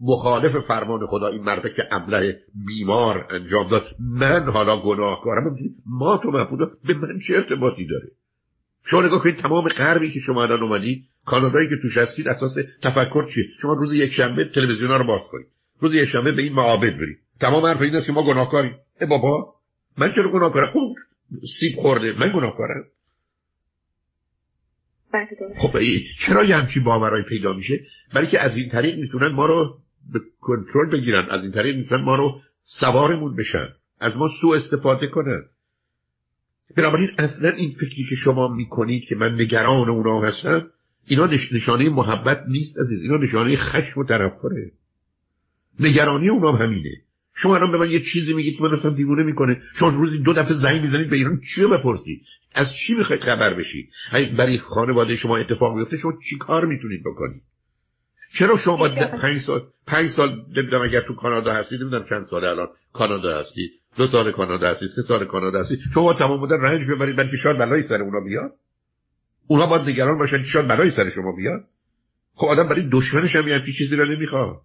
مخالف 0.00 0.57
فرمان 0.68 1.07
خدا 1.07 1.28
این 1.28 1.42
مرده 1.42 1.68
که 1.68 1.83
ابله 1.90 2.38
بیمار 2.66 3.26
انجام 3.30 3.68
داد. 3.68 3.87
من 4.00 4.50
حالا 4.50 4.80
گناهکارم. 4.80 5.57
ما 5.87 6.20
تو 6.22 6.30
محبودا 6.30 6.66
به 6.87 6.94
من 6.94 7.18
چه 7.26 7.35
ارتباطی 7.35 7.87
داره؟ 7.87 8.09
شما 8.87 9.03
نگاه 9.03 9.23
کنید 9.23 9.37
تمام 9.37 9.68
غربی 9.68 10.12
که 10.12 10.20
شما 10.20 10.42
الان 10.42 10.62
اومدید 10.62 11.05
کانادایی 11.27 11.68
که 11.68 11.75
توش 11.83 11.97
هستید 11.97 12.29
اساس 12.29 12.55
تفکر 12.83 13.29
چیه؟ 13.35 13.44
شما 13.62 13.73
روز 13.73 13.92
یک 13.92 14.12
شنبه 14.12 14.44
تلویزیون 14.44 14.90
رو 14.90 15.05
باز 15.05 15.23
کنید. 15.31 15.47
روز 15.81 15.94
یک 15.94 16.09
شنبه 16.09 16.33
به 16.33 16.42
این 16.42 16.53
معابد 16.53 16.97
برید. 16.97 17.18
تمام 17.40 17.66
حرف 17.66 17.81
این 17.81 17.97
است 17.97 18.07
که 18.07 18.12
ما 18.12 18.27
گناهکاریم. 18.27 18.75
ای 19.01 19.07
بابا 19.07 19.55
من 19.99 20.12
چرا 20.14 20.31
گناهکارم؟ 20.31 20.70
اون 20.75 20.94
سیب 21.61 21.77
خورده. 21.77 22.12
من 22.12 22.33
گناهکارم. 22.35 22.85
بله، 25.12 25.27
خب 25.59 25.79
چرا 26.27 26.44
یه 26.44 26.57
همچین 26.57 26.85
باورای 26.85 27.23
پیدا 27.29 27.53
میشه؟ 27.53 27.81
برای 28.14 28.27
که 28.27 28.40
از 28.40 28.57
این 28.57 28.68
طریق 28.68 28.99
می‌تونن 28.99 29.29
ما 29.29 29.47
رو 29.47 29.79
به 30.12 30.20
کنترل 30.40 30.90
بگیرن. 30.90 31.31
از 31.31 31.42
این 31.42 31.53
طریق 31.53 31.77
می‌تونن 31.77 32.03
ما 32.03 32.16
رو 32.16 32.40
سوارمون 32.64 33.37
بشن. 33.37 33.68
از 34.01 34.16
ما 34.16 34.29
سوء 34.40 34.57
استفاده 34.57 35.07
کنن. 35.07 35.42
بنابراین 36.76 37.10
اصلا 37.18 37.50
این 37.50 37.70
فکری 37.70 38.06
که 38.10 38.14
شما 38.24 38.48
می‌کنید 38.48 39.04
که 39.08 39.16
من 39.16 39.40
نگران 39.40 39.90
اونا 39.90 40.20
هستم 40.20 40.66
اینا 41.06 41.26
نشانه 41.52 41.88
محبت 41.88 42.44
نیست 42.48 42.78
عزیز. 42.78 43.02
اینا 43.02 43.16
نشانه 43.16 43.56
خشم 43.56 44.00
و 44.00 44.04
تنفره. 44.04 44.72
نگرانی 45.80 46.28
اونا 46.28 46.52
همینه. 46.52 46.90
شما 47.34 47.56
الان 47.56 47.70
به 47.70 47.78
من 47.78 47.90
یه 47.90 48.00
چیزی 48.12 48.34
میگید 48.34 48.56
که 48.56 48.62
من 48.62 48.74
اصلا 48.74 48.90
دیوونه 48.90 49.22
می‌کنه. 49.22 49.62
شما 49.74 49.88
روزی 49.88 50.18
دو 50.18 50.32
دفعه 50.32 50.54
زنگ 50.54 50.82
می‌زنید 50.82 51.10
به 51.10 51.16
ایران 51.16 51.40
چی 51.54 51.66
بپرسید؟ 51.66 52.22
از 52.54 52.66
چی 52.74 52.94
می‌خواید 52.94 53.22
خبر 53.22 53.54
بشید؟ 53.54 53.90
برای 54.12 54.58
خانواده 54.58 55.16
شما 55.16 55.37
اتفاق 55.37 55.76
میفته 55.76 55.96
شما 55.96 56.12
چی 56.30 56.38
کار 56.38 56.64
می‌تونید 56.64 57.00
بکنید؟ 57.00 57.42
چرا 58.38 58.56
شما 58.56 58.76
با 58.76 58.88
پنج 59.22 59.38
سال 59.38 59.62
پنج 59.87 60.10
سال 60.10 60.42
نمی‌دونم 60.56 60.82
اگر 60.82 61.00
تو 61.00 61.14
کانادا 61.14 61.52
هستید 61.52 61.80
نمی‌دونم 61.80 62.04
چند 62.08 62.24
سال 62.24 62.44
الان 62.44 62.68
کانادا 62.92 63.40
هستید 63.40 63.70
دو 63.96 64.07
سال 64.07 64.33
کانادا 64.33 64.70
هستی 64.70 64.88
سه 64.88 65.02
سال 65.02 65.24
کانادا 65.24 65.61
هستی 65.61 65.78
شما 65.94 66.14
تمام 66.14 66.40
مدت 66.40 66.61
رنج 66.62 66.90
ببرید 66.90 67.16
بلکه 67.16 67.37
شاید 67.42 67.59
بلایی 67.59 67.83
سر 67.83 68.02
اونا 68.02 68.20
بیاد؟ 68.20 68.50
اونا 69.46 69.66
باید 69.66 69.83
نگران 69.83 70.18
باشن 70.18 70.38
که 70.38 70.44
شاید 70.44 70.68
بلایی 70.68 70.90
سر 70.90 71.11
شما 71.11 71.33
بیاد؟ 71.37 71.61
خب 72.35 72.46
آدم 72.46 72.68
برای 72.68 72.88
دشمنش 72.92 73.37
هم 73.37 73.48
یه 73.48 73.62
چیزی 73.78 73.96
رو 73.96 74.04
نمی‌خواد. 74.04 74.61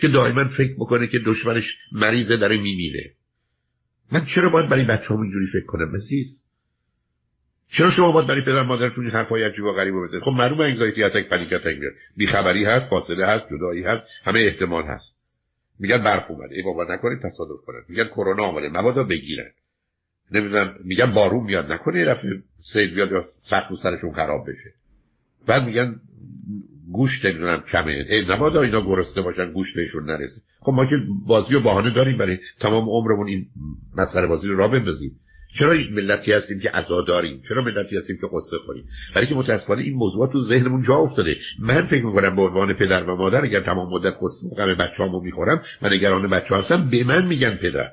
که 0.00 0.08
دائما 0.08 0.44
فکر 0.44 0.74
بکنه 0.74 1.06
که 1.06 1.18
دشمنش 1.18 1.76
مریضه 1.92 2.36
داره 2.36 2.56
میمیره. 2.56 3.10
من 4.12 4.26
چرا 4.34 4.48
باید 4.50 4.68
برای 4.68 4.84
بچه 4.84 5.12
اینجوری 5.12 5.46
فکر 5.52 5.66
کنم 5.66 5.90
مسیز 5.94 6.40
چرا 7.72 7.90
شما 7.90 8.12
باید 8.12 8.26
برای 8.26 8.42
پدر 8.42 8.62
مادرتون 8.62 9.04
این 9.04 9.14
حرفای 9.14 9.44
عجیب 9.44 9.64
و 9.64 9.72
غریب 9.72 9.94
بزنید؟ 9.94 10.22
خب 10.22 10.30
معلومه 10.30 10.64
انگزایتی 10.64 11.02
اتک 11.02 11.28
پنیک 11.28 11.52
اتک 11.52 11.78
میاد. 11.78 11.92
بیخبری 12.16 12.64
هست 12.64 12.90
فاصله 12.90 13.26
هست 13.26 13.44
جدایی 13.50 13.82
هست 13.82 14.04
همه 14.24 14.40
احتمال 14.40 14.84
هست. 14.84 15.09
میگن 15.80 16.04
برف 16.04 16.30
اومده. 16.30 16.54
ای 16.54 16.62
بابا 16.62 16.84
نکنید 16.84 17.18
تصادف 17.18 17.64
کنن. 17.66 17.80
میگن 17.88 18.04
کرونا 18.04 18.44
اومده. 18.44 18.68
مبادا 18.68 19.04
بگیرن. 19.04 19.50
نمی‌دونم 20.32 20.74
میگن 20.84 21.14
بارون 21.14 21.44
میاد. 21.44 21.72
نکنه 21.72 21.98
یه 21.98 22.04
دفعه 22.04 22.30
سیل 22.72 22.94
بیاد 22.94 23.12
یا 23.12 23.28
سخت 23.50 23.74
سرشون 23.82 24.12
خراب 24.12 24.46
بشه. 24.50 24.74
بعد 25.46 25.64
میگن 25.64 26.00
گوشت 26.92 27.24
نمی‌دونم 27.24 27.64
کمه. 27.72 28.06
ای 28.10 28.24
نبادا 28.28 28.62
اینا 28.62 28.80
گرسنه 28.80 29.22
باشن 29.22 29.52
گوشت 29.52 29.76
بهشون 29.76 30.04
نرسه. 30.04 30.40
خب 30.60 30.72
ما 30.72 30.86
که 30.86 30.96
بازی 31.26 31.54
و 31.54 31.60
بهانه 31.60 31.94
داریم 31.94 32.18
برای 32.18 32.38
تمام 32.60 32.88
عمرمون 32.88 33.28
این 33.28 33.46
مسخره 33.96 34.26
بازی 34.26 34.46
رو 34.46 34.56
را 34.56 34.68
بندازیم. 34.68 35.20
چرا 35.58 35.72
این 35.72 35.94
ملتی 35.94 36.32
هستیم 36.32 36.60
که 36.60 36.70
عزا 36.70 37.02
داریم 37.02 37.42
چرا 37.48 37.62
ملتی 37.62 37.96
هستیم 37.96 38.16
که 38.16 38.26
قصه 38.26 38.58
خوریم؟ 38.66 38.84
برای 39.14 39.26
که 39.26 39.34
متاسفانه 39.34 39.82
این 39.82 39.94
موضوع 39.94 40.32
تو 40.32 40.40
ذهنمون 40.40 40.82
جا 40.82 40.94
افتاده. 40.94 41.36
من 41.58 41.86
فکر 41.86 42.04
می‌کنم 42.04 42.36
به 42.36 42.42
عنوان 42.42 42.74
پدر 42.74 43.04
و 43.04 43.16
مادر 43.16 43.44
اگر 43.44 43.60
تمام 43.60 43.92
مدت 43.92 44.14
قصه 44.22 44.56
غم 44.56 44.74
بچه‌هامو 44.74 45.20
می‌خورم 45.20 45.62
و 45.82 45.88
نگران 45.88 46.30
بچه 46.30 46.54
هستم 46.54 46.90
به 46.90 47.04
من 47.04 47.26
میگن 47.26 47.56
پدر. 47.56 47.90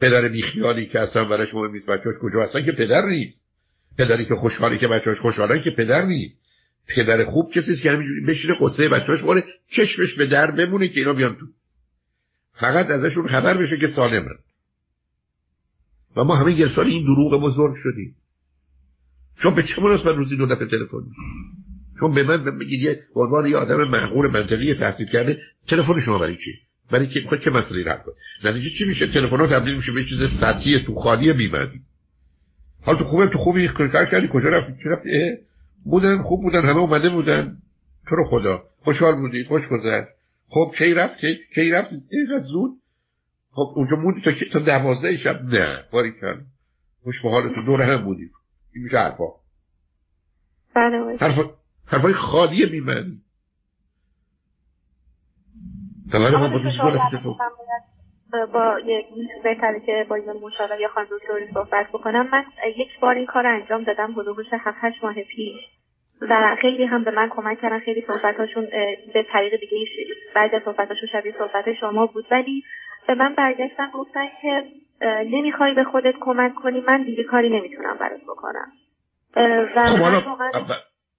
پدر 0.00 0.28
بیخیالی 0.28 0.86
که 0.86 1.00
اصلا 1.00 1.24
برش 1.24 1.54
مهم 1.54 1.72
نیست 1.72 1.86
بچه‌هاش 1.86 2.14
کجا 2.22 2.42
هستن 2.42 2.64
که 2.64 2.72
پدر 2.72 3.06
نیست. 3.06 3.38
پدری 3.98 4.24
که 4.24 4.34
خوشحالی 4.34 4.78
که 4.78 4.88
بچه‌هاش 4.88 5.18
خوشحالن 5.18 5.62
که 5.62 5.70
پدر 5.70 6.04
نیست. 6.04 6.34
پدر 6.88 7.24
خوب 7.24 7.52
کسی 7.52 7.76
که 7.82 7.90
همینجوری 7.90 8.20
بشینه 8.26 8.54
قصه 8.60 8.88
بچه‌هاش 8.88 9.22
باره 9.22 9.44
چشمش 9.70 10.14
به 10.14 10.26
در 10.26 10.50
بمونه 10.50 10.88
که 10.88 11.00
اینا 11.00 11.12
بیان 11.12 11.36
تو. 11.40 11.46
فقط 12.54 12.86
ازشون 12.86 13.28
خبر 13.28 13.56
بشه 13.56 13.78
که 13.80 13.86
سالمن 13.86 14.36
و 16.16 16.24
ما 16.24 16.36
همه 16.36 16.52
گرفتار 16.52 16.84
این 16.84 17.02
دروغ 17.04 17.42
بزرگ 17.42 17.74
شدیم. 17.76 18.14
شما 19.42 19.54
به 19.54 19.62
چه 19.62 19.82
مناسبت 19.82 20.16
روزی 20.16 20.36
دو 20.36 20.46
دفعه 20.46 20.66
تلفن 20.66 21.02
چون 22.00 22.14
به 22.14 22.22
من 22.22 22.58
بگید 22.58 22.82
یه 22.82 23.00
عنوان 23.14 23.46
یه 23.46 23.56
آدم 23.56 23.88
معقول 23.88 24.30
منطقی 24.30 24.74
تهدید 24.74 25.08
کرده 25.08 25.38
تلفن 25.68 26.00
شما 26.00 26.18
برای 26.18 26.36
چی؟ 26.36 26.52
برای 26.90 27.08
که 27.08 27.20
خود 27.28 27.44
چه 27.44 27.50
مسئله 27.50 27.92
رد 27.92 28.02
کنه؟ 28.02 28.14
نتیجه 28.50 28.70
چی 28.78 28.84
میشه؟ 28.84 29.06
تلفن 29.06 29.46
تبدیل 29.46 29.76
میشه 29.76 29.92
به 29.92 30.04
چیز 30.04 30.18
سطحی 30.40 30.84
تو 30.86 30.94
خالی 30.94 31.32
بیمدی 31.32 31.80
حال 32.82 32.98
تو 32.98 33.04
خوبه؟ 33.04 33.28
تو 33.28 33.38
خوبی؟ 33.38 33.68
کار 33.68 34.06
کردی؟ 34.06 34.28
کجا 34.32 34.48
رفتی؟ 34.48 34.72
چرا 34.84 35.02
بودن 35.84 36.22
خوب 36.22 36.42
بودن 36.42 36.62
همه 36.62 36.78
اومده 36.78 37.10
بودن. 37.10 37.56
تو 38.08 38.16
رو 38.16 38.24
خدا. 38.24 38.62
خوشحال 38.80 39.14
بودی 39.14 39.44
خوش 39.44 39.62
گذشت. 39.70 40.08
خب 40.48 40.72
کی 40.78 40.94
رفت؟ 40.94 41.14
کی 41.54 41.70
رفت؟ 41.70 41.90
اینقدر 42.10 42.42
زود؟ 42.52 42.70
خب 43.54 43.72
اونجا 43.76 43.96
موندی؟ 43.96 44.20
تا 44.20 44.30
تا 44.52 44.58
دوازده 44.58 45.16
شب 45.16 45.42
نه. 45.42 45.84
باری 45.92 46.12
کن. 46.12 46.46
خوش 47.02 47.22
به 47.22 47.30
حال 47.30 47.54
تو 47.54 47.62
دور 47.62 47.82
هم 47.82 48.04
بودی 48.04 48.30
این 48.74 48.84
میشه 48.84 48.98
حرفا. 48.98 49.24
بله 50.74 51.16
حرفا 51.20 51.50
حرفای 51.86 52.12
خالی 52.12 52.66
بیمنی 52.66 53.22
تمام 56.12 56.36
ما 56.36 56.48
با 58.32 58.46
با 58.46 58.80
یک 58.86 59.06
بهتره 59.44 59.80
که 59.86 60.06
با 60.08 60.16
این 60.16 60.32
مشاور 60.32 60.80
یا 60.80 60.88
خانم 60.88 61.06
دکتری 61.10 61.52
صحبت 61.54 61.88
بکنم. 61.88 62.28
من 62.32 62.44
یک 62.76 63.00
بار 63.00 63.14
این 63.14 63.26
کار 63.26 63.46
انجام 63.46 63.84
دادم 63.84 64.12
حدود 64.12 64.46
هفت 64.52 64.78
هشت 64.80 65.04
ماه 65.04 65.14
پیش. 65.14 65.60
و 66.20 66.56
خیلی 66.60 66.84
هم 66.84 67.04
به 67.04 67.10
من 67.10 67.28
کمک 67.28 67.60
کردن 67.60 67.78
خیلی 67.78 68.04
صحبتاشون 68.06 68.66
به 69.14 69.26
طریق 69.32 69.60
دیگه 69.60 69.76
بعضی 70.34 70.64
صحبتاشون 70.64 71.08
شبیه 71.12 71.34
صحبت 71.38 71.64
شما 71.80 72.06
بود. 72.06 72.26
ولی 72.30 72.62
به 73.08 73.14
من 73.14 73.34
برگشتن 73.34 73.90
گفتن 73.94 74.26
که 74.42 74.64
نمی‌خوای 75.30 75.74
به 75.74 75.84
خودت 75.84 76.14
کمک 76.20 76.54
کنی 76.54 76.80
من 76.80 77.02
دیگه 77.02 77.24
کاری 77.24 77.48
نمی‌تونم 77.48 77.96
برات 78.00 78.20
بکنم. 78.20 78.72
و 79.76 79.86
خب 80.52 80.72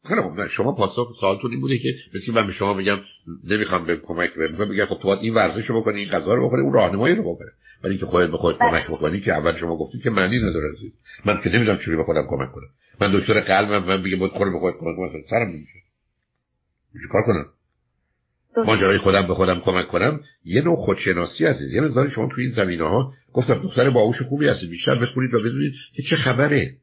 خیلی 0.07 0.21
خوب 0.21 0.47
شما 0.47 0.75
پاسخ 0.75 1.07
سوالتون 1.19 1.51
این 1.51 1.61
بوده 1.61 1.77
که 1.77 1.89
مثل 2.15 2.34
من 2.41 2.47
به 2.47 2.53
شما 2.53 2.73
بگم 2.73 2.97
نمی‌خوام 3.51 3.86
به 3.86 3.95
کمک 3.95 4.34
بهم 4.34 4.69
بگم 4.69 4.86
خب 4.86 4.97
تو 5.01 5.07
باید 5.07 5.19
این 5.19 5.34
ورزش 5.34 5.65
رو 5.69 5.81
بکنی 5.81 5.99
این 5.99 6.09
غذا 6.09 6.34
رو 6.34 6.45
بخوری 6.45 6.61
اون 6.61 6.73
راهنمایی 6.73 7.15
رو 7.15 7.34
بکنی. 7.34 7.49
ولی 7.84 7.91
اینکه 7.91 8.05
خودت 8.05 8.31
به 8.31 8.38
خودت 8.38 8.57
کمک 8.59 8.88
بکنی 8.88 9.21
که 9.21 9.34
اول 9.34 9.55
شما 9.55 9.77
گفتید 9.77 10.03
که 10.03 10.09
معنی 10.09 10.38
نداره 10.39 10.71
عزیز. 10.77 10.91
من 11.25 11.41
که 11.41 11.49
نمی‌دونم 11.49 11.77
چوری 11.77 11.97
به 11.97 12.03
خودم 12.03 12.27
کمک 12.29 12.51
کنم. 12.51 12.69
من 13.01 13.19
دکتر 13.19 13.39
قلبم 13.39 13.84
من 13.84 14.03
بگم 14.03 14.19
باید 14.19 14.31
خود 14.31 14.51
به 14.51 14.59
خودت 14.59 14.77
کمک 14.77 14.95
کنم 14.97 15.21
سرم 15.29 15.47
نمیشه. 15.47 15.79
کار 17.11 17.21
کنم. 17.21 17.45
ماجرای 18.58 18.97
خودم 18.97 19.28
به 19.28 19.34
خودم 19.34 19.60
کمک 19.60 19.88
کنم. 19.88 20.20
یه 20.45 20.62
نوع 20.62 20.76
خودشناسی 20.76 21.45
عزیز 21.45 21.74
یه 21.74 21.82
مقدار 21.82 22.10
شما 22.10 22.30
توی 22.36 22.45
این 22.45 22.54
زمینه 22.54 22.84
ها 22.84 23.14
گفتم 23.34 23.62
دختر 23.64 23.89
باهوش 23.89 24.22
خوبی 24.22 24.47
هستید. 24.47 24.70
بیشتر 24.70 24.95
بخونید 24.95 25.34
و 25.34 25.39
بدونید 25.39 25.74
که 25.95 26.04
چه 26.04 26.16
خبره. 26.16 26.74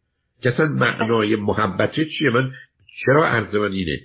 که 0.43 0.49
اصلا 0.49 0.67
معنای 0.67 1.37
محبته 1.37 2.05
چیه؟ 2.05 2.31
من 2.31 2.51
چرا 3.05 3.27
عرض 3.27 3.55
من 3.55 3.73
اینه؟ 3.73 4.01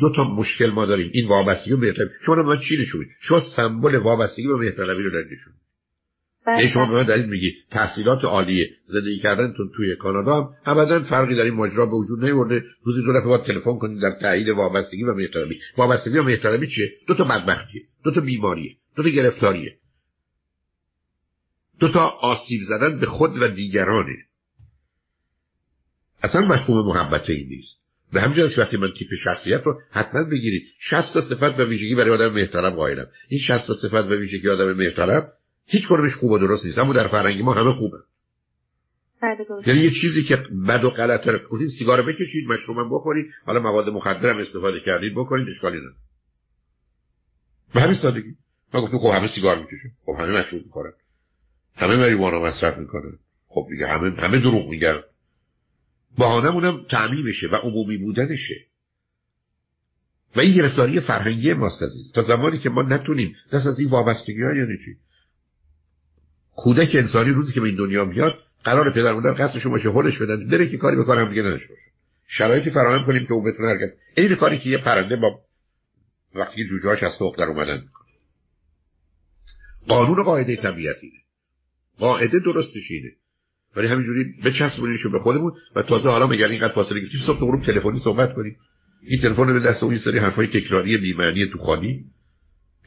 دو 0.00 0.12
تا 0.16 0.24
مشکل 0.24 0.70
ما 0.70 0.86
داریم. 0.86 1.10
این 1.12 1.28
وابستگی 1.28 1.72
و 1.72 1.76
مهربانی. 1.76 2.10
شما 2.26 2.42
من 2.42 2.58
چی 2.58 2.76
نشون 2.76 3.04
شما 3.20 3.40
سمبل 3.56 3.96
وابستگی 3.96 4.46
و 4.46 4.56
مهربانی 4.56 5.02
رو 5.02 5.10
دارید 5.10 5.38
یعنی 6.46 6.68
شما 6.68 6.86
به 6.86 6.92
من 6.92 7.02
دارید 7.02 7.26
میگی 7.26 7.54
تحصیلات 7.70 8.24
عالیه 8.24 8.70
زندگی 8.84 9.18
کردنتون 9.18 9.70
توی 9.76 9.96
کانادا 9.96 10.42
هم 10.42 10.48
ابدا 10.66 11.02
فرقی 11.02 11.36
در 11.36 11.42
این 11.42 11.54
ماجرا 11.54 11.86
به 11.86 11.92
وجود 11.92 12.24
نیورده. 12.24 12.64
روزی 12.82 13.02
دو 13.02 13.12
دفعه 13.12 13.28
باید 13.28 13.44
تلفن 13.44 13.78
کنید 13.78 14.02
در 14.02 14.18
تایید 14.20 14.48
وابستگی 14.48 15.02
و 15.02 15.14
مهربانی 15.14 15.58
وابستگی 15.76 16.18
و 16.18 16.22
مهربانی 16.22 16.66
چیه؟ 16.66 16.92
دو 17.08 17.14
تا 17.14 17.24
بدبختیه 17.24 17.82
دو 18.04 18.10
تا 18.10 18.20
بیماریه. 18.20 18.76
دو 18.96 19.02
تا 19.02 19.08
گرفتاریه. 19.08 19.76
دو 21.80 21.88
تا 21.88 22.06
آسیب 22.06 22.60
زدن 22.68 22.98
به 22.98 23.06
خود 23.06 23.42
و 23.42 23.48
دیگرانه. 23.48 24.16
اصلا 26.22 26.40
مفهوم 26.40 26.86
محبت 26.86 27.30
این 27.30 27.48
نیست. 27.48 27.72
به 28.12 28.20
همین 28.20 28.48
وقتی 28.58 28.76
من 28.76 28.92
تیپ 28.98 29.08
شخصیت 29.24 29.62
رو 29.64 29.80
حتما 29.90 30.24
بگیرید. 30.24 30.62
60 30.80 31.14
تا 31.14 31.20
صفت 31.20 31.60
و 31.60 31.64
ویژگی 31.64 31.94
برای 31.94 32.10
آدم 32.10 32.32
محترم 32.34 32.74
قائلم. 32.74 33.06
این 33.28 33.40
60 33.40 33.66
تا 33.66 33.74
صفت 33.74 33.94
و 33.94 34.14
ویژگی 34.14 34.48
آدم 34.48 34.72
محترم 34.72 35.28
هیچ 35.66 35.86
کدومش 35.86 36.14
خوب 36.14 36.30
و 36.30 36.38
درست 36.38 36.64
نیست. 36.64 36.78
اما 36.78 36.92
در 36.92 37.08
فرهنگ 37.08 37.42
ما 37.42 37.54
همه 37.54 37.72
خوبه. 37.72 37.98
بله، 39.22 39.46
یعنی 39.66 39.80
یه 39.80 39.90
چیزی 40.00 40.24
که 40.24 40.36
بد 40.68 40.84
و 40.84 40.90
غلط 40.90 41.28
رو 41.28 41.38
گفتید 41.38 41.68
سیگار 41.78 42.02
بکشید 42.02 42.48
مشروبم 42.48 42.90
بخورید. 42.90 43.26
حالا 43.46 43.60
مواد 43.60 43.88
مخدرم 43.88 44.38
استفاده 44.38 44.80
کردید 44.80 45.14
بکنید 45.14 45.48
اشکالی 45.48 45.76
نداره. 45.76 45.94
به 47.74 47.80
همین 47.80 47.94
سادگی. 47.94 48.34
من 48.74 48.80
گفتم 48.80 48.98
خب 48.98 49.10
همه 49.14 49.28
سیگار 49.28 49.58
می‌کشن 49.58 49.88
خب 50.06 50.12
همه 50.18 50.38
مشروب 50.38 50.62
می‌خورن. 50.64 50.92
همه 51.76 51.96
مریوانا 51.96 52.40
مصرف 52.40 52.78
می‌کنن. 52.78 53.18
خب 53.48 53.66
دیگه 53.70 53.86
همه 53.86 54.10
همه 54.20 54.38
دروغ 54.38 54.68
میگن. 54.68 55.00
بهانه‌مونم 56.18 56.84
تعمیمشه 56.90 57.48
و 57.48 57.54
عمومی 57.54 57.96
بودنشه. 57.96 58.54
و 60.36 60.40
این 60.40 60.54
گرفتاری 60.54 61.00
فرهنگی 61.00 61.52
ماست 61.52 61.82
عزیز. 61.82 62.12
تا 62.12 62.22
زمانی 62.22 62.58
که 62.58 62.68
ما 62.68 62.82
نتونیم 62.82 63.36
دست 63.52 63.66
از 63.66 63.78
این 63.78 63.88
وابستگی 63.88 64.42
ها 64.42 64.54
یعنی 64.54 64.78
چی؟ 64.84 64.96
کودک 66.56 66.94
انسانی 66.94 67.30
روزی 67.30 67.52
که 67.52 67.60
به 67.60 67.66
این 67.66 67.76
دنیا 67.76 68.04
میاد 68.04 68.34
قرار 68.64 68.92
پدر 68.92 69.12
مادر 69.12 69.32
قصدشون 69.32 69.72
باشه 69.72 69.88
هولش 69.88 70.18
بدن. 70.18 70.48
بره 70.48 70.68
که 70.68 70.76
کاری 70.76 70.96
به 70.96 71.28
دیگه 71.28 71.42
نداشته 71.42 71.68
باشه. 71.68 71.82
شرایطی 72.28 72.70
فراهم 72.70 73.06
کنیم 73.06 73.26
که 73.26 73.32
او 73.32 73.42
بتونه 73.42 73.68
حرکت 73.68 73.92
این 74.16 74.34
کاری 74.34 74.58
که 74.58 74.68
یه 74.68 74.78
پرنده 74.78 75.16
با 75.16 75.40
وقتی 76.34 76.64
جوجهاش 76.68 77.02
از 77.02 77.16
فوق 77.18 77.38
در 77.38 77.44
اومدن. 77.44 77.84
قانون 79.88 80.22
قاعده 80.22 80.56
طبیعتی 80.56 81.12
قاعده 81.98 82.38
درستش 82.38 82.90
اینه. 82.90 83.10
ولی 83.76 83.86
همینجوری 83.86 84.24
بچسبونیشو 84.44 85.10
به 85.10 85.18
خودمون 85.18 85.52
و 85.76 85.82
تازه 85.82 86.08
حالا 86.08 86.26
مگر 86.26 86.48
اینقدر 86.48 86.72
فاصله 86.72 87.00
گرفتیم؟ 87.00 87.20
صبح 87.26 87.38
غروب 87.38 87.64
تلفنی 87.64 88.00
صحبت 88.00 88.34
کنیم. 88.34 88.56
این 89.02 89.20
تلفن 89.20 89.52
به 89.52 89.60
دست 89.60 89.82
اون 89.82 89.98
سری 89.98 90.18
حرفای 90.18 90.46
تکراری 90.46 90.96
بی‌معنی 90.96 91.46
تو 91.46 91.58
خالی 91.58 92.04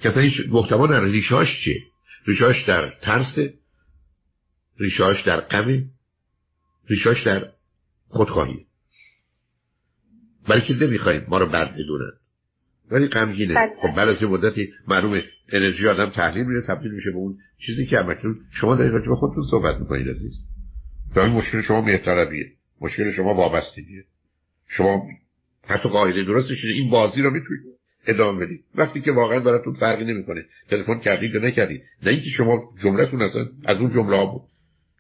که 0.02 0.10
هیچ 0.10 0.34
محتوا 0.50 0.86
نداره 0.86 1.12
ریشاش 1.12 1.64
چیه؟ 1.64 1.82
ریشاش 2.28 2.64
در 2.68 2.94
ترس 3.02 3.38
ریشاش 4.80 5.24
در 5.24 5.42
غم 5.42 5.90
ریشاش 6.90 7.24
در 7.24 7.52
خودخواهی. 8.08 8.66
برای 10.48 10.62
که 10.62 10.74
نمی‌خوایم 10.74 11.26
ما 11.28 11.38
رو 11.38 11.46
بد 11.46 11.74
بدونن 11.74 12.12
ولی 12.92 13.08
غمگینه. 13.08 13.54
بله. 13.54 13.72
خب 13.82 13.96
بعد 13.96 14.10
از 14.10 14.22
یه 14.22 14.28
مدتی 14.28 14.74
معلومه 14.88 15.24
انرژی 15.50 15.88
آدم 15.88 16.10
تحلیل 16.10 16.46
میره 16.46 16.62
تبدیل 16.68 16.92
میشه 16.92 17.12
به 17.12 17.18
اون 17.18 17.38
چیزی 17.66 17.86
که 17.86 17.98
همکنون 17.98 18.40
شما 18.52 18.76
دارید 18.76 18.94
راجع 18.94 19.08
به 19.08 19.16
خودتون 19.16 19.44
صحبت 19.52 19.80
می‌کنید 19.80 20.10
عزیز. 20.10 20.34
این 21.16 21.26
مشکل 21.26 21.62
شما 21.62 21.82
مهرطلبیه 21.82 22.52
مشکل 22.82 23.12
شما 23.12 23.34
وابستگیه. 23.34 24.04
شما 24.68 25.08
حتی 25.64 25.90
قاعده 25.90 26.24
درستش 26.24 26.66
این 26.66 26.90
بازی 26.90 27.22
رو 27.22 27.30
می‌تونید 27.30 27.75
ادامه 28.08 28.46
بدید 28.46 28.64
وقتی 28.76 29.02
که 29.02 29.12
واقعا 29.12 29.40
براتون 29.40 29.74
فرقی 29.74 30.06
نمی‌کنه. 30.06 30.46
تلفن 30.70 31.00
کردید 31.00 31.36
یا 31.36 31.42
نکردید 31.42 31.84
نه 32.04 32.12
اینکه 32.12 32.30
شما 32.30 32.74
جملتون 32.84 33.22
اصلا 33.22 33.48
از 33.66 33.78
اون 33.78 33.90
جمله 33.90 34.26
بود 34.26 34.42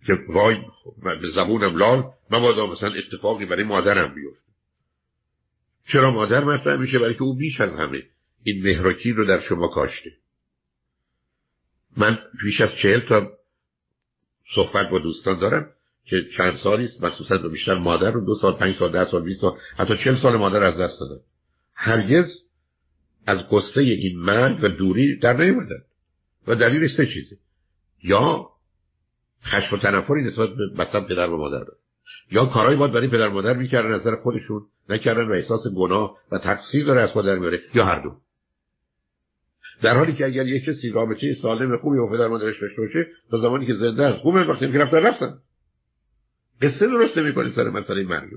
که 0.07 0.13
وای 0.29 0.57
من 1.03 1.21
به 1.21 1.27
زبونم 1.27 1.77
لال 1.77 2.03
مبادا 2.31 2.67
مثلا 2.67 2.93
اتفاقی 2.93 3.45
برای 3.45 3.63
مادرم 3.63 4.15
بیفته. 4.15 4.45
چرا 5.87 6.11
مادر 6.11 6.43
مطرح 6.43 6.75
میشه؟ 6.75 6.99
برای 6.99 7.13
که 7.13 7.23
او 7.23 7.37
بیش 7.37 7.61
از 7.61 7.75
همه 7.75 8.03
این 8.43 8.63
مهراکی 8.63 9.11
رو 9.11 9.25
در 9.25 9.39
شما 9.39 9.67
کاشته. 9.67 10.11
من 11.97 12.19
بیش 12.43 12.61
از 12.61 12.69
چهل 12.81 12.99
تا 12.99 13.31
صحبت 14.55 14.89
با 14.89 14.99
دوستان 14.99 15.39
دارم 15.39 15.69
که 16.05 16.15
چند 16.37 16.55
سالی 16.55 16.85
است 16.85 17.03
مخصوصا 17.03 17.37
بیشتر 17.37 17.73
مادر 17.73 18.11
رو 18.11 18.25
دو 18.25 18.35
سال 18.35 18.53
پنج 18.53 18.75
سال 18.75 18.91
ده 18.91 19.11
سال 19.11 19.23
بیست 19.23 19.41
سال 19.41 19.57
حتی 19.77 19.97
چل 19.97 20.15
سال 20.15 20.37
مادر 20.37 20.63
از 20.63 20.79
دست 20.79 20.99
دادن 20.99 21.21
هرگز 21.75 22.44
از 23.25 23.49
قصه 23.51 23.81
این 23.81 24.19
مرگ 24.19 24.63
و 24.63 24.67
دوری 24.67 25.19
در 25.19 25.33
نیومدن. 25.33 25.81
و 26.47 26.55
دلیلش 26.55 26.91
سه 26.97 27.05
چیزه. 27.05 27.37
یا 28.03 28.49
خشم 29.45 29.75
و 29.75 29.79
تنفری 29.79 30.23
نسبت 30.23 30.49
به 30.49 30.83
مثلا 30.83 31.01
پدر 31.01 31.29
و 31.29 31.37
مادر 31.37 31.65
یا 32.31 32.45
کارهایی 32.45 32.77
باید 32.77 32.91
برای 32.91 33.07
پدر 33.07 33.27
مادر 33.27 33.53
می‌کردن 33.53 33.91
نظر 33.91 34.15
خودشون 34.15 34.61
نکردن 34.89 35.27
و 35.27 35.31
احساس 35.31 35.67
گناه 35.77 36.17
و 36.31 36.37
تقصیر 36.37 36.85
داره 36.85 37.01
از 37.01 37.15
مادر 37.15 37.39
میاره 37.39 37.59
یا 37.75 37.85
هر 37.85 38.03
دو. 38.03 38.15
در 39.81 39.97
حالی 39.97 40.13
که 40.13 40.25
اگر 40.25 40.47
یک 40.47 40.65
کسی 40.65 40.89
رابطه 40.89 41.33
سالم 41.33 41.77
خوبی 41.77 41.97
با 41.97 42.07
پدر 42.07 42.27
مادرش 42.27 42.61
داشته 42.61 42.81
باشه 42.81 43.07
تا 43.31 43.37
زمانی 43.37 43.65
که 43.65 43.73
زنده 43.73 44.03
است 44.03 44.17
خوبه. 44.17 44.43
وقتی 44.43 44.71
که 44.71 44.77
رفتن 44.77 44.97
رفتن. 44.97 45.37
قصه 46.61 46.87
درست 46.87 47.17
نمی‌کنه 47.17 47.49
سر 47.55 47.69
مسئله 47.69 48.03
مرگ 48.03 48.29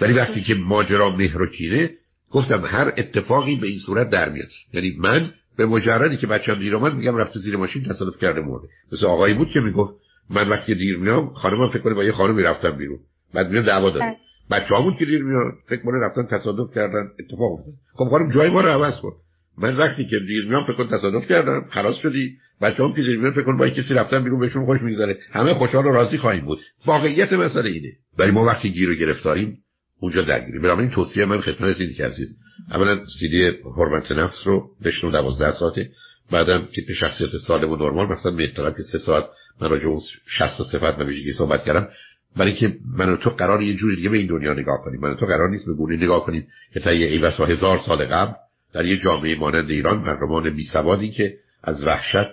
ولی 0.00 0.12
وقتی 0.12 0.42
که 0.42 0.54
ماجرا 0.54 1.16
مهر 1.16 1.42
و 1.42 1.46
کینه 1.46 1.90
گفتم 2.30 2.64
هر 2.66 2.92
اتفاقی 2.98 3.56
به 3.56 3.66
این 3.66 3.78
صورت 3.78 4.10
در 4.10 4.28
میاد. 4.28 4.48
یعنی 4.72 4.96
من 4.98 5.30
به 5.56 5.66
مجردی 5.66 6.16
که 6.16 6.26
بچه‌م 6.26 6.58
دیر 6.58 6.76
اومد 6.76 6.94
میگم 6.94 7.16
رفته 7.16 7.38
زیر 7.38 7.56
ماشین 7.56 7.82
تصادف 7.82 8.20
کرده 8.20 8.40
مرده. 8.40 8.68
مثل 8.92 9.06
آقایی 9.06 9.34
بود 9.34 9.48
که 9.54 9.60
می‌گفت 9.60 9.94
من 10.30 10.48
وقتی 10.48 10.74
دیر 10.74 10.96
میام 10.96 11.26
خانمم 11.34 11.68
فکر 11.68 11.78
کنه 11.78 11.94
با 11.94 12.04
یه 12.04 12.12
خانمی 12.12 12.42
رفتم 12.42 12.70
بیرون. 12.70 12.98
بعد 13.34 13.50
میام 13.50 13.64
دعوا 13.64 13.90
داره. 13.90 14.06
بله. 14.06 14.60
بچه‌ها 14.60 14.82
بود 14.82 14.94
که 14.98 15.04
دیر 15.04 15.22
میاد 15.22 15.52
فکر 15.68 15.82
کنه 15.82 15.98
رفتن 16.06 16.26
تصادف 16.38 16.74
کردن 16.74 17.08
اتفاق 17.20 17.52
افتاد. 17.52 17.74
خب 17.94 18.04
خانم 18.04 18.30
جای 18.30 18.50
ما 18.50 18.60
رو 18.60 18.68
عوض 18.68 19.00
کن. 19.00 19.12
من 19.58 19.76
وقتی 19.76 20.04
که 20.04 20.18
دیر 20.18 20.48
میام 20.48 20.64
فکر 20.64 20.74
کنم 20.74 20.86
تصادف 20.86 21.28
کردم 21.28 21.64
خلاص 21.70 21.96
شدی. 21.96 22.36
بچه‌ام 22.62 22.94
که 22.94 23.02
دیر 23.02 23.18
میاد 23.18 23.32
فکر 23.32 23.42
کنم 23.42 23.56
با 23.56 23.68
کسی 23.68 23.94
رفتن 23.94 24.24
بیرون 24.24 24.40
بهشون 24.40 24.66
خوش 24.66 24.82
میگذره. 24.82 25.18
همه 25.30 25.54
خوشحال 25.54 25.86
و 25.86 25.92
راضی 25.92 26.18
خواهیم 26.18 26.44
بود. 26.44 26.58
واقعیت 26.86 27.32
مسئله 27.32 27.70
اینه. 27.70 27.92
ولی 28.18 28.30
ما 28.30 28.44
وقتی 28.44 28.72
گیر 28.72 28.90
و 28.90 28.94
گرفتاریم 28.94 29.58
اونجا 30.00 30.22
درگیری. 30.22 30.58
بنابراین 30.58 30.90
توصیه 30.90 31.24
من 31.24 31.40
خدمت 31.40 31.80
اینه 31.80 31.94
که 31.94 32.04
عزیز 32.04 32.36
اولا 32.70 32.98
سیدی 33.20 33.52
حرمت 33.76 34.12
نفس 34.12 34.46
رو 34.46 34.70
بشنو 34.84 35.10
دوازده 35.10 35.52
ساعته 35.52 35.90
بعدم 36.30 36.68
تیپ 36.74 36.92
شخصیت 36.92 37.30
سالم 37.46 37.70
و 37.70 37.76
نرمال. 37.76 38.06
مثلا 38.06 38.32
می‌تونم 38.32 38.70
که 38.70 38.82
سه 38.92 38.98
ساعت 38.98 39.24
من 39.60 39.70
راجع 39.70 39.86
اون 39.86 40.00
60 40.26 40.62
صفت 40.72 40.98
و 40.98 41.02
ویژگی 41.02 41.32
صحبت 41.32 41.64
کردم. 41.64 41.88
برای 42.36 42.50
اینکه 42.50 42.76
من 42.96 43.08
و 43.08 43.16
تو 43.16 43.30
قرار 43.30 43.62
یه 43.62 43.74
جوری 43.74 43.96
دیگه 43.96 44.08
به 44.08 44.16
این 44.16 44.26
دنیا 44.26 44.52
نگاه 44.52 44.82
کنیم. 44.84 45.00
من 45.00 45.10
و 45.10 45.14
تو 45.14 45.26
قرار 45.26 45.48
نیست 45.48 45.66
به 45.66 45.74
گونه 45.74 45.96
نگاه 45.96 46.26
کنیم 46.26 46.46
که 46.74 46.80
تا 46.80 46.92
یه 46.92 47.06
ایوسا 47.06 47.44
هزار 47.44 47.78
سال 47.78 48.04
قبل 48.04 48.32
در 48.72 48.84
یه 48.84 48.96
جامعه 48.96 49.34
مانند 49.34 49.70
ایران 49.70 49.98
مردمان 49.98 50.56
بی 50.56 50.64
سوادی 50.64 51.10
که 51.10 51.34
از 51.64 51.84
وحشت 51.84 52.30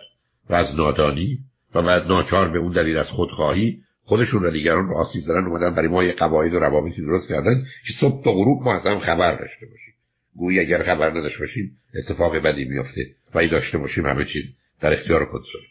و 0.49 0.53
از 0.53 0.75
نادانی 0.75 1.39
و 1.75 1.81
بعد 1.81 2.07
ناچار 2.07 2.49
به 2.49 2.59
اون 2.59 2.71
دلیل 2.71 2.97
از 2.97 3.09
خودخواهی 3.09 3.79
خودشون 4.07 4.45
و 4.45 4.51
دیگران 4.51 4.87
رو 4.87 4.97
آسیب 4.97 5.21
زدن 5.21 5.45
اومدن 5.45 5.75
برای 5.75 5.87
ما 5.87 6.03
یه 6.03 6.13
قواعد 6.13 6.53
و 6.53 6.59
روابطی 6.59 7.01
درست 7.01 7.29
کردن 7.29 7.63
که 7.87 7.93
صبح 8.01 8.23
تا 8.23 8.31
غروب 8.31 8.63
ما 8.63 8.73
از 8.73 8.85
هم 8.85 8.99
خبر 8.99 9.35
داشته 9.35 9.65
باشیم. 9.65 9.93
گویی 10.35 10.59
اگر 10.59 10.83
خبر 10.83 11.09
نداشته 11.09 11.39
باشیم 11.39 11.71
اتفاق 11.95 12.35
بدی 12.35 12.65
میفته 12.65 13.05
و 13.33 13.37
ای 13.37 13.47
داشته 13.47 13.77
باشیم 13.77 14.05
همه 14.05 14.25
چیز 14.25 14.43
در 14.81 14.93
اختیار 14.93 15.25
کنترل 15.25 15.61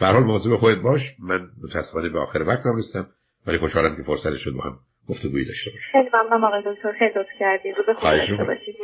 به 0.00 0.06
حال 0.06 0.22
مواظب 0.22 0.56
خودت 0.56 0.78
باش. 0.78 1.00
من 1.18 1.40
متاسفانه 1.64 2.08
به 2.08 2.18
آخر 2.18 2.42
وقت 2.42 2.62
رسیدم 2.66 3.06
ولی 3.46 3.58
خوشحالم 3.58 3.96
که 3.96 4.02
فرصت 4.02 4.36
شد 4.36 4.50
با 4.50 4.62
هم 4.62 4.78
گفتگویی 5.08 5.44
داشته 5.44 5.70
باشیم. 5.70 5.92
خیلی 5.92 6.08
ممنونم 6.14 6.44
آقای 6.44 6.62
دکتر. 6.66 6.92
خیلی 6.98 7.10
لطف 7.16 7.28
کردید. 7.40 7.74
رو 7.76 7.84
به 7.86 7.94
خدا 7.94 8.16
داشته 8.16 8.44
باشید. 8.44 8.74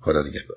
خدا 0.00 0.22
نگهدار. 0.22 0.56